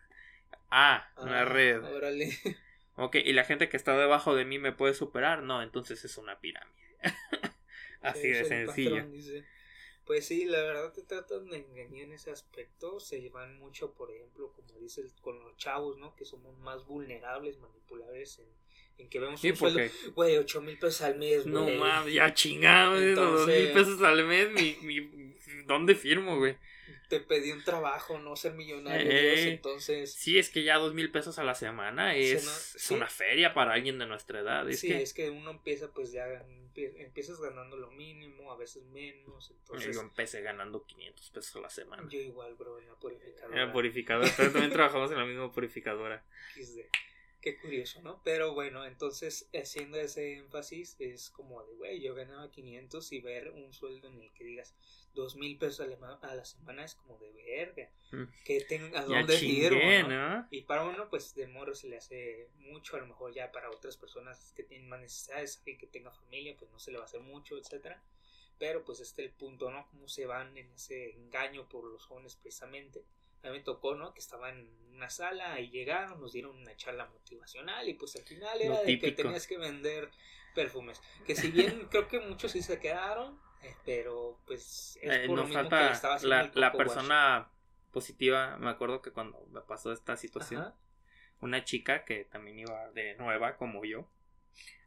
Ah, 0.70 1.08
una 1.16 1.40
ah, 1.40 1.44
red. 1.46 1.82
Órale. 1.82 2.38
Ok, 2.96 3.16
y 3.16 3.32
la 3.32 3.44
gente 3.44 3.68
que 3.68 3.76
está 3.76 3.96
debajo 3.96 4.34
de 4.34 4.44
mí 4.44 4.58
me 4.58 4.72
puede 4.72 4.94
superar. 4.94 5.42
No, 5.42 5.62
entonces 5.62 6.04
es 6.04 6.16
una 6.16 6.40
pirámide. 6.40 6.98
Así 8.00 8.28
de 8.28 8.44
sencillo. 8.44 9.04
Pues 10.04 10.26
sí, 10.26 10.44
la 10.44 10.60
verdad 10.60 10.92
te 10.92 11.02
tratan 11.02 11.48
de 11.48 11.58
engañar 11.58 12.04
en 12.04 12.12
ese 12.12 12.30
aspecto. 12.30 13.00
Se 13.00 13.20
llevan 13.20 13.58
mucho, 13.58 13.94
por 13.94 14.10
ejemplo, 14.10 14.52
como 14.52 14.78
dices, 14.78 15.14
con 15.22 15.42
los 15.42 15.56
chavos, 15.56 15.96
¿no? 15.96 16.14
Que 16.14 16.26
somos 16.26 16.58
más 16.58 16.84
vulnerables, 16.84 17.58
manipulables 17.58 18.38
en, 18.38 18.46
en 18.98 19.08
que 19.08 19.18
vemos 19.18 19.42
un 19.42 19.56
sueldo, 19.56 19.80
güey, 20.14 20.36
8 20.36 20.60
mil 20.62 20.78
pesos 20.78 21.02
al 21.02 21.18
mes, 21.18 21.46
No 21.46 21.68
mames, 21.68 22.14
ya 22.14 22.32
chingado, 22.32 23.00
2 23.00 23.46
mil 23.46 23.72
pesos 23.72 24.02
al 24.02 24.24
mes, 24.24 24.50
mi, 24.50 24.76
mi, 24.82 25.34
¿dónde 25.66 25.94
firmo, 25.94 26.38
güey? 26.38 26.56
te 27.08 27.20
pedí 27.20 27.52
un 27.52 27.62
trabajo, 27.62 28.18
no 28.18 28.34
ser 28.34 28.54
millonario, 28.54 29.10
eh, 29.10 29.50
entonces... 29.50 30.12
Sí, 30.12 30.38
es 30.38 30.50
que 30.50 30.64
ya 30.64 30.78
dos 30.78 30.94
mil 30.94 31.10
pesos 31.10 31.38
a 31.38 31.44
la 31.44 31.54
semana 31.54 32.16
es, 32.16 32.90
una 32.90 33.06
feria 33.06 33.54
para 33.54 33.74
alguien 33.74 33.98
de 33.98 34.06
nuestra 34.06 34.40
edad. 34.40 34.68
Es 34.68 34.80
sí, 34.80 34.88
que... 34.88 35.02
es 35.02 35.12
que 35.12 35.30
uno 35.30 35.50
empieza 35.50 35.92
pues 35.92 36.12
ya, 36.12 36.26
empiezas 36.74 37.40
ganando 37.40 37.76
lo 37.76 37.90
mínimo, 37.90 38.50
a 38.50 38.56
veces 38.56 38.84
menos, 38.86 39.50
entonces... 39.50 39.94
Yo 39.94 40.00
empecé 40.00 40.40
ganando 40.42 40.84
500 40.84 41.30
pesos 41.30 41.56
a 41.56 41.60
la 41.60 41.70
semana. 41.70 42.08
Yo 42.08 42.18
igual, 42.18 42.54
bro, 42.54 42.78
en 42.78 42.88
la 42.88 42.94
purificadora. 42.94 43.60
En 43.60 43.66
la 43.66 43.72
purificadora, 43.72 44.36
también 44.36 44.70
trabajamos 44.70 45.10
en 45.10 45.18
la 45.18 45.24
misma 45.26 45.52
purificadora. 45.52 46.24
Qué 47.44 47.58
curioso, 47.58 48.00
¿no? 48.00 48.22
Pero 48.24 48.54
bueno, 48.54 48.86
entonces 48.86 49.50
haciendo 49.52 49.98
ese 49.98 50.38
énfasis 50.38 50.96
es 50.98 51.28
como 51.28 51.62
de, 51.62 51.74
güey, 51.74 52.00
yo 52.00 52.14
ganaba 52.14 52.50
500 52.50 53.12
y 53.12 53.20
ver 53.20 53.50
un 53.50 53.70
sueldo 53.74 54.08
en 54.08 54.18
el 54.18 54.32
que 54.32 54.44
digas 54.44 54.74
dos 55.12 55.36
mil 55.36 55.58
pesos 55.58 55.86
a 55.86 56.34
la, 56.34 56.44
semana 56.46 56.86
es 56.86 56.94
como 56.94 57.18
de 57.18 57.30
verga. 57.34 57.90
Mm. 58.12 58.24
Que 58.46 58.62
tengan 58.62 58.96
a 58.96 59.04
dónde 59.04 59.38
ir, 59.44 59.72
¿no? 60.08 60.48
Y 60.50 60.62
para 60.62 60.84
uno, 60.84 61.10
pues 61.10 61.34
de 61.34 61.46
morro 61.46 61.74
se 61.74 61.88
le 61.88 61.98
hace 61.98 62.48
mucho, 62.56 62.96
a 62.96 63.00
lo 63.00 63.08
mejor 63.08 63.34
ya 63.34 63.52
para 63.52 63.68
otras 63.70 63.98
personas 63.98 64.54
que 64.56 64.62
tienen 64.62 64.88
más 64.88 65.00
necesidades, 65.00 65.58
alguien 65.58 65.76
que 65.76 65.86
tenga 65.86 66.12
familia, 66.12 66.56
pues 66.58 66.70
no 66.70 66.78
se 66.78 66.92
le 66.92 66.96
va 66.96 67.04
a 67.04 67.06
hacer 67.06 67.20
mucho, 67.20 67.58
etcétera. 67.58 68.02
Pero 68.58 68.86
pues 68.86 69.00
este 69.00 69.22
es 69.22 69.28
el 69.28 69.34
punto, 69.34 69.70
¿no? 69.70 69.86
Cómo 69.90 70.08
se 70.08 70.24
van 70.24 70.56
en 70.56 70.72
ese 70.72 71.10
engaño 71.10 71.68
por 71.68 71.84
los 71.84 72.06
jóvenes 72.06 72.36
precisamente 72.36 73.04
a 73.44 73.50
mí 73.50 73.58
me 73.58 73.64
tocó, 73.64 73.94
¿no? 73.94 74.14
Que 74.14 74.20
estaba 74.20 74.50
en 74.50 74.68
una 74.92 75.10
sala 75.10 75.60
y 75.60 75.70
llegaron, 75.70 76.20
nos 76.20 76.32
dieron 76.32 76.56
una 76.56 76.76
charla 76.76 77.06
motivacional 77.06 77.88
y 77.88 77.94
pues 77.94 78.16
al 78.16 78.22
final 78.22 78.60
era 78.60 78.80
de 78.80 78.98
que 78.98 79.12
tenías 79.12 79.46
que 79.46 79.58
vender 79.58 80.10
perfumes. 80.54 81.02
Que 81.26 81.36
si 81.36 81.50
bien 81.50 81.86
creo 81.90 82.08
que 82.08 82.20
muchos 82.20 82.52
sí 82.52 82.62
se 82.62 82.78
quedaron, 82.78 83.38
eh, 83.62 83.74
pero 83.84 84.38
pues 84.46 84.98
es 85.02 85.10
eh, 85.10 85.24
por 85.26 85.38
lo 85.38 85.44
mismo 85.44 85.68
que 85.68 85.90
estaba 85.90 86.18
la, 86.22 86.50
la 86.54 86.72
persona 86.72 87.50
positiva, 87.92 88.56
me 88.58 88.70
acuerdo 88.70 89.02
que 89.02 89.12
cuando 89.12 89.46
me 89.50 89.60
pasó 89.60 89.92
esta 89.92 90.16
situación, 90.16 90.72
una 91.40 91.64
chica 91.64 92.04
que 92.04 92.24
también 92.24 92.58
iba 92.58 92.90
de 92.92 93.14
nueva 93.16 93.56
como 93.56 93.84
yo. 93.84 94.08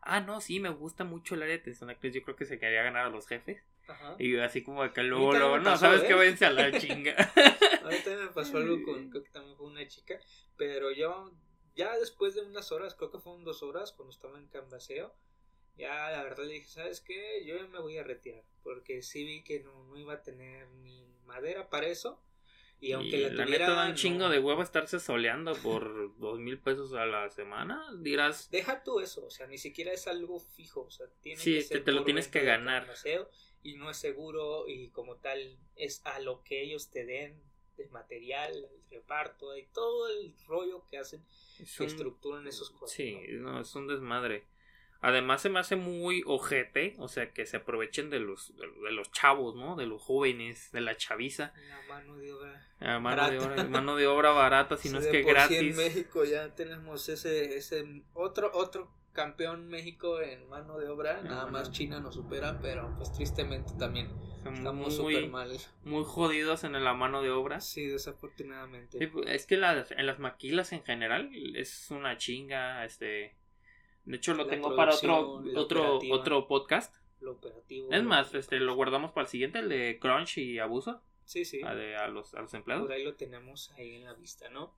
Ah, 0.02 0.20
no, 0.22 0.42
sí, 0.42 0.60
me 0.60 0.70
gusta 0.70 1.04
mucho 1.04 1.36
el 1.36 1.44
área 1.44 1.56
de 1.56 1.62
atención 1.62 1.90
yo 2.02 2.24
creo 2.24 2.36
que 2.36 2.46
se 2.46 2.60
quería 2.60 2.84
ganar 2.84 3.06
a 3.06 3.10
los 3.10 3.28
jefes. 3.28 3.64
Y 4.20 4.38
así 4.38 4.64
como 4.64 4.92
que 4.94 5.04
luego, 5.04 5.34
luego 5.34 5.60
no, 5.60 5.78
sabes 5.78 6.02
que 6.04 6.14
¿eh? 6.14 6.18
vence 6.18 6.46
a 6.46 6.52
la 6.52 6.72
chinga. 6.80 7.16
Ahorita 7.84 8.16
me 8.16 8.28
pasó 8.28 8.58
algo 8.58 8.84
con, 8.84 9.10
creo 9.10 9.24
que 9.24 9.30
también 9.30 9.58
fue 9.58 9.68
una 9.68 9.88
chica, 9.88 10.20
pero 10.56 10.92
yo, 10.92 11.34
ya 11.76 11.98
después 11.98 12.36
de 12.36 12.42
unas 12.42 12.72
horas, 12.72 12.96
creo 12.96 13.12
que 13.12 13.20
fueron 13.20 13.44
dos 13.44 13.64
horas 13.64 13.94
cuando 13.94 14.14
estaba 14.14 14.38
en 14.38 14.48
canvaseo, 14.48 15.16
ya 15.78 16.10
la 16.10 16.24
verdad 16.24 16.46
le 16.46 16.54
dije, 16.54 16.68
¿sabes 16.68 17.02
qué? 17.02 17.46
Yo 17.46 17.56
me 17.70 17.80
voy 17.80 17.98
a 17.98 18.04
retirar, 18.04 18.44
porque 18.64 19.02
sí 19.02 19.24
vi 19.24 19.44
que 19.44 19.60
no, 19.60 19.86
no 19.86 19.98
iba 19.98 20.14
a 20.14 20.24
tener 20.24 20.68
ni 20.70 21.06
madera 21.26 21.70
para 21.70 21.88
eso. 21.88 22.22
Y 22.80 22.92
aunque 22.92 23.18
la, 23.18 23.30
tuviera, 23.30 23.68
neta 23.68 23.74
da 23.74 23.90
un 23.90 23.96
chingo 23.96 24.30
de 24.30 24.38
huevo 24.38 24.62
estarse 24.62 25.00
soleando 25.00 25.56
por 25.56 26.16
dos 26.20 26.40
mil 26.40 26.60
pesos 26.60 26.94
a 26.94 27.08
la 27.08 27.28
semana, 27.30 27.84
dirás. 27.98 28.52
Deja 28.52 28.84
tú 28.84 29.00
eso, 29.00 29.26
o 29.26 29.32
sea, 29.32 29.48
ni 29.48 29.58
siquiera 29.58 29.92
es 29.92 30.08
algo 30.08 30.40
fijo, 30.40 30.82
o 30.82 30.92
sea, 30.92 31.08
tiene 31.22 31.42
sí, 31.42 31.56
que 31.56 31.62
ser 31.64 31.84
te, 31.84 31.92
lo 31.92 32.04
tienes 32.04 32.28
que 32.28 32.44
ganar 32.44 32.88
y 33.68 33.76
no 33.76 33.90
es 33.90 33.98
seguro 33.98 34.66
y 34.66 34.88
como 34.92 35.18
tal 35.18 35.58
es 35.76 36.02
a 36.06 36.20
lo 36.20 36.42
que 36.42 36.64
ellos 36.64 36.90
te 36.90 37.06
den 37.06 37.38
de 37.76 37.86
material, 37.90 38.54
el 38.54 38.90
reparto 38.90 39.58
y 39.58 39.66
todo 39.74 40.08
el 40.08 40.34
rollo 40.48 40.86
que 40.90 40.98
hacen, 40.98 41.22
es 41.60 41.82
estructuran 41.82 42.48
esos 42.48 42.72
cosas. 42.72 42.96
Sí, 42.96 43.20
¿no? 43.32 43.60
es 43.60 43.76
un 43.76 43.88
desmadre. 43.88 44.46
Además 45.02 45.42
se 45.42 45.50
me 45.50 45.60
hace 45.60 45.76
muy 45.76 46.24
ojete, 46.26 46.96
o 46.98 47.10
sea, 47.10 47.34
que 47.34 47.46
se 47.46 47.58
aprovechen 47.58 48.10
de 48.10 48.20
los, 48.20 48.56
de, 48.56 48.92
los 48.94 49.12
chavos, 49.12 49.56
¿no? 49.56 49.76
De 49.76 49.86
los 49.86 50.02
jóvenes, 50.02 50.72
de 50.72 50.82
la 50.82 50.96
chaviza. 50.96 51.54
La 51.68 51.82
mano 51.88 52.18
de 52.18 52.32
obra. 52.32 52.68
La 52.80 53.00
mano, 53.00 53.18
barata. 53.18 53.32
De, 53.32 53.40
obra, 53.40 53.64
mano 53.66 53.96
de 53.98 54.08
obra 54.08 54.32
barata, 54.32 54.78
si 54.78 54.90
no 54.90 55.00
es 55.00 55.08
que 55.08 55.24
gratis. 55.24 55.60
en 55.60 55.76
México 55.76 56.24
ya 56.24 56.56
tenemos 56.56 57.10
ese, 57.10 57.58
ese 57.58 58.04
otro, 58.14 58.50
otro 58.54 58.97
campeón 59.18 59.68
México 59.68 60.22
en 60.22 60.48
mano 60.48 60.78
de 60.78 60.88
obra, 60.88 61.22
nada 61.24 61.48
más 61.48 61.72
China 61.72 62.00
nos 62.00 62.14
supera, 62.16 62.60
pero 62.62 62.94
pues 62.98 63.12
tristemente 63.12 63.74
también 63.78 64.08
estamos 64.46 64.96
súper 64.96 65.28
mal. 65.30 65.52
Muy 65.84 66.04
jodidos 66.06 66.64
en 66.64 66.74
la 66.84 66.94
mano 66.94 67.24
de 67.24 67.32
obra. 67.32 67.60
Sí, 67.60 67.88
desafortunadamente. 67.88 69.08
Pues, 69.08 69.28
es 69.28 69.46
que 69.48 69.56
en 69.56 70.06
las 70.06 70.20
maquilas 70.20 70.72
en 70.72 70.84
general 70.84 71.32
es 71.56 71.90
una 71.90 72.18
chinga, 72.18 72.86
este... 72.86 73.36
De 74.06 74.16
hecho 74.16 74.36
lo 74.36 74.46
tengo 74.48 74.74
para 74.76 74.94
otro 74.94 75.42
otro 75.56 76.00
otro 76.12 76.48
podcast. 76.48 76.96
Lo 77.20 77.32
operativo. 77.32 77.92
Es 77.92 78.04
más, 78.04 78.34
este 78.36 78.60
lo 78.60 78.76
guardamos 78.76 79.12
para 79.12 79.24
el 79.24 79.28
siguiente, 79.30 79.60
el 79.60 79.68
de 79.68 79.98
Crunch 80.00 80.38
y 80.38 80.60
Abuso. 80.60 81.02
Sí, 81.26 81.44
sí. 81.44 81.62
A, 81.64 81.76
de- 81.76 81.98
a 81.98 82.08
los, 82.08 82.34
a 82.36 82.42
los 82.42 82.54
empleados. 82.54 82.86
Por 82.86 82.94
ahí 82.94 83.04
lo 83.04 83.16
tenemos 83.16 83.72
ahí 83.72 83.96
en 83.96 84.06
la 84.06 84.14
vista, 84.14 84.50
¿no? 84.50 84.74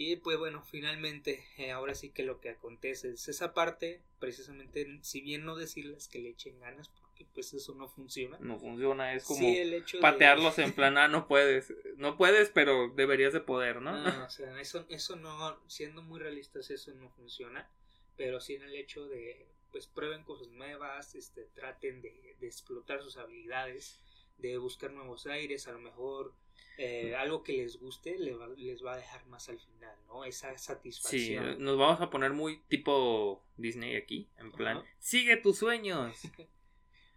Y 0.00 0.14
pues 0.14 0.38
bueno, 0.38 0.62
finalmente, 0.62 1.44
eh, 1.56 1.72
ahora 1.72 1.92
sí 1.92 2.10
que 2.10 2.22
lo 2.22 2.40
que 2.40 2.50
acontece 2.50 3.10
es 3.10 3.26
esa 3.26 3.52
parte, 3.52 4.00
precisamente, 4.20 4.86
si 5.02 5.20
bien 5.20 5.44
no 5.44 5.56
decirles 5.56 6.06
que 6.06 6.20
le 6.20 6.28
echen 6.28 6.60
ganas, 6.60 6.88
porque 6.88 7.26
pues 7.34 7.52
eso 7.52 7.74
no 7.74 7.88
funciona. 7.88 8.38
No 8.38 8.60
funciona, 8.60 9.12
es 9.14 9.24
como 9.24 9.40
Sí, 9.40 9.58
el 9.58 9.74
hecho 9.74 9.96
de- 9.96 10.00
patearlos 10.02 10.56
en 10.60 10.72
plan, 10.76 10.96
ah, 10.98 11.08
no 11.08 11.26
puedes. 11.26 11.74
No 11.96 12.16
puedes, 12.16 12.48
pero 12.50 12.90
deberías 12.94 13.32
de 13.32 13.40
poder, 13.40 13.82
¿no? 13.82 13.90
No, 14.00 14.24
o 14.24 14.30
sea, 14.30 14.60
eso, 14.60 14.86
eso 14.88 15.16
no, 15.16 15.60
siendo 15.68 16.00
muy 16.00 16.20
realistas, 16.20 16.70
eso 16.70 16.94
no 16.94 17.10
funciona, 17.10 17.68
pero 18.16 18.40
sí 18.40 18.54
en 18.54 18.62
el 18.62 18.76
hecho 18.76 19.08
de, 19.08 19.48
pues 19.72 19.88
prueben 19.88 20.22
cosas 20.22 20.46
nuevas, 20.46 21.16
este, 21.16 21.42
traten 21.56 22.02
de, 22.02 22.36
de 22.38 22.46
explotar 22.46 23.02
sus 23.02 23.16
habilidades, 23.16 23.98
de 24.36 24.58
buscar 24.58 24.92
nuevos 24.92 25.26
aires, 25.26 25.66
a 25.66 25.72
lo 25.72 25.80
mejor 25.80 26.32
eh, 26.78 27.14
algo 27.16 27.42
que 27.42 27.54
les 27.54 27.78
guste 27.80 28.18
le 28.18 28.34
va- 28.34 28.48
les 28.48 28.84
va 28.84 28.94
a 28.94 28.96
dejar 28.96 29.26
más 29.26 29.48
al 29.48 29.58
final, 29.58 29.96
¿no? 30.06 30.24
Esa 30.24 30.56
Sí, 30.56 30.64
satisfacción. 30.64 31.62
nos 31.62 31.76
vamos 31.78 32.00
a 32.00 32.08
poner 32.10 32.32
muy 32.32 32.60
tipo 32.68 33.42
Disney 33.56 33.96
aquí, 33.96 34.28
en 34.38 34.52
plan, 34.52 34.84
sigue 34.98 35.36
tus 35.36 35.58
sueños. 35.58 36.16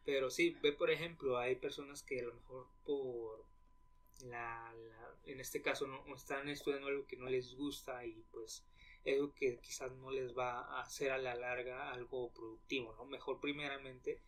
Pero 0.06 0.32
sí, 0.32 0.58
ve 0.64 0.72
por 0.72 0.90
ejemplo, 0.90 1.38
hay 1.38 1.56
personas 1.56 2.02
que 2.02 2.20
a 2.20 2.24
lo 2.24 2.34
mejor 2.34 2.68
por 2.84 3.46
la, 4.26 4.74
la- 4.74 5.16
en 5.26 5.40
este 5.40 5.62
caso 5.62 5.86
no 5.88 6.16
están 6.16 6.50
estudiando 6.50 6.88
algo 6.88 7.06
que 7.06 7.18
no 7.18 7.30
les 7.30 7.56
gusta 7.56 8.04
y 8.06 8.24
pues 8.32 8.66
es 9.04 9.14
algo 9.16 9.34
que 9.36 9.60
quizás 9.60 9.92
no 9.94 10.10
les 10.12 10.36
va 10.38 10.60
a 10.62 10.82
hacer 10.82 11.12
a 11.12 11.18
la 11.20 11.36
larga 11.36 11.92
algo 11.92 12.32
productivo, 12.34 12.94
¿no? 12.96 13.06
Mejor 13.06 13.40
primeramente 13.40 14.20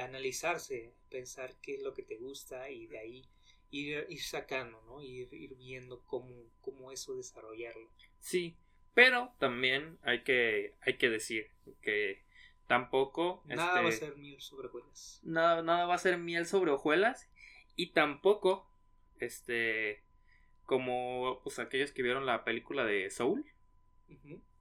analizarse, 0.00 0.94
pensar 1.10 1.54
qué 1.60 1.74
es 1.74 1.82
lo 1.82 1.94
que 1.94 2.02
te 2.02 2.16
gusta 2.16 2.70
y 2.70 2.86
de 2.86 2.98
ahí 2.98 3.28
ir, 3.70 4.06
ir 4.08 4.22
sacando, 4.22 4.80
¿no? 4.82 5.02
Ir, 5.02 5.32
ir 5.32 5.54
viendo 5.56 6.02
cómo, 6.04 6.34
cómo 6.60 6.92
eso 6.92 7.16
desarrollarlo. 7.16 7.90
Sí, 8.20 8.56
pero 8.94 9.34
también 9.38 9.98
hay 10.02 10.22
que, 10.22 10.74
hay 10.80 10.96
que 10.96 11.10
decir 11.10 11.50
que 11.82 12.24
tampoco 12.66 13.42
Nada 13.44 13.80
va 13.82 13.88
a 13.88 13.90
este, 13.90 14.06
ser 14.06 14.16
mil 14.16 14.40
sobre 14.40 14.68
hojuelas. 14.68 15.20
nada, 15.22 15.62
nada 15.62 15.86
va 15.86 15.94
a 15.94 15.98
ser 15.98 16.18
miel 16.18 16.46
sobre 16.46 16.70
hojuelas 16.72 17.28
y 17.76 17.92
tampoco 17.92 18.68
este 19.20 20.02
como 20.64 21.40
pues 21.44 21.58
aquellos 21.60 21.92
que 21.92 22.02
vieron 22.02 22.26
la 22.26 22.42
película 22.44 22.84
de 22.84 23.08
Soul, 23.10 23.44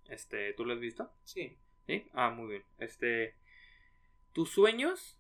este, 0.08 0.54
¿tú 0.54 0.66
lo 0.66 0.74
has 0.74 0.80
visto? 0.80 1.12
Sí, 1.24 1.58
¿Sí? 1.88 2.08
Ah, 2.14 2.30
muy 2.30 2.48
bien. 2.50 2.64
Este 2.80 3.36
tus 4.34 4.50
sueños 4.52 5.18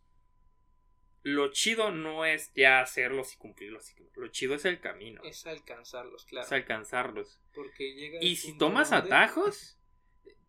lo 1.27 1.51
chido 1.51 1.89
no 1.89 2.23
es 2.23 2.53
ya 2.53 2.81
hacerlos 2.81 3.33
y 3.33 3.37
cumplirlos. 3.37 3.95
Lo 4.15 4.27
chido 4.27 4.53
es 4.53 4.63
el 4.65 4.79
camino. 4.79 5.23
es 5.23 5.47
alcanzarlos, 5.47 6.23
claro. 6.25 6.45
Es 6.45 6.51
alcanzarlos. 6.51 7.41
Porque 7.55 7.95
llega 7.95 8.19
Y 8.21 8.35
si 8.35 8.55
tomas 8.59 8.91
donde- 8.91 9.07
atajos, 9.07 9.79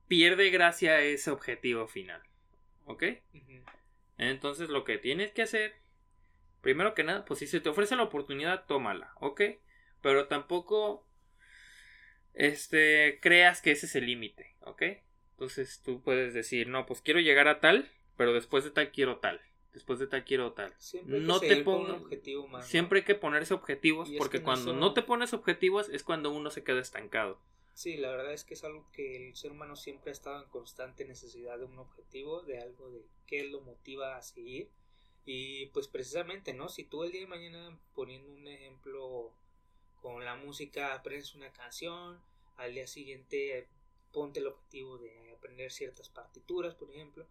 pierde 0.07 0.51
gracia 0.51 1.01
ese 1.01 1.31
objetivo 1.31 1.89
final. 1.89 2.23
¿Ok? 2.85 3.05
Entonces 4.19 4.69
lo 4.69 4.85
que 4.85 4.99
tienes 4.99 5.33
que 5.33 5.41
hacer, 5.43 5.77
primero 6.61 6.93
que 6.95 7.05
nada, 7.05 7.25
pues 7.25 7.39
si 7.41 7.47
se 7.47 7.61
te 7.61 7.71
ofrece 7.71 7.97
la 7.97 8.03
oportunidad, 8.03 8.67
tómala, 8.67 9.13
¿ok? 9.21 9.41
Pero 10.03 10.29
tampoco, 10.29 11.09
este, 12.35 13.19
creas 13.23 13.63
que 13.63 13.71
ese 13.73 13.87
es 13.87 13.95
el 13.97 14.05
límite, 14.07 14.57
¿ok? 14.61 14.83
Entonces 15.33 15.81
tú 15.83 16.03
puedes 16.03 16.35
decir, 16.35 16.69
no, 16.69 16.85
pues 16.85 17.01
quiero 17.01 17.21
llegar 17.21 17.49
a 17.49 17.61
tal, 17.61 17.91
pero 18.19 18.33
después 18.35 18.65
de 18.65 18.71
tal 18.71 18.91
quiero 18.93 19.19
tal, 19.21 19.41
después 19.77 19.99
de 19.99 20.07
tal 20.07 20.25
quiero 20.25 20.55
tal. 20.55 20.75
Siempre 20.79 21.17
hay 21.17 21.21
que 21.21 21.27
No 21.27 21.39
te 21.39 21.63
un 21.65 21.91
objetivo 21.91 22.49
más. 22.49 22.65
¿no? 22.65 22.71
Siempre 22.71 23.01
hay 23.01 23.05
que 23.05 23.15
ponerse 23.15 23.53
objetivos, 23.53 24.11
porque 24.17 24.43
cuando 24.43 24.71
eso- 24.71 24.81
no 24.81 24.95
te 24.95 25.03
pones 25.03 25.35
objetivos 25.35 25.91
es 25.91 26.03
cuando 26.03 26.31
uno 26.33 26.51
se 26.51 26.65
queda 26.65 26.81
estancado. 26.81 27.39
Sí, 27.75 27.99
la 27.99 28.11
verdad 28.11 28.33
es 28.33 28.43
que 28.45 28.55
es 28.55 28.65
algo 28.65 28.91
que 28.91 29.29
el 29.29 29.37
ser 29.37 29.53
humano 29.53 29.77
siempre 29.77 30.11
ha 30.11 30.13
estado 30.13 30.43
en 30.43 30.49
constante 30.49 31.05
necesidad 31.05 31.59
de 31.59 31.67
un 31.67 31.79
objetivo, 31.79 32.41
de 32.41 32.59
algo 32.59 32.91
de 32.91 33.05
qué 33.27 33.45
lo 33.45 33.61
motiva 33.61 34.17
a 34.17 34.23
seguir. 34.23 34.71
Y 35.27 35.67
pues 35.67 35.87
precisamente, 35.89 36.55
¿no? 36.55 36.71
Si 36.71 36.85
tú 36.85 37.05
el 37.05 37.13
día 37.13 37.21
de 37.21 37.27
mañana, 37.27 37.79
poniendo 37.95 38.33
un 38.33 38.49
ejemplo 38.49 39.35
con 40.01 40.25
la 40.25 40.37
música, 40.37 40.95
aprendes 40.95 41.35
una 41.35 41.53
canción, 41.53 42.19
al 42.57 42.73
día 42.73 42.87
siguiente 42.87 43.69
ponte 44.11 44.41
el 44.41 44.47
objetivo 44.47 44.97
de 44.97 45.33
aprender 45.37 45.71
ciertas 45.71 46.09
partituras, 46.09 46.75
por 46.77 46.91
ejemplo, 46.91 47.27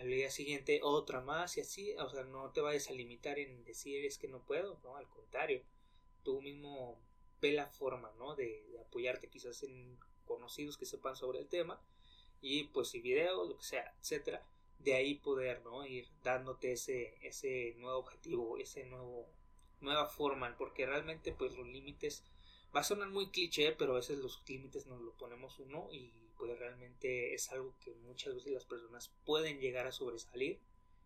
al 0.00 0.08
día 0.08 0.30
siguiente 0.30 0.80
otra 0.82 1.20
más 1.20 1.58
y 1.58 1.60
así, 1.60 1.94
o 1.98 2.08
sea, 2.08 2.24
no 2.24 2.50
te 2.52 2.62
vayas 2.62 2.88
a 2.88 2.94
limitar 2.94 3.38
en 3.38 3.64
decir 3.64 4.04
es 4.06 4.16
que 4.16 4.28
no 4.28 4.42
puedo, 4.46 4.80
no, 4.82 4.96
al 4.96 5.06
contrario, 5.08 5.62
tú 6.22 6.40
mismo 6.40 6.98
ve 7.40 7.52
la 7.52 7.66
forma, 7.66 8.10
¿no? 8.18 8.34
De, 8.34 8.64
apoyarte 8.80 9.28
quizás 9.28 9.62
en 9.62 9.98
conocidos 10.24 10.78
que 10.78 10.86
sepan 10.86 11.16
sobre 11.16 11.38
el 11.38 11.48
tema 11.48 11.80
y 12.40 12.64
pues 12.64 12.88
si 12.88 13.00
videos, 13.00 13.46
lo 13.46 13.58
que 13.58 13.64
sea, 13.64 13.94
etcétera, 14.00 14.42
de 14.78 14.94
ahí 14.94 15.16
poder, 15.16 15.62
¿no? 15.62 15.84
Ir 15.84 16.08
dándote 16.24 16.72
ese, 16.72 17.18
ese 17.20 17.74
nuevo 17.76 17.98
objetivo, 17.98 18.56
ese 18.56 18.84
nuevo, 18.86 19.28
nueva 19.80 20.06
forma, 20.06 20.56
porque 20.56 20.86
realmente 20.86 21.32
pues 21.32 21.54
los 21.58 21.66
límites, 21.66 22.24
va 22.74 22.80
a 22.80 22.84
sonar 22.84 23.10
muy 23.10 23.30
cliché, 23.30 23.72
pero 23.72 23.92
a 23.92 23.96
veces 23.96 24.18
los 24.18 24.42
límites 24.48 24.86
nos 24.86 25.02
lo 25.02 25.12
ponemos 25.18 25.58
uno 25.58 25.88
y 25.92 26.29
pues 26.40 26.58
realmente 26.58 27.34
es 27.34 27.52
algo 27.52 27.74
que 27.84 27.92
muchas 27.92 28.34
veces 28.34 28.52
las 28.52 28.64
personas 28.64 29.12
pueden 29.26 29.60
llegar 29.60 29.86
a 29.86 29.92
sobresalir 29.92 30.58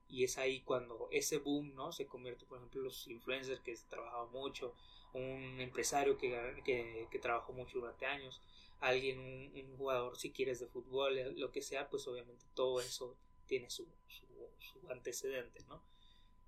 y 0.09 0.23
es 0.23 0.39
ahí 0.39 0.61
cuando 0.61 1.09
ese 1.11 1.39
boom, 1.39 1.75
¿no? 1.75 1.91
Se 1.91 2.07
convierte, 2.07 2.47
por 2.47 2.59
ejemplo, 2.59 2.83
los 2.83 3.09
influencers 3.09 3.61
que 3.61 3.75
trabajaban 3.91 4.31
mucho, 4.31 4.77
un 5.13 5.61
empresario 5.61 6.17
que, 6.17 7.09
que, 7.11 7.19
trabajó 7.19 7.53
mucho 7.53 7.81
durante 7.81 8.07
años, 8.07 8.41
alguien, 8.79 9.19
un, 9.19 9.77
jugador, 9.77 10.17
si 10.17 10.31
quieres, 10.31 10.61
de 10.61 10.69
fútbol, 10.69 11.19
lo 11.37 11.51
que 11.51 11.63
sea, 11.63 11.91
pues 11.91 12.07
obviamente 12.07 12.47
todo 12.55 12.81
eso 12.81 13.17
tiene 13.47 13.71
su, 13.71 13.89
su, 14.07 14.27
su 14.61 14.89
antecedente, 14.89 15.65
¿no? 15.69 15.83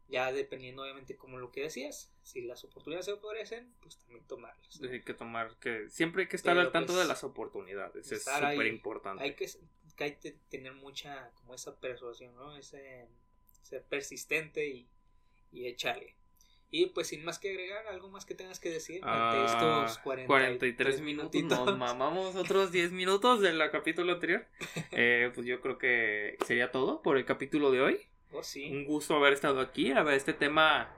Ya 0.09 0.33
dependiendo, 0.33 0.83
obviamente, 0.83 1.17
como 1.17 1.39
lo 1.39 1.51
que 1.51 1.63
decías, 1.63 2.13
si 2.23 2.43
las 2.43 2.63
oportunidades 2.65 3.07
se 3.07 3.13
ofrecen, 3.13 3.75
pues 3.81 3.99
también 3.99 4.25
tomarlas. 4.27 4.81
¿no? 4.81 4.89
Hay 4.89 5.03
que 5.03 5.15
tomar, 5.15 5.57
que 5.59 5.89
siempre 5.91 6.23
hay 6.23 6.29
que 6.29 6.37
estar 6.37 6.55
Pero, 6.55 6.67
al 6.67 6.73
tanto 6.73 6.93
pues, 6.93 7.03
de 7.03 7.09
las 7.09 7.25
oportunidades, 7.25 8.13
es 8.13 8.25
súper 8.25 8.67
importante. 8.67 9.25
Hay 9.25 9.35
que, 9.35 9.51
que 9.97 10.05
hay 10.05 10.17
que 10.17 10.33
tener 10.49 10.75
mucha, 10.75 11.33
como 11.35 11.55
esa 11.55 11.79
persuasión, 11.81 12.35
¿no? 12.37 12.57
Ese, 12.57 13.09
ser 13.63 13.83
persistente 13.83 14.69
y, 14.69 14.89
y 15.51 15.67
echarle. 15.67 16.15
Y 16.71 16.87
pues 16.87 17.09
sin 17.09 17.25
más 17.25 17.39
que 17.39 17.51
agregar, 17.51 17.87
algo 17.87 18.09
más 18.11 18.27
que 18.27 18.35
tengas 18.35 18.59
que 18.59 18.71
decir 18.71 19.01
ante 19.05 19.39
Ah, 19.39 19.85
estos 19.85 19.99
40 19.99 20.27
43 20.27 21.01
minutos. 21.01 21.43
Nos 21.45 21.79
mamamos 21.79 22.35
otros 22.35 22.73
10 22.73 22.93
minutos 22.93 23.41
del 23.41 23.59
capítulo 23.71 24.13
anterior. 24.13 24.47
Eh, 24.93 25.31
pues 25.35 25.47
yo 25.47 25.61
creo 25.61 25.79
que 25.79 26.37
sería 26.47 26.71
todo 26.71 27.03
por 27.03 27.19
el 27.19 27.25
capítulo 27.25 27.71
de 27.71 27.81
hoy. 27.83 28.01
Oh, 28.37 28.43
sí. 28.43 28.71
Un 28.71 28.85
gusto 28.85 29.17
haber 29.17 29.33
estado 29.33 29.61
aquí. 29.61 29.91
A 29.93 30.03
ver, 30.03 30.15
este 30.15 30.33
tema. 30.33 30.93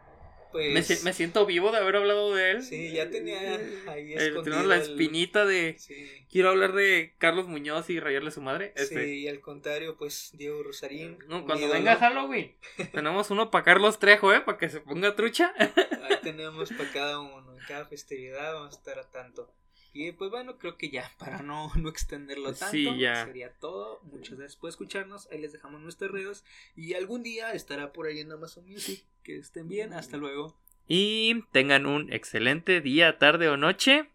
Pues, 0.51 0.73
Me, 0.73 0.83
si- 0.83 1.05
me 1.05 1.13
siento 1.13 1.45
vivo 1.45 1.71
de 1.73 1.77
haber 1.77 1.97
hablado 1.97 2.35
de 2.35 2.53
él. 2.53 2.63
Sí, 2.63 2.91
ya 2.93 3.11
tenía 3.11 3.39
ahí 3.87 4.13
Eh, 4.13 4.17
escondido 4.17 4.43
tenemos 4.45 4.67
la 4.67 4.77
el- 4.77 4.83
espinita 4.83 5.45
de. 5.45 5.77
Sí. 5.79 6.27
Quiero 6.31 6.49
hablar 6.49 6.73
de 6.73 7.15
Carlos 7.19 7.47
Muñoz 7.49 7.91
y 7.91 8.01
rayarle 8.01 8.29
a 8.29 8.33
su 8.33 8.41
madre. 8.41 8.73
Sí, 8.75 8.83
Este, 8.85 9.09
y 9.15 9.29
al 9.29 9.41
contrario, 9.41 9.97
pues 9.99 10.31
Diego 10.33 10.63
Rosarín. 10.63 11.19
no, 11.29 11.45
cuando 11.45 11.67
ídolo. 11.67 11.75
venga 11.75 11.97
Halloween, 11.97 12.57
tenemos 12.95 13.31
uno 13.31 13.51
para 13.51 13.63
Carlos 13.63 13.99
Trejo, 13.99 14.33
¿eh? 14.33 14.41
Para 14.41 14.57
que 14.57 14.71
se 14.71 14.81
ponga 14.81 15.15
trucha. 15.15 15.53
Ahí 15.59 16.17
tenemos 16.23 16.71
para 16.73 16.91
cada 16.93 17.21
uno, 17.21 17.53
en 17.53 17.65
cada 17.67 17.85
festividad 17.85 18.55
vamos 18.55 18.75
a 18.75 18.79
estar 18.79 18.99
a 18.99 19.11
tanto. 19.11 19.53
Y 19.93 20.13
pues 20.13 20.31
bueno, 20.31 20.59
creo 20.59 20.77
que 20.77 20.91
ya, 20.91 21.11
para 21.19 21.43
no, 21.43 21.73
no 21.77 21.89
extenderlo 21.89 22.53
tanto, 22.55 22.71
Sí, 22.71 22.99
ya. 22.99 23.25
sería 23.25 23.53
todo. 23.59 24.01
Muchas 24.05 24.39
gracias 24.39 24.57
por 24.57 24.71
escucharnos. 24.71 25.29
Ahí 25.33 25.39
les 25.41 25.53
dejamos 25.53 25.81
nuestras 25.81 26.11
redes. 26.11 26.45
Y 26.77 26.95
algún 26.95 27.23
día 27.23 27.53
estará 27.53 27.93
por 27.93 28.07
ahí 28.07 28.21
en 28.21 28.31
Amazon 28.33 28.67
Music. 28.69 29.05
Que 29.23 29.37
estén 29.39 29.69
bien, 29.69 29.93
hasta 29.93 30.17
luego. 30.17 30.57
Y 30.87 31.43
tengan 31.53 31.85
un 31.87 32.13
excelente 32.13 32.81
día, 32.81 33.19
tarde 33.19 33.49
o 33.49 33.57
noche. 33.57 34.09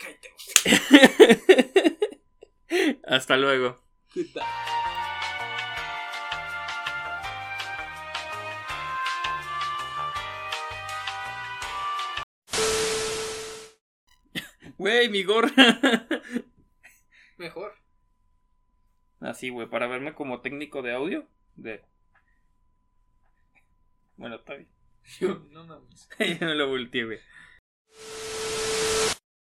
Hasta 3.04 3.36
luego. 3.36 3.80
Goodbye. 4.14 4.42
Güey, 14.80 15.10
mi 15.10 15.24
gorra. 15.24 15.52
Mejor. 17.36 17.74
Así, 19.20 19.50
güey, 19.50 19.68
para 19.68 19.86
verme 19.86 20.14
como 20.14 20.40
técnico 20.40 20.80
de 20.80 20.94
audio. 20.94 21.28
De. 21.54 21.84
Bueno, 24.16 24.36
está 24.36 24.54
bien. 24.54 24.70
Yo, 25.18 25.34
no 25.50 25.66
mames. 25.66 26.08
Me 26.40 26.54
lo 26.54 26.68
volteé, 26.68 27.04
güey. 27.04 27.18